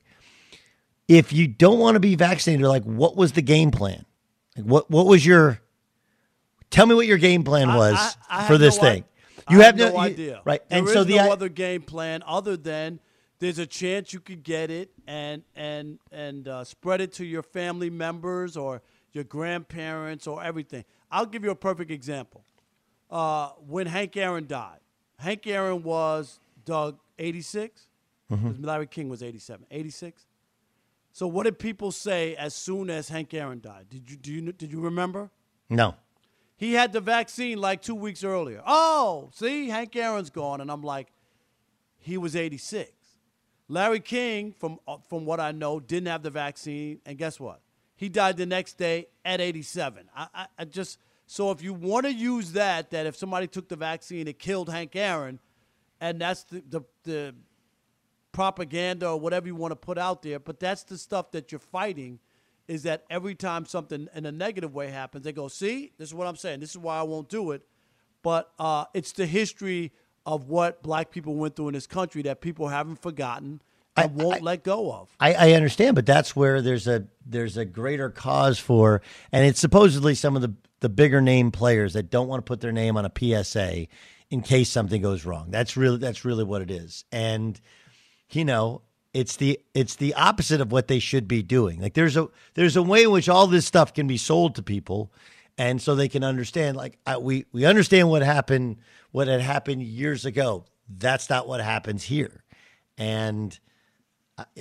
if 1.08 1.32
you 1.32 1.46
don't 1.46 1.78
want 1.78 1.94
to 1.94 2.00
be 2.00 2.14
vaccinated, 2.16 2.66
like 2.66 2.84
what 2.84 3.16
was 3.16 3.32
the 3.32 3.42
game 3.42 3.70
plan? 3.70 4.04
Like 4.56 4.66
what 4.66 4.90
what 4.90 5.06
was 5.06 5.24
your 5.24 5.60
Tell 6.70 6.86
me 6.86 6.94
what 6.94 7.06
your 7.06 7.18
game 7.18 7.44
plan 7.44 7.68
was 7.68 7.94
I, 8.28 8.44
I 8.44 8.46
for 8.48 8.58
this 8.58 8.76
no 8.76 8.82
thing. 8.82 9.04
I- 9.04 9.52
You 9.54 9.60
I 9.62 9.64
have 9.66 9.76
no, 9.76 9.90
you- 9.92 9.98
idea, 9.98 10.42
right? 10.44 10.68
There 10.68 10.78
and 10.80 10.88
so 10.88 11.04
the 11.04 11.16
no 11.16 11.26
I- 11.28 11.30
other 11.30 11.48
game 11.48 11.82
plan 11.82 12.22
other 12.26 12.56
than 12.56 12.98
there's 13.38 13.58
a 13.58 13.66
chance 13.66 14.12
you 14.12 14.18
could 14.20 14.42
get 14.42 14.70
it 14.70 14.90
and 15.06 15.42
and 15.54 15.98
and 16.10 16.48
uh, 16.48 16.64
spread 16.64 17.00
it 17.00 17.12
to 17.14 17.24
your 17.24 17.42
family 17.44 17.88
members 17.90 18.56
or 18.56 18.82
your 19.12 19.24
grandparents 19.24 20.26
or 20.26 20.42
everything. 20.42 20.84
I'll 21.10 21.26
give 21.26 21.44
you 21.44 21.50
a 21.50 21.54
perfect 21.56 21.90
example. 21.92 22.44
Uh, 23.08 23.50
when 23.68 23.86
Hank 23.86 24.16
Aaron 24.16 24.46
died, 24.48 24.80
Hank 25.18 25.46
Aaron 25.46 25.84
was 25.84 26.40
Doug 26.64 26.98
86. 27.18 27.82
Mhm. 28.32 28.64
Larry 28.64 28.88
King 28.88 29.08
was 29.08 29.22
87, 29.22 29.64
86. 29.70 30.26
So 31.16 31.26
what 31.26 31.44
did 31.44 31.58
people 31.58 31.92
say 31.92 32.36
as 32.36 32.54
soon 32.54 32.90
as 32.90 33.08
Hank 33.08 33.32
Aaron 33.32 33.58
died? 33.58 33.86
Did 33.88 34.10
you 34.10 34.18
do 34.18 34.30
you 34.30 34.52
did 34.52 34.70
you 34.70 34.80
remember? 34.80 35.30
no. 35.70 35.94
He 36.58 36.74
had 36.74 36.92
the 36.92 37.00
vaccine 37.00 37.58
like 37.58 37.80
two 37.80 37.94
weeks 37.94 38.22
earlier. 38.22 38.62
Oh, 38.66 39.30
see, 39.32 39.70
Hank 39.70 39.96
Aaron's 39.96 40.28
gone, 40.28 40.60
and 40.60 40.70
I'm 40.70 40.82
like, 40.82 41.08
he 41.96 42.18
was 42.18 42.36
86. 42.36 42.90
Larry 43.68 44.00
King, 44.00 44.52
from 44.52 44.78
uh, 44.86 44.98
from 45.08 45.24
what 45.24 45.40
I 45.40 45.52
know, 45.52 45.80
didn't 45.80 46.08
have 46.08 46.22
the 46.22 46.28
vaccine, 46.28 47.00
and 47.06 47.16
guess 47.16 47.40
what? 47.40 47.62
He 47.96 48.10
died 48.10 48.36
the 48.36 48.44
next 48.44 48.76
day 48.76 49.06
at 49.24 49.40
87. 49.40 50.10
I, 50.14 50.26
I, 50.34 50.46
I 50.58 50.64
just 50.66 50.98
so 51.26 51.50
if 51.50 51.62
you 51.62 51.72
want 51.72 52.04
to 52.04 52.12
use 52.12 52.52
that, 52.52 52.90
that 52.90 53.06
if 53.06 53.16
somebody 53.16 53.46
took 53.46 53.70
the 53.70 53.76
vaccine, 53.76 54.28
it 54.28 54.38
killed 54.38 54.68
Hank 54.68 54.94
Aaron, 54.94 55.40
and 55.98 56.20
that's 56.20 56.44
the 56.44 56.62
the, 56.68 56.80
the 57.04 57.34
propaganda 58.36 59.08
or 59.08 59.18
whatever 59.18 59.46
you 59.46 59.54
want 59.54 59.72
to 59.72 59.76
put 59.76 59.96
out 59.96 60.20
there, 60.20 60.38
but 60.38 60.60
that's 60.60 60.82
the 60.82 60.98
stuff 60.98 61.30
that 61.30 61.50
you're 61.50 61.58
fighting 61.58 62.18
is 62.68 62.82
that 62.82 63.02
every 63.08 63.34
time 63.34 63.64
something 63.64 64.08
in 64.14 64.26
a 64.26 64.32
negative 64.32 64.74
way 64.74 64.90
happens, 64.90 65.24
they 65.24 65.32
go, 65.32 65.48
see, 65.48 65.92
this 65.96 66.10
is 66.10 66.14
what 66.14 66.26
I'm 66.26 66.36
saying. 66.36 66.60
This 66.60 66.70
is 66.70 66.78
why 66.78 66.98
I 66.98 67.02
won't 67.02 67.30
do 67.30 67.52
it. 67.52 67.62
But 68.22 68.52
uh, 68.58 68.84
it's 68.92 69.12
the 69.12 69.24
history 69.24 69.90
of 70.26 70.48
what 70.48 70.82
black 70.82 71.10
people 71.10 71.34
went 71.34 71.56
through 71.56 71.68
in 71.68 71.74
this 71.74 71.86
country 71.86 72.20
that 72.22 72.42
people 72.42 72.68
haven't 72.68 73.00
forgotten 73.00 73.62
and 73.96 74.14
won't 74.14 74.42
let 74.42 74.62
go 74.64 74.92
of. 74.92 75.08
I, 75.18 75.32
I 75.32 75.52
understand, 75.52 75.94
but 75.94 76.04
that's 76.04 76.36
where 76.36 76.60
there's 76.60 76.86
a 76.86 77.06
there's 77.24 77.56
a 77.56 77.64
greater 77.64 78.10
cause 78.10 78.58
for, 78.58 79.00
and 79.32 79.46
it's 79.46 79.60
supposedly 79.60 80.14
some 80.14 80.36
of 80.36 80.42
the 80.42 80.52
the 80.80 80.90
bigger 80.90 81.22
name 81.22 81.50
players 81.52 81.94
that 81.94 82.10
don't 82.10 82.28
want 82.28 82.44
to 82.44 82.48
put 82.50 82.60
their 82.60 82.72
name 82.72 82.98
on 82.98 83.06
a 83.06 83.12
PSA 83.16 83.86
in 84.28 84.42
case 84.42 84.68
something 84.68 85.00
goes 85.00 85.24
wrong. 85.24 85.50
That's 85.50 85.76
really 85.76 85.96
that's 85.96 86.24
really 86.24 86.44
what 86.44 86.60
it 86.60 86.70
is, 86.70 87.04
and 87.10 87.58
you 88.30 88.44
know 88.44 88.82
it's 89.16 89.36
the 89.36 89.58
it's 89.72 89.96
the 89.96 90.12
opposite 90.12 90.60
of 90.60 90.70
what 90.70 90.88
they 90.88 90.98
should 90.98 91.26
be 91.26 91.42
doing. 91.42 91.80
Like 91.80 91.94
there's 91.94 92.18
a 92.18 92.28
there's 92.52 92.76
a 92.76 92.82
way 92.82 93.04
in 93.04 93.10
which 93.10 93.30
all 93.30 93.46
this 93.46 93.64
stuff 93.64 93.94
can 93.94 94.06
be 94.06 94.18
sold 94.18 94.54
to 94.56 94.62
people, 94.62 95.10
and 95.56 95.80
so 95.80 95.94
they 95.94 96.08
can 96.08 96.22
understand. 96.22 96.76
Like 96.76 96.98
I, 97.06 97.16
we 97.16 97.46
we 97.50 97.64
understand 97.64 98.10
what 98.10 98.22
happened, 98.22 98.76
what 99.12 99.26
had 99.26 99.40
happened 99.40 99.82
years 99.82 100.26
ago. 100.26 100.66
That's 100.86 101.30
not 101.30 101.48
what 101.48 101.62
happens 101.62 102.04
here, 102.04 102.44
and 102.98 103.58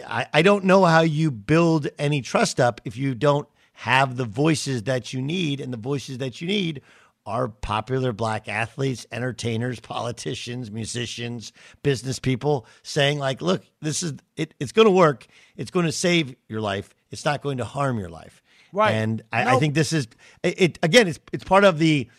I, 0.07 0.27
I 0.33 0.41
don't 0.41 0.63
know 0.63 0.85
how 0.85 1.01
you 1.01 1.31
build 1.31 1.89
any 1.99 2.21
trust 2.21 2.59
up 2.59 2.79
if 2.85 2.95
you 2.95 3.13
don't 3.13 3.49
have 3.73 4.15
the 4.15 4.23
voices 4.23 4.83
that 4.83 5.11
you 5.11 5.21
need, 5.21 5.59
and 5.59 5.73
the 5.73 5.77
voices 5.77 6.19
that 6.19 6.39
you 6.39 6.47
need 6.47 6.81
are 7.25 7.47
popular 7.47 8.13
black 8.13 8.47
athletes, 8.47 9.05
entertainers, 9.11 9.79
politicians, 9.79 10.69
musicians, 10.71 11.51
business 11.83 12.19
people 12.19 12.65
saying 12.83 13.19
like, 13.19 13.41
"Look, 13.41 13.63
this 13.81 14.03
is 14.03 14.13
it. 14.35 14.53
It's 14.59 14.71
going 14.71 14.87
to 14.87 14.91
work. 14.91 15.25
It's 15.55 15.71
going 15.71 15.85
to 15.85 15.91
save 15.91 16.35
your 16.47 16.61
life. 16.61 16.93
It's 17.11 17.25
not 17.25 17.41
going 17.41 17.57
to 17.57 17.65
harm 17.65 17.99
your 17.99 18.09
life." 18.09 18.41
Right. 18.71 18.91
And 18.91 19.23
I, 19.31 19.55
I 19.55 19.59
think 19.59 19.73
this 19.73 19.93
is 19.93 20.07
it, 20.43 20.61
it. 20.61 20.79
Again, 20.83 21.07
it's 21.07 21.19
it's 21.31 21.43
part 21.43 21.63
of 21.63 21.79
the 21.79 22.09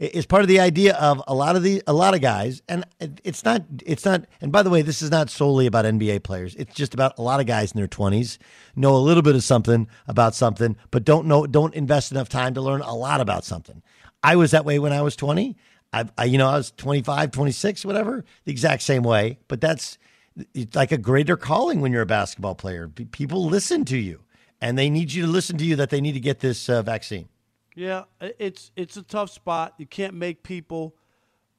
it's 0.00 0.24
part 0.24 0.40
of 0.40 0.48
the 0.48 0.58
idea 0.60 0.96
of 0.96 1.22
a 1.28 1.34
lot 1.34 1.56
of 1.56 1.62
the 1.62 1.82
a 1.86 1.92
lot 1.92 2.14
of 2.14 2.22
guys 2.22 2.62
and 2.68 2.86
it's 3.22 3.44
not 3.44 3.62
it's 3.84 4.04
not 4.04 4.24
and 4.40 4.50
by 4.50 4.62
the 4.62 4.70
way 4.70 4.80
this 4.80 5.02
is 5.02 5.10
not 5.10 5.28
solely 5.28 5.66
about 5.66 5.84
NBA 5.84 6.22
players 6.22 6.54
it's 6.54 6.74
just 6.74 6.94
about 6.94 7.18
a 7.18 7.22
lot 7.22 7.38
of 7.38 7.46
guys 7.46 7.72
in 7.72 7.76
their 7.76 7.86
20s 7.86 8.38
know 8.74 8.96
a 8.96 8.98
little 8.98 9.22
bit 9.22 9.36
of 9.36 9.44
something 9.44 9.86
about 10.08 10.34
something 10.34 10.74
but 10.90 11.04
don't 11.04 11.26
know 11.26 11.46
don't 11.46 11.74
invest 11.74 12.12
enough 12.12 12.30
time 12.30 12.54
to 12.54 12.62
learn 12.62 12.80
a 12.80 12.94
lot 12.94 13.20
about 13.20 13.44
something 13.44 13.82
I 14.22 14.36
was 14.36 14.50
that 14.52 14.64
way 14.64 14.78
when 14.78 14.92
I 14.92 15.02
was 15.02 15.16
20 15.16 15.56
I, 15.92 16.04
I 16.16 16.24
you 16.24 16.38
know 16.38 16.48
I 16.48 16.56
was 16.56 16.70
25 16.72 17.30
26 17.30 17.84
whatever 17.84 18.24
the 18.44 18.52
exact 18.52 18.82
same 18.82 19.02
way 19.02 19.38
but 19.48 19.60
that's 19.60 19.98
it's 20.54 20.76
like 20.76 20.92
a 20.92 20.98
greater 20.98 21.36
calling 21.36 21.80
when 21.80 21.92
you're 21.92 22.02
a 22.02 22.06
basketball 22.06 22.54
player 22.54 22.88
Pe- 22.88 23.04
people 23.04 23.46
listen 23.46 23.84
to 23.86 23.98
you 23.98 24.22
and 24.60 24.78
they 24.78 24.90
need 24.90 25.12
you 25.12 25.24
to 25.26 25.28
listen 25.30 25.56
to 25.58 25.64
you 25.64 25.76
that 25.76 25.90
they 25.90 26.00
need 26.00 26.12
to 26.12 26.20
get 26.20 26.40
this 26.40 26.68
uh, 26.68 26.82
vaccine 26.82 27.28
Yeah, 27.74 28.04
it's 28.20 28.70
it's 28.76 28.96
a 28.96 29.02
tough 29.02 29.30
spot. 29.30 29.74
You 29.78 29.86
can't 29.86 30.14
make 30.14 30.42
people 30.42 30.94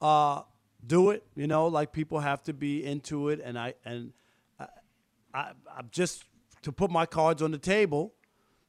uh, 0.01 0.43
do 0.85 1.09
it. 1.09 1.23
You 1.35 1.47
know, 1.47 1.67
like 1.67 1.91
people 1.91 2.19
have 2.19 2.43
to 2.43 2.53
be 2.53 2.83
into 2.85 3.29
it, 3.29 3.39
and 3.43 3.57
I 3.57 3.73
and 3.85 4.11
I, 4.59 4.67
I, 5.33 5.51
I'm 5.75 5.89
just 5.91 6.25
to 6.63 6.71
put 6.71 6.91
my 6.91 7.05
cards 7.05 7.41
on 7.41 7.51
the 7.51 7.57
table. 7.57 8.13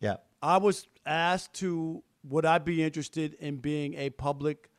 yeah 0.00 0.16
I 0.42 0.56
was 0.58 0.86
asked 1.04 1.54
to 1.54 2.02
would 2.24 2.44
I 2.44 2.58
be 2.58 2.82
interested 2.82 3.34
in 3.34 3.56
being 3.56 3.94
a 3.94 4.10
public 4.10 4.70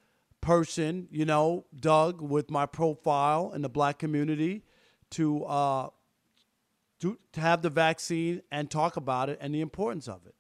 person, 0.42 1.08
you 1.12 1.26
know, 1.26 1.66
Doug, 1.78 2.22
with 2.22 2.52
my 2.52 2.66
profile 2.66 3.52
in 3.54 3.62
the 3.62 3.70
black 3.70 4.00
community 4.00 4.64
to 5.12 5.44
uh 5.46 5.90
to, 7.00 7.18
to 7.34 7.42
have 7.42 7.62
the 7.62 7.70
vaccine 7.70 8.42
and 8.50 8.72
talk 8.72 8.96
about 8.96 9.30
it 9.30 9.38
and 9.42 9.54
the 9.54 9.60
importance 9.60 10.08
of 10.08 10.26
it. 10.26 10.36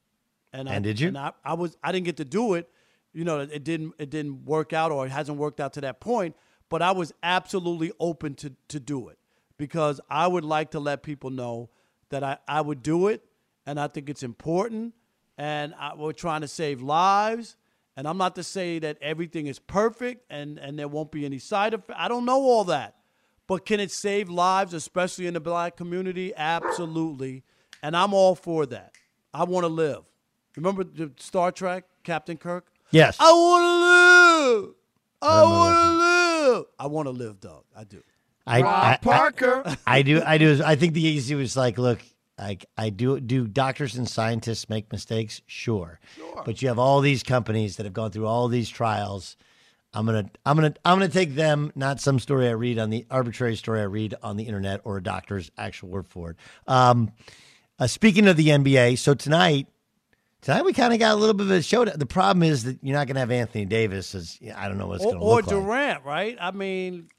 And, 0.54 0.70
I, 0.70 0.80
did 0.80 0.98
you? 1.00 1.10
And 1.10 1.18
I, 1.18 1.34
I 1.44 1.56
was 1.56 1.78
I 1.84 1.92
didn't 1.92 2.06
get 2.06 2.18
to 2.18 2.26
do 2.26 2.54
it. 2.54 2.70
You 3.12 3.26
know, 3.26 3.40
it 3.40 3.64
didn't 3.64 3.94
it 3.98 4.10
didn't 4.10 4.46
work 4.46 4.72
out 4.72 4.92
or 4.92 5.06
it 5.06 5.10
hasn't 5.10 5.38
worked 5.38 5.60
out 5.60 5.74
to 5.74 5.82
that 5.82 6.00
point, 6.00 6.36
but 6.70 6.82
I 6.82 6.92
was 6.92 7.14
absolutely 7.22 7.92
open 8.00 8.36
to 8.36 8.54
to 8.70 8.80
do 8.80 9.10
it 9.10 9.18
because 9.58 10.00
I 10.10 10.28
would 10.28 10.46
like 10.46 10.72
to 10.72 10.80
let 10.80 11.04
people 11.04 11.30
know 11.30 11.70
that 12.10 12.24
I, 12.24 12.38
I 12.48 12.62
would 12.62 12.82
do 12.84 13.08
it 13.08 13.24
and 13.66 13.80
I 13.80 13.88
think 13.88 14.10
it's 14.10 14.24
important 14.24 14.94
and 15.38 15.74
I, 15.80 15.96
we're 15.96 16.14
trying 16.14 16.42
to 16.42 16.48
save 16.48 16.82
lives 16.82 17.56
and 17.96 18.08
I'm 18.08 18.18
not 18.18 18.36
to 18.36 18.44
say 18.44 18.80
that 18.80 18.98
everything 19.02 19.48
is 19.48 19.60
perfect 19.60 20.26
and 20.30 20.58
and 20.58 20.78
there 20.80 20.88
won't 20.88 21.12
be 21.12 21.26
any 21.26 21.40
side 21.40 21.74
effects. 21.74 21.98
I 22.00 22.08
don't 22.08 22.26
know 22.26 22.42
all 22.42 22.64
that. 22.66 22.96
But 23.46 23.66
can 23.66 23.80
it 23.82 23.92
save 23.92 24.30
lives, 24.30 24.74
especially 24.74 25.28
in 25.28 25.34
the 25.34 25.40
black 25.42 25.76
community? 25.76 26.34
Absolutely. 26.36 27.44
And 27.82 27.96
I'm 27.96 28.14
all 28.14 28.36
for 28.36 28.66
that. 28.68 28.94
I 29.34 29.44
want 29.44 29.66
to 29.66 29.68
live. 29.68 30.04
Remember 30.56 30.84
the 30.86 31.12
Star 31.18 31.52
Trek, 31.52 31.84
Captain 32.04 32.38
Kirk? 32.38 32.68
Yes. 32.92 33.18
I 33.20 33.32
want 33.34 33.64
to 33.64 34.54
live. 34.64 34.74
I 35.22 35.44
want 35.44 35.76
to 35.76 35.90
live. 36.54 36.66
I 36.80 36.88
want 36.88 37.06
to 37.08 37.12
live, 37.12 37.40
Doug. 37.42 37.64
I 37.76 37.84
do. 37.84 38.02
I, 38.48 38.62
Rob 38.62 38.74
I- 38.74 38.92
I- 38.94 38.98
Parker. 38.98 39.78
I, 39.86 40.02
do. 40.04 40.22
I 40.26 40.38
do. 40.38 40.62
I 40.64 40.76
think 40.76 40.94
the 40.94 41.04
easy 41.06 41.36
was 41.36 41.58
like, 41.58 41.78
look, 41.78 42.00
like 42.38 42.66
I 42.78 42.90
do. 42.90 43.20
Do 43.20 43.48
doctors 43.48 43.96
and 43.96 44.10
scientists 44.10 44.70
make 44.70 44.92
mistakes? 44.92 45.42
Sure. 45.46 46.00
Sure. 46.16 46.44
But 46.46 46.62
you 46.62 46.68
have 46.68 46.80
all 46.80 47.02
these 47.02 47.24
companies 47.24 47.78
that 47.78 47.86
have 47.86 47.94
gone 47.94 48.12
through 48.12 48.28
all 48.28 48.48
these 48.48 48.70
trials. 48.70 49.38
I'm 49.94 50.08
gonna, 50.08 50.30
I'm 50.44 50.56
gonna, 50.56 50.74
I'm 50.84 50.98
gonna 50.98 51.10
take 51.10 51.36
them, 51.36 51.72
not 51.76 52.02
some 52.02 52.20
story 52.20 52.48
I 52.48 52.54
read 52.54 52.80
on 52.80 52.90
the 52.90 53.06
arbitrary 53.12 53.56
story 53.56 53.82
I 53.82 53.84
read 53.84 54.16
on 54.24 54.38
the 54.38 54.46
internet 54.46 54.82
or 54.86 54.98
a 54.98 55.04
doctor's 55.04 55.52
actual 55.58 55.90
word 55.90 56.08
for 56.08 56.32
it. 56.32 56.38
Um, 56.68 57.12
uh, 57.78 57.86
speaking 57.86 58.28
of 58.28 58.36
the 58.36 58.48
NBA, 58.48 58.98
so 58.98 59.14
tonight, 59.14 59.68
tonight 60.42 60.66
we 60.66 60.74
kind 60.74 60.94
of 60.94 61.00
got 61.00 61.12
a 61.14 61.16
little 61.16 61.36
bit 61.36 61.46
of 61.46 61.52
a 61.52 61.62
show. 61.62 61.86
The 61.86 62.08
problem 62.08 62.42
is 62.42 62.64
that 62.64 62.80
you're 62.82 62.98
not 62.98 63.06
gonna 63.06 63.20
have 63.20 63.30
Anthony 63.30 63.66
Davis. 63.66 64.16
As 64.16 64.40
I 64.56 64.68
don't 64.68 64.80
know 64.80 64.88
what's 64.88 65.04
gonna 65.04 65.18
happen. 65.18 65.28
or 65.28 65.36
look 65.36 65.46
like. 65.46 65.56
Durant, 65.56 66.06
right? 66.06 66.38
I 66.42 66.50
mean, 66.50 67.10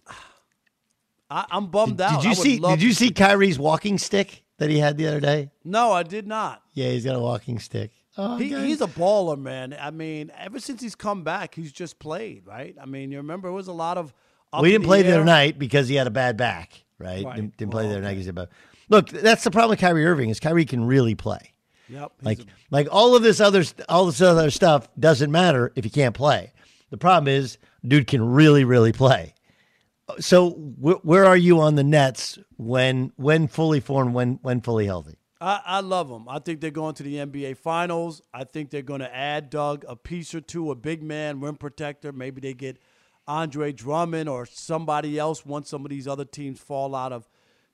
I, 1.31 1.45
I'm 1.51 1.69
bummed 1.69 2.01
out. 2.01 2.23
Did 2.23 2.29
you 2.31 2.35
see? 2.35 2.59
Did 2.59 2.83
you 2.83 2.93
see 2.93 3.11
Kyrie's 3.11 3.59
walking 3.59 3.99
stick 3.99 4.43
that 4.59 4.70
he 4.70 4.78
had 4.78 4.96
the 4.96 5.07
other 5.09 5.20
day? 5.20 5.50
No, 5.64 5.92
I 5.92 6.02
did 6.02 6.26
not. 6.26 6.62
Yeah, 6.74 6.90
he's 6.90 7.05
got 7.05 7.16
a 7.16 7.20
walking 7.20 7.59
stick. 7.59 7.90
Oh, 8.16 8.36
he, 8.36 8.48
he's 8.55 8.80
a 8.80 8.86
baller, 8.86 9.36
man. 9.36 9.76
I 9.78 9.90
mean, 9.90 10.30
ever 10.38 10.61
since 10.61 10.80
he's 10.80 10.94
come 10.94 11.24
back, 11.24 11.55
he's 11.55 11.72
just 11.72 11.98
played, 11.98 12.46
right? 12.46 12.76
I 12.80 12.86
mean, 12.86 13.11
you 13.11 13.18
remember 13.18 13.48
it 13.48 13.52
was 13.52 13.66
a 13.66 13.72
lot 13.72 13.98
of. 13.98 14.14
Well, 14.52 14.62
didn't 14.62 14.84
play 14.84 15.02
the 15.02 15.12
other 15.12 15.24
night 15.24 15.59
because 15.59 15.88
he 15.88 15.96
had 15.96 16.07
a 16.07 16.12
bad 16.12 16.36
back, 16.36 16.84
right? 16.98 17.24
Right. 17.24 17.34
Didn't, 17.36 17.57
didn't 17.57 17.72
play 17.72 17.84
the 17.84 17.90
other 17.94 18.02
night 18.02 18.11
because 18.11 18.24
he 18.26 18.28
had 18.28 18.38
a 18.38 18.46
bad. 18.46 18.48
Look, 18.88 19.09
that's 19.09 19.42
the 19.42 19.50
problem 19.50 19.70
with 19.70 19.80
Kyrie 19.80 20.07
Irving 20.07 20.30
is 20.30 20.38
Kyrie 20.38 20.64
can 20.64 20.84
really 20.84 21.16
play. 21.16 21.55
Yep. 21.88 22.12
Like, 22.22 22.40
a- 22.40 22.44
like 22.70 22.86
all 22.92 23.16
of 23.16 23.22
this 23.22 23.40
other, 23.40 23.64
all 23.88 24.07
this 24.07 24.20
other 24.20 24.50
stuff 24.50 24.86
doesn't 24.98 25.32
matter 25.32 25.72
if 25.74 25.84
you 25.84 25.90
can't 25.90 26.14
play. 26.14 26.52
The 26.90 26.96
problem 26.98 27.26
is, 27.26 27.59
dude 27.86 28.07
can 28.07 28.24
really, 28.24 28.62
really 28.62 28.92
play. 28.92 29.34
So, 30.18 30.50
wh- 30.50 31.05
where 31.05 31.24
are 31.24 31.36
you 31.36 31.61
on 31.61 31.76
the 31.76 31.84
Nets 31.84 32.38
when, 32.57 33.12
when 33.16 33.48
fully 33.48 33.80
formed, 33.80 34.14
when, 34.14 34.38
when 34.42 34.61
fully 34.61 34.86
healthy? 34.86 35.16
I, 35.40 35.61
I 35.64 35.80
love 35.80 36.09
them. 36.09 36.28
I 36.28 36.38
think 36.38 36.61
they're 36.61 36.70
going 36.70 36.94
to 36.94 37.02
the 37.02 37.16
NBA 37.16 37.57
Finals. 37.57 38.22
I 38.32 38.44
think 38.44 38.70
they're 38.70 38.82
going 38.82 39.00
to 39.00 39.14
add 39.14 39.50
Doug 39.50 39.84
a 39.88 39.96
piece 39.96 40.34
or 40.34 40.40
two, 40.40 40.70
a 40.70 40.74
big 40.74 41.02
man, 41.02 41.40
rim 41.40 41.57
protector. 41.57 42.12
Maybe 42.12 42.40
they 42.40 42.55
get 42.55 42.78
Andre 43.26 43.72
Drummond 43.72 44.28
or 44.28 44.46
somebody 44.46 45.18
else 45.18 45.44
once 45.44 45.68
some 45.68 45.84
of 45.84 45.90
these 45.90 46.07
other 46.07 46.24
teams 46.24 46.61
fall 46.61 46.94
out 46.94 47.12
of 47.12 47.28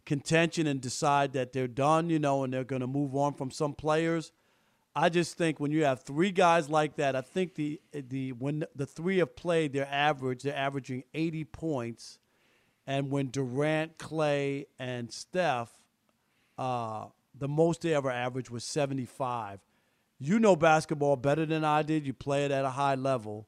contention 0.07 0.67
and 0.67 0.81
decide 0.81 1.33
that 1.33 1.53
they're 1.53 1.69
done, 1.69 2.11
you 2.11 2.19
know, 2.19 2.45
and 2.45 2.53
they're 2.53 2.65
going 2.65 2.81
to 2.81 2.87
move 2.87 3.15
on 3.15 3.35
from 3.35 3.51
some 3.51 3.75
players. 3.75 4.33
I 4.95 5.09
just 5.09 5.37
think 5.37 5.61
when 5.61 5.71
you 5.71 5.85
have 5.85 6.03
three 6.03 6.33
guys 6.33 6.69
like 6.69 6.97
that, 6.97 7.15
I 7.15 7.21
think 7.21 7.55
the 7.55 7.81
the 7.93 8.33
when 8.33 8.65
the 8.75 8.87
three 8.87 9.19
have 9.19 9.37
played, 9.37 9.73
their 9.73 9.87
average 9.89 10.43
they're 10.43 10.57
averaging 10.57 11.05
80 11.15 11.45
points, 11.45 12.19
and 12.91 13.09
when 13.09 13.29
Durant, 13.29 13.99
Klay, 13.99 14.67
and 14.77 15.13
Steph, 15.13 15.71
uh, 16.59 17.05
the 17.39 17.47
most 17.47 17.83
they 17.83 17.95
ever 17.95 18.11
averaged 18.11 18.51
was 18.51 18.65
75. 18.65 19.61
You 20.19 20.41
know 20.41 20.57
basketball 20.57 21.15
better 21.15 21.47
than 21.47 21.65
I 21.65 21.83
did. 21.83 22.05
You 22.05 22.13
play 22.13 22.45
it 22.45 22.51
at 22.51 22.65
a 22.65 22.71
high 22.71 22.97
level. 22.97 23.47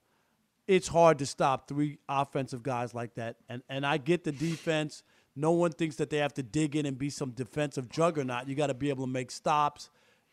It's 0.69 0.87
hard 0.87 1.19
to 1.19 1.27
stop 1.27 1.67
three 1.67 1.99
offensive 2.09 2.63
guys 2.63 2.95
like 2.95 3.17
that, 3.17 3.35
and 3.49 3.63
and 3.69 3.85
I 3.85 3.97
get 3.97 4.23
the 4.23 4.31
defense. 4.31 5.03
No 5.35 5.51
one 5.51 5.73
thinks 5.73 5.97
that 5.97 6.09
they 6.09 6.19
have 6.19 6.35
to 6.35 6.45
dig 6.45 6.77
in 6.77 6.87
and 6.87 6.97
be 6.97 7.11
some 7.11 7.33
defensive 7.33 7.89
juggernaut. 7.89 8.47
You 8.47 8.55
got 8.55 8.69
to 8.69 8.75
be 8.75 8.91
able 8.91 9.07
to 9.07 9.11
make 9.11 9.33
stops 9.33 9.91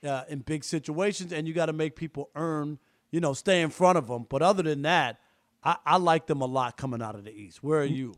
uh, 0.07 0.25
in 0.29 0.39
big 0.39 0.63
situations, 0.63 1.33
and 1.33 1.47
you 1.47 1.55
got 1.55 1.65
to 1.65 1.73
make 1.73 1.95
people 1.95 2.29
earn, 2.35 2.77
you 3.09 3.21
know, 3.21 3.33
stay 3.33 3.63
in 3.63 3.71
front 3.71 3.97
of 3.97 4.07
them. 4.07 4.27
But 4.29 4.43
other 4.43 4.61
than 4.61 4.83
that, 4.83 5.19
I, 5.63 5.77
I 5.83 5.97
like 5.97 6.27
them 6.27 6.41
a 6.41 6.45
lot 6.45 6.77
coming 6.77 7.01
out 7.01 7.15
of 7.15 7.23
the 7.23 7.31
East. 7.31 7.63
Where 7.63 7.79
are 7.79 7.85
you? 7.85 8.13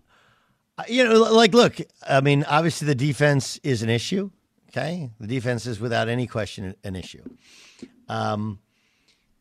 Uh, 0.78 0.84
You 0.88 1.04
know, 1.06 1.20
like, 1.34 1.54
look, 1.54 1.78
I 2.08 2.22
mean, 2.22 2.44
obviously 2.48 2.88
the 2.88 2.96
defense 2.96 3.60
is 3.64 3.84
an 3.84 3.90
issue. 3.90 4.32
Okay. 4.70 5.10
The 5.20 5.28
defense 5.28 5.66
is 5.66 5.80
without 5.80 6.08
any 6.08 6.28
question 6.28 6.76
an 6.84 6.96
issue. 6.96 7.24
Um, 8.08 8.60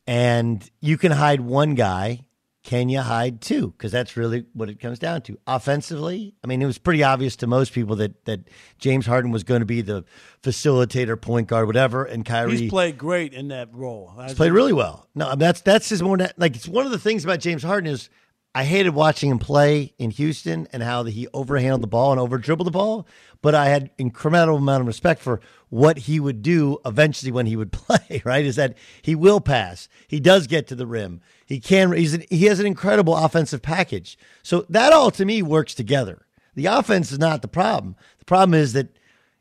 and 0.07 0.69
you 0.81 0.97
can 0.97 1.11
hide 1.11 1.41
one 1.41 1.75
guy. 1.75 2.25
Can 2.63 2.89
you 2.89 3.01
hide 3.01 3.41
two? 3.41 3.71
Because 3.71 3.91
that's 3.91 4.15
really 4.15 4.45
what 4.53 4.69
it 4.69 4.79
comes 4.79 4.99
down 4.99 5.21
to. 5.23 5.39
Offensively, 5.47 6.35
I 6.43 6.47
mean, 6.47 6.61
it 6.61 6.67
was 6.67 6.77
pretty 6.77 7.01
obvious 7.01 7.35
to 7.37 7.47
most 7.47 7.73
people 7.73 7.95
that 7.95 8.23
that 8.25 8.41
James 8.77 9.07
Harden 9.07 9.31
was 9.31 9.43
going 9.43 9.61
to 9.61 9.65
be 9.65 9.81
the 9.81 10.05
facilitator, 10.43 11.19
point 11.19 11.47
guard, 11.47 11.65
whatever, 11.65 12.03
and 12.03 12.23
Kyrie. 12.23 12.57
He's 12.57 12.69
played 12.69 12.99
great 12.99 13.33
in 13.33 13.47
that 13.47 13.73
role. 13.73 14.13
He's 14.27 14.35
played 14.35 14.51
really 14.51 14.73
well. 14.73 15.07
No, 15.15 15.25
I 15.27 15.29
mean, 15.31 15.39
that's 15.39 15.61
that's 15.61 15.89
his 15.89 16.03
more 16.03 16.17
like 16.37 16.55
it's 16.55 16.67
one 16.67 16.85
of 16.85 16.91
the 16.91 16.99
things 16.99 17.23
about 17.23 17.39
James 17.39 17.63
Harden 17.63 17.91
is 17.91 18.09
I 18.53 18.65
hated 18.65 18.93
watching 18.93 19.31
him 19.31 19.39
play 19.39 19.93
in 19.97 20.11
Houston 20.11 20.67
and 20.73 20.83
how 20.83 21.03
he 21.05 21.27
overhandled 21.27 21.81
the 21.81 21.87
ball 21.87 22.11
and 22.11 22.19
over 22.19 22.37
dribbled 22.37 22.67
the 22.67 22.71
ball, 22.71 23.07
but 23.41 23.55
I 23.55 23.69
had 23.69 23.95
incremental 23.97 24.57
amount 24.57 24.81
of 24.81 24.87
respect 24.87 25.21
for 25.21 25.39
what 25.69 25.99
he 25.99 26.19
would 26.19 26.41
do 26.41 26.77
eventually 26.85 27.31
when 27.31 27.45
he 27.45 27.55
would 27.55 27.71
play. 27.71 28.21
Right? 28.25 28.45
Is 28.45 28.57
that 28.57 28.77
he 29.01 29.15
will 29.15 29.39
pass, 29.39 29.87
he 30.07 30.19
does 30.19 30.47
get 30.47 30.67
to 30.67 30.75
the 30.75 30.85
rim, 30.85 31.21
he 31.45 31.59
can. 31.59 31.93
He's 31.93 32.13
an, 32.13 32.25
he 32.29 32.45
has 32.45 32.59
an 32.59 32.65
incredible 32.65 33.15
offensive 33.15 33.61
package. 33.61 34.17
So 34.43 34.65
that 34.69 34.91
all 34.91 35.11
to 35.11 35.25
me 35.25 35.41
works 35.41 35.73
together. 35.73 36.25
The 36.53 36.65
offense 36.65 37.13
is 37.13 37.19
not 37.19 37.41
the 37.41 37.47
problem. 37.47 37.95
The 38.19 38.25
problem 38.25 38.53
is 38.53 38.73
that 38.73 38.89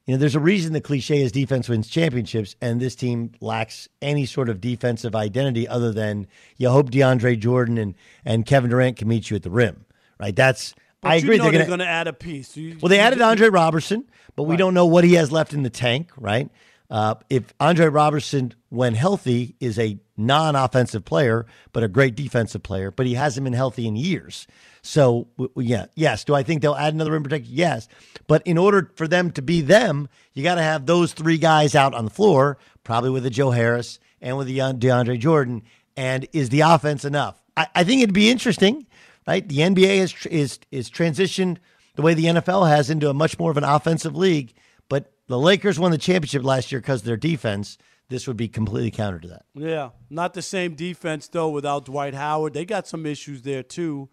you 0.06 0.14
know, 0.14 0.18
there's 0.18 0.34
a 0.34 0.40
reason 0.40 0.72
the 0.72 0.80
cliche 0.80 1.20
is 1.20 1.30
defense 1.30 1.68
wins 1.68 1.88
championships, 1.88 2.56
and 2.60 2.80
this 2.80 2.94
team 2.94 3.32
lacks 3.40 3.88
any 4.02 4.26
sort 4.26 4.48
of 4.48 4.60
defensive 4.60 5.14
identity 5.14 5.68
other 5.68 5.92
than 5.92 6.26
you 6.56 6.68
hope 6.70 6.90
DeAndre 6.90 7.38
Jordan 7.38 7.78
and, 7.78 7.94
and 8.24 8.44
Kevin 8.46 8.70
Durant 8.70 8.96
can 8.96 9.08
meet 9.08 9.30
you 9.30 9.36
at 9.36 9.42
the 9.42 9.50
rim, 9.50 9.84
right? 10.18 10.34
That's 10.34 10.74
But 11.00 11.10
I 11.12 11.14
you 11.16 11.22
agree. 11.32 11.38
they're 11.38 11.66
going 11.66 11.78
to 11.80 11.86
add 11.86 12.08
a 12.08 12.12
piece. 12.12 12.56
You- 12.56 12.76
well, 12.80 12.88
they 12.88 12.96
you- 12.96 13.02
added 13.02 13.20
Andre 13.20 13.48
Roberson, 13.50 14.04
but 14.36 14.44
we 14.44 14.56
don't 14.56 14.74
know 14.74 14.86
what 14.86 15.04
he 15.04 15.14
has 15.14 15.30
left 15.30 15.52
in 15.52 15.62
the 15.62 15.70
tank, 15.70 16.10
right? 16.16 16.50
Uh, 16.90 17.14
if 17.28 17.54
Andre 17.60 17.86
Roberson, 17.86 18.52
when 18.70 18.94
healthy, 18.94 19.54
is 19.60 19.78
a 19.78 19.96
non-offensive 20.16 21.04
player 21.04 21.46
but 21.72 21.84
a 21.84 21.88
great 21.88 22.16
defensive 22.16 22.62
player, 22.64 22.90
but 22.90 23.06
he 23.06 23.14
hasn't 23.14 23.44
been 23.44 23.52
healthy 23.52 23.86
in 23.86 23.94
years. 23.94 24.46
So, 24.82 25.28
yeah, 25.56 25.86
yes. 25.94 26.24
Do 26.24 26.34
I 26.34 26.42
think 26.42 26.62
they'll 26.62 26.74
add 26.74 26.94
another 26.94 27.12
rim 27.12 27.22
protector? 27.22 27.48
Yes, 27.50 27.88
but 28.26 28.42
in 28.46 28.58
order 28.58 28.90
for 28.96 29.06
them 29.06 29.30
to 29.32 29.42
be 29.42 29.60
them, 29.60 30.08
you 30.32 30.42
got 30.42 30.54
to 30.56 30.62
have 30.62 30.86
those 30.86 31.12
three 31.12 31.38
guys 31.38 31.74
out 31.74 31.94
on 31.94 32.04
the 32.04 32.10
floor, 32.10 32.58
probably 32.84 33.10
with 33.10 33.26
a 33.26 33.30
Joe 33.30 33.50
Harris 33.50 33.98
and 34.20 34.36
with 34.36 34.46
the 34.46 34.58
DeAndre 34.58 35.18
Jordan. 35.18 35.62
And 35.96 36.26
is 36.32 36.48
the 36.48 36.60
offense 36.60 37.04
enough? 37.04 37.42
I, 37.56 37.66
I 37.74 37.84
think 37.84 38.02
it'd 38.02 38.14
be 38.14 38.30
interesting, 38.30 38.86
right? 39.26 39.46
The 39.46 39.58
NBA 39.58 39.98
is 39.98 40.26
is 40.26 40.58
is 40.70 40.90
transitioned 40.90 41.58
the 41.96 42.02
way 42.02 42.14
the 42.14 42.26
NFL 42.26 42.68
has 42.68 42.90
into 42.90 43.10
a 43.10 43.14
much 43.14 43.38
more 43.38 43.50
of 43.50 43.56
an 43.56 43.64
offensive 43.64 44.16
league. 44.16 44.54
But 44.88 45.12
the 45.26 45.38
Lakers 45.38 45.78
won 45.78 45.90
the 45.90 45.98
championship 45.98 46.44
last 46.44 46.72
year 46.72 46.80
because 46.80 47.00
of 47.00 47.06
their 47.06 47.16
defense. 47.16 47.78
This 48.08 48.26
would 48.26 48.36
be 48.36 48.48
completely 48.48 48.90
counter 48.90 49.20
to 49.20 49.28
that. 49.28 49.44
Yeah, 49.54 49.90
not 50.08 50.34
the 50.34 50.42
same 50.42 50.74
defense 50.74 51.28
though 51.28 51.50
without 51.50 51.84
Dwight 51.84 52.14
Howard. 52.14 52.54
They 52.54 52.64
got 52.64 52.88
some 52.88 53.06
issues 53.06 53.42
there 53.42 53.62
too, 53.62 54.08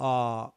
uh, 0.00 0.48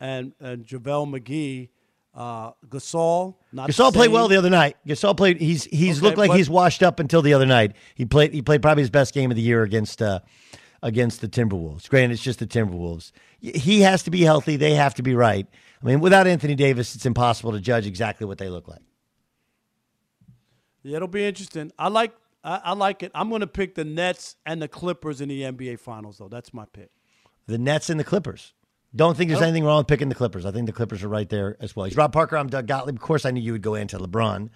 and 0.00 0.32
and 0.40 0.64
JaVale 0.66 1.20
McGee, 1.20 1.68
uh, 2.14 2.52
Gasol. 2.68 3.36
Not 3.52 3.68
Gasol 3.68 3.92
played 3.92 4.10
well 4.10 4.28
the 4.28 4.36
other 4.36 4.50
night. 4.50 4.76
Gasol 4.86 5.16
played. 5.16 5.40
He's 5.40 5.64
he's 5.64 5.98
Okay, 5.98 6.06
looked 6.06 6.18
like 6.18 6.28
but- 6.28 6.36
he's 6.38 6.48
washed 6.50 6.82
up 6.82 7.00
until 7.00 7.20
the 7.22 7.34
other 7.34 7.46
night. 7.46 7.72
He 7.94 8.04
played. 8.06 8.32
He 8.32 8.40
played 8.42 8.62
probably 8.62 8.82
his 8.82 8.90
best 8.90 9.12
game 9.12 9.30
of 9.30 9.36
the 9.36 9.42
year 9.42 9.62
against 9.62 10.00
uh, 10.00 10.20
against 10.82 11.20
the 11.20 11.28
Timberwolves. 11.28 11.88
Granted, 11.88 12.14
it's 12.14 12.22
just 12.22 12.38
the 12.38 12.46
Timberwolves. 12.46 13.12
He 13.40 13.80
has 13.80 14.02
to 14.04 14.10
be 14.10 14.22
healthy. 14.22 14.56
They 14.56 14.74
have 14.74 14.94
to 14.94 15.02
be 15.02 15.14
right. 15.14 15.46
I 15.82 15.86
mean, 15.86 16.00
without 16.00 16.26
Anthony 16.28 16.54
Davis, 16.54 16.94
it's 16.94 17.06
impossible 17.06 17.52
to 17.52 17.60
judge 17.60 17.86
exactly 17.88 18.24
what 18.26 18.38
they 18.38 18.48
look 18.48 18.68
like. 18.68 18.82
Yeah, 20.84 20.96
it'll 20.96 21.08
be 21.08 21.24
interesting. 21.24 21.72
I 21.78 21.88
like 21.88 22.12
I, 22.44 22.60
I 22.64 22.72
like 22.74 23.02
it. 23.02 23.12
I'm 23.14 23.28
going 23.28 23.40
to 23.40 23.46
pick 23.46 23.74
the 23.74 23.84
Nets 23.84 24.36
and 24.46 24.60
the 24.60 24.68
Clippers 24.68 25.20
in 25.20 25.28
the 25.28 25.42
NBA 25.42 25.78
Finals 25.78 26.18
though. 26.18 26.28
That's 26.28 26.52
my 26.52 26.64
pick. 26.72 26.90
The 27.46 27.58
Nets 27.58 27.90
and 27.90 27.98
the 28.00 28.04
Clippers. 28.04 28.52
Don't 28.94 29.16
think 29.16 29.30
there's 29.30 29.40
Oh. 29.40 29.44
anything 29.44 29.64
wrong 29.64 29.78
with 29.78 29.86
picking 29.86 30.08
the 30.08 30.14
Clippers. 30.14 30.44
I 30.44 30.50
think 30.50 30.66
the 30.66 30.72
Clippers 30.72 31.02
are 31.02 31.08
right 31.08 31.28
there 31.28 31.56
as 31.60 31.74
well. 31.74 31.86
He's 31.86 31.96
Rob 31.96 32.12
Parker. 32.12 32.36
I'm 32.36 32.48
Doug 32.48 32.66
Gottlieb. 32.66 32.96
Of 32.96 33.00
course, 33.00 33.24
I 33.24 33.30
knew 33.30 33.40
you 33.40 33.52
would 33.52 33.62
go 33.62 33.74
into 33.74 33.98
LeBron. 33.98 34.50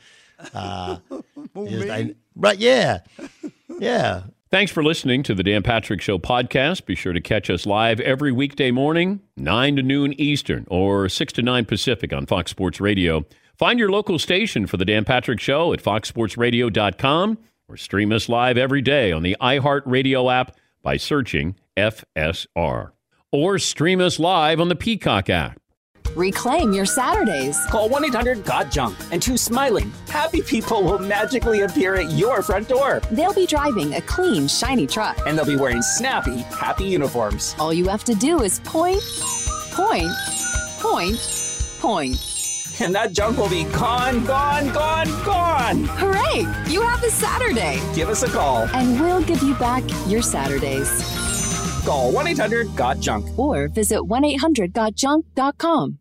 Uh, 0.53 0.99
just- 1.69 1.89
I- 1.91 2.15
right? 2.35 2.59
Yeah, 2.59 2.99
yeah. 3.81 4.25
Thanks 4.51 4.71
for 4.71 4.85
listening 4.85 5.23
to 5.25 5.35
the 5.35 5.43
Dan 5.43 5.63
Patrick 5.63 6.01
Show 6.01 6.19
podcast. 6.19 6.87
Be 6.87 6.95
sure 6.95 7.13
to 7.13 7.21
catch 7.21 7.51
us 7.51 7.67
live 7.67 7.99
every 8.01 8.31
weekday 8.31 8.71
morning, 8.71 9.21
9 9.37 9.77
to 9.77 9.83
noon 9.83 10.13
Eastern 10.21 10.67
or 10.69 11.09
6 11.09 11.33
to 11.35 11.43
9 11.43 11.65
Pacific 11.65 12.13
on 12.13 12.27
Fox 12.27 12.51
Sports 12.53 12.81
Radio. 12.81 13.25
Find 13.59 13.79
your 13.79 13.91
local 13.91 14.19
station 14.19 14.67
for 14.67 14.77
the 14.77 14.85
Dan 14.85 15.05
Patrick 15.05 15.41
Show 15.41 15.73
at 15.73 15.83
foxsportsradio.com 15.83 17.39
or 17.69 17.77
stream 17.77 18.13
us 18.13 18.29
live 18.29 18.57
every 18.57 18.83
day 18.83 19.11
on 19.11 19.23
the 19.25 19.37
iHeartRadio 19.41 20.33
app 20.33 20.57
by 20.83 20.97
searching 20.97 21.57
FSR. 21.77 22.93
Or 23.37 23.59
stream 23.59 24.01
us 24.01 24.19
live 24.19 24.61
on 24.61 24.71
the 24.71 24.75
Peacock 24.75 25.29
app. 25.29 25.61
Reclaim 26.15 26.73
your 26.73 26.87
Saturdays. 26.87 27.59
Call 27.69 27.91
1 27.91 28.07
800 28.07 28.47
GOT 28.47 28.71
JUNK 28.71 28.97
and 29.13 29.21
two 29.21 29.37
smiling, 29.37 29.93
happy 30.09 30.41
people 30.41 30.83
will 30.83 30.99
magically 30.99 31.61
appear 31.61 31.97
at 31.97 32.11
your 32.13 32.41
front 32.41 32.67
door. 32.67 33.03
They'll 33.11 33.35
be 33.35 33.45
driving 33.45 33.93
a 33.93 34.01
clean, 34.01 34.49
shiny 34.49 34.87
truck. 34.87 35.19
And 35.27 35.37
they'll 35.37 35.45
be 35.45 35.57
wearing 35.57 35.83
snappy, 35.83 36.39
happy 36.39 36.85
uniforms. 36.85 37.55
All 37.59 37.75
you 37.75 37.89
have 37.89 38.05
to 38.05 38.15
do 38.15 38.41
is 38.43 38.61
point, 38.61 39.03
point, 39.71 40.11
point, 40.79 41.19
point. 41.79 42.17
And 42.81 42.95
that 42.95 43.13
junk 43.13 43.37
will 43.37 43.51
be 43.51 43.65
gone, 43.65 44.25
gone, 44.25 44.73
gone, 44.73 45.09
gone. 45.27 45.85
Hooray! 45.85 46.41
You 46.73 46.81
have 46.81 47.03
a 47.05 47.11
Saturday. 47.11 47.83
Give 47.95 48.09
us 48.09 48.23
a 48.23 48.29
call. 48.29 48.63
And 48.73 48.99
we'll 48.99 49.23
give 49.23 49.43
you 49.43 49.55
back 49.57 49.83
your 50.07 50.23
Saturdays. 50.23 51.26
Call 51.87 52.11
1 52.11 52.27
800 52.27 52.75
GOT 52.75 52.99
JUNK. 53.01 53.39
Or 53.39 53.69
visit 53.69 54.03
1 54.03 54.25
800 54.25 54.73
gotjunk.com. 54.75 56.01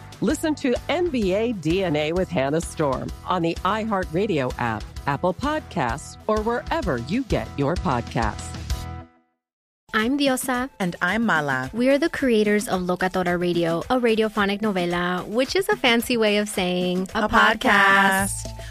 Listen 0.23 0.53
to 0.61 0.73
NBA 0.87 1.61
DNA 1.63 2.13
with 2.13 2.29
Hannah 2.29 2.61
Storm 2.61 3.11
on 3.25 3.41
the 3.41 3.55
iHeartRadio 3.65 4.53
app, 4.59 4.83
Apple 5.07 5.33
Podcasts, 5.33 6.15
or 6.27 6.41
wherever 6.43 6.99
you 7.09 7.23
get 7.23 7.47
your 7.57 7.73
podcasts. 7.73 8.55
I'm 9.95 10.19
Diosa. 10.19 10.69
And 10.79 10.95
I'm 11.01 11.25
Mala. 11.25 11.71
We 11.73 11.89
are 11.89 11.97
the 11.97 12.07
creators 12.07 12.67
of 12.67 12.81
Locatora 12.81 13.41
Radio, 13.41 13.79
a 13.89 13.99
radiophonic 13.99 14.61
novela, 14.61 15.27
which 15.27 15.55
is 15.55 15.67
a 15.69 15.75
fancy 15.75 16.17
way 16.17 16.37
of 16.37 16.47
saying 16.47 17.09
a, 17.15 17.23
a 17.23 17.27
podcast. 17.27 18.29
podcast. 18.45 18.70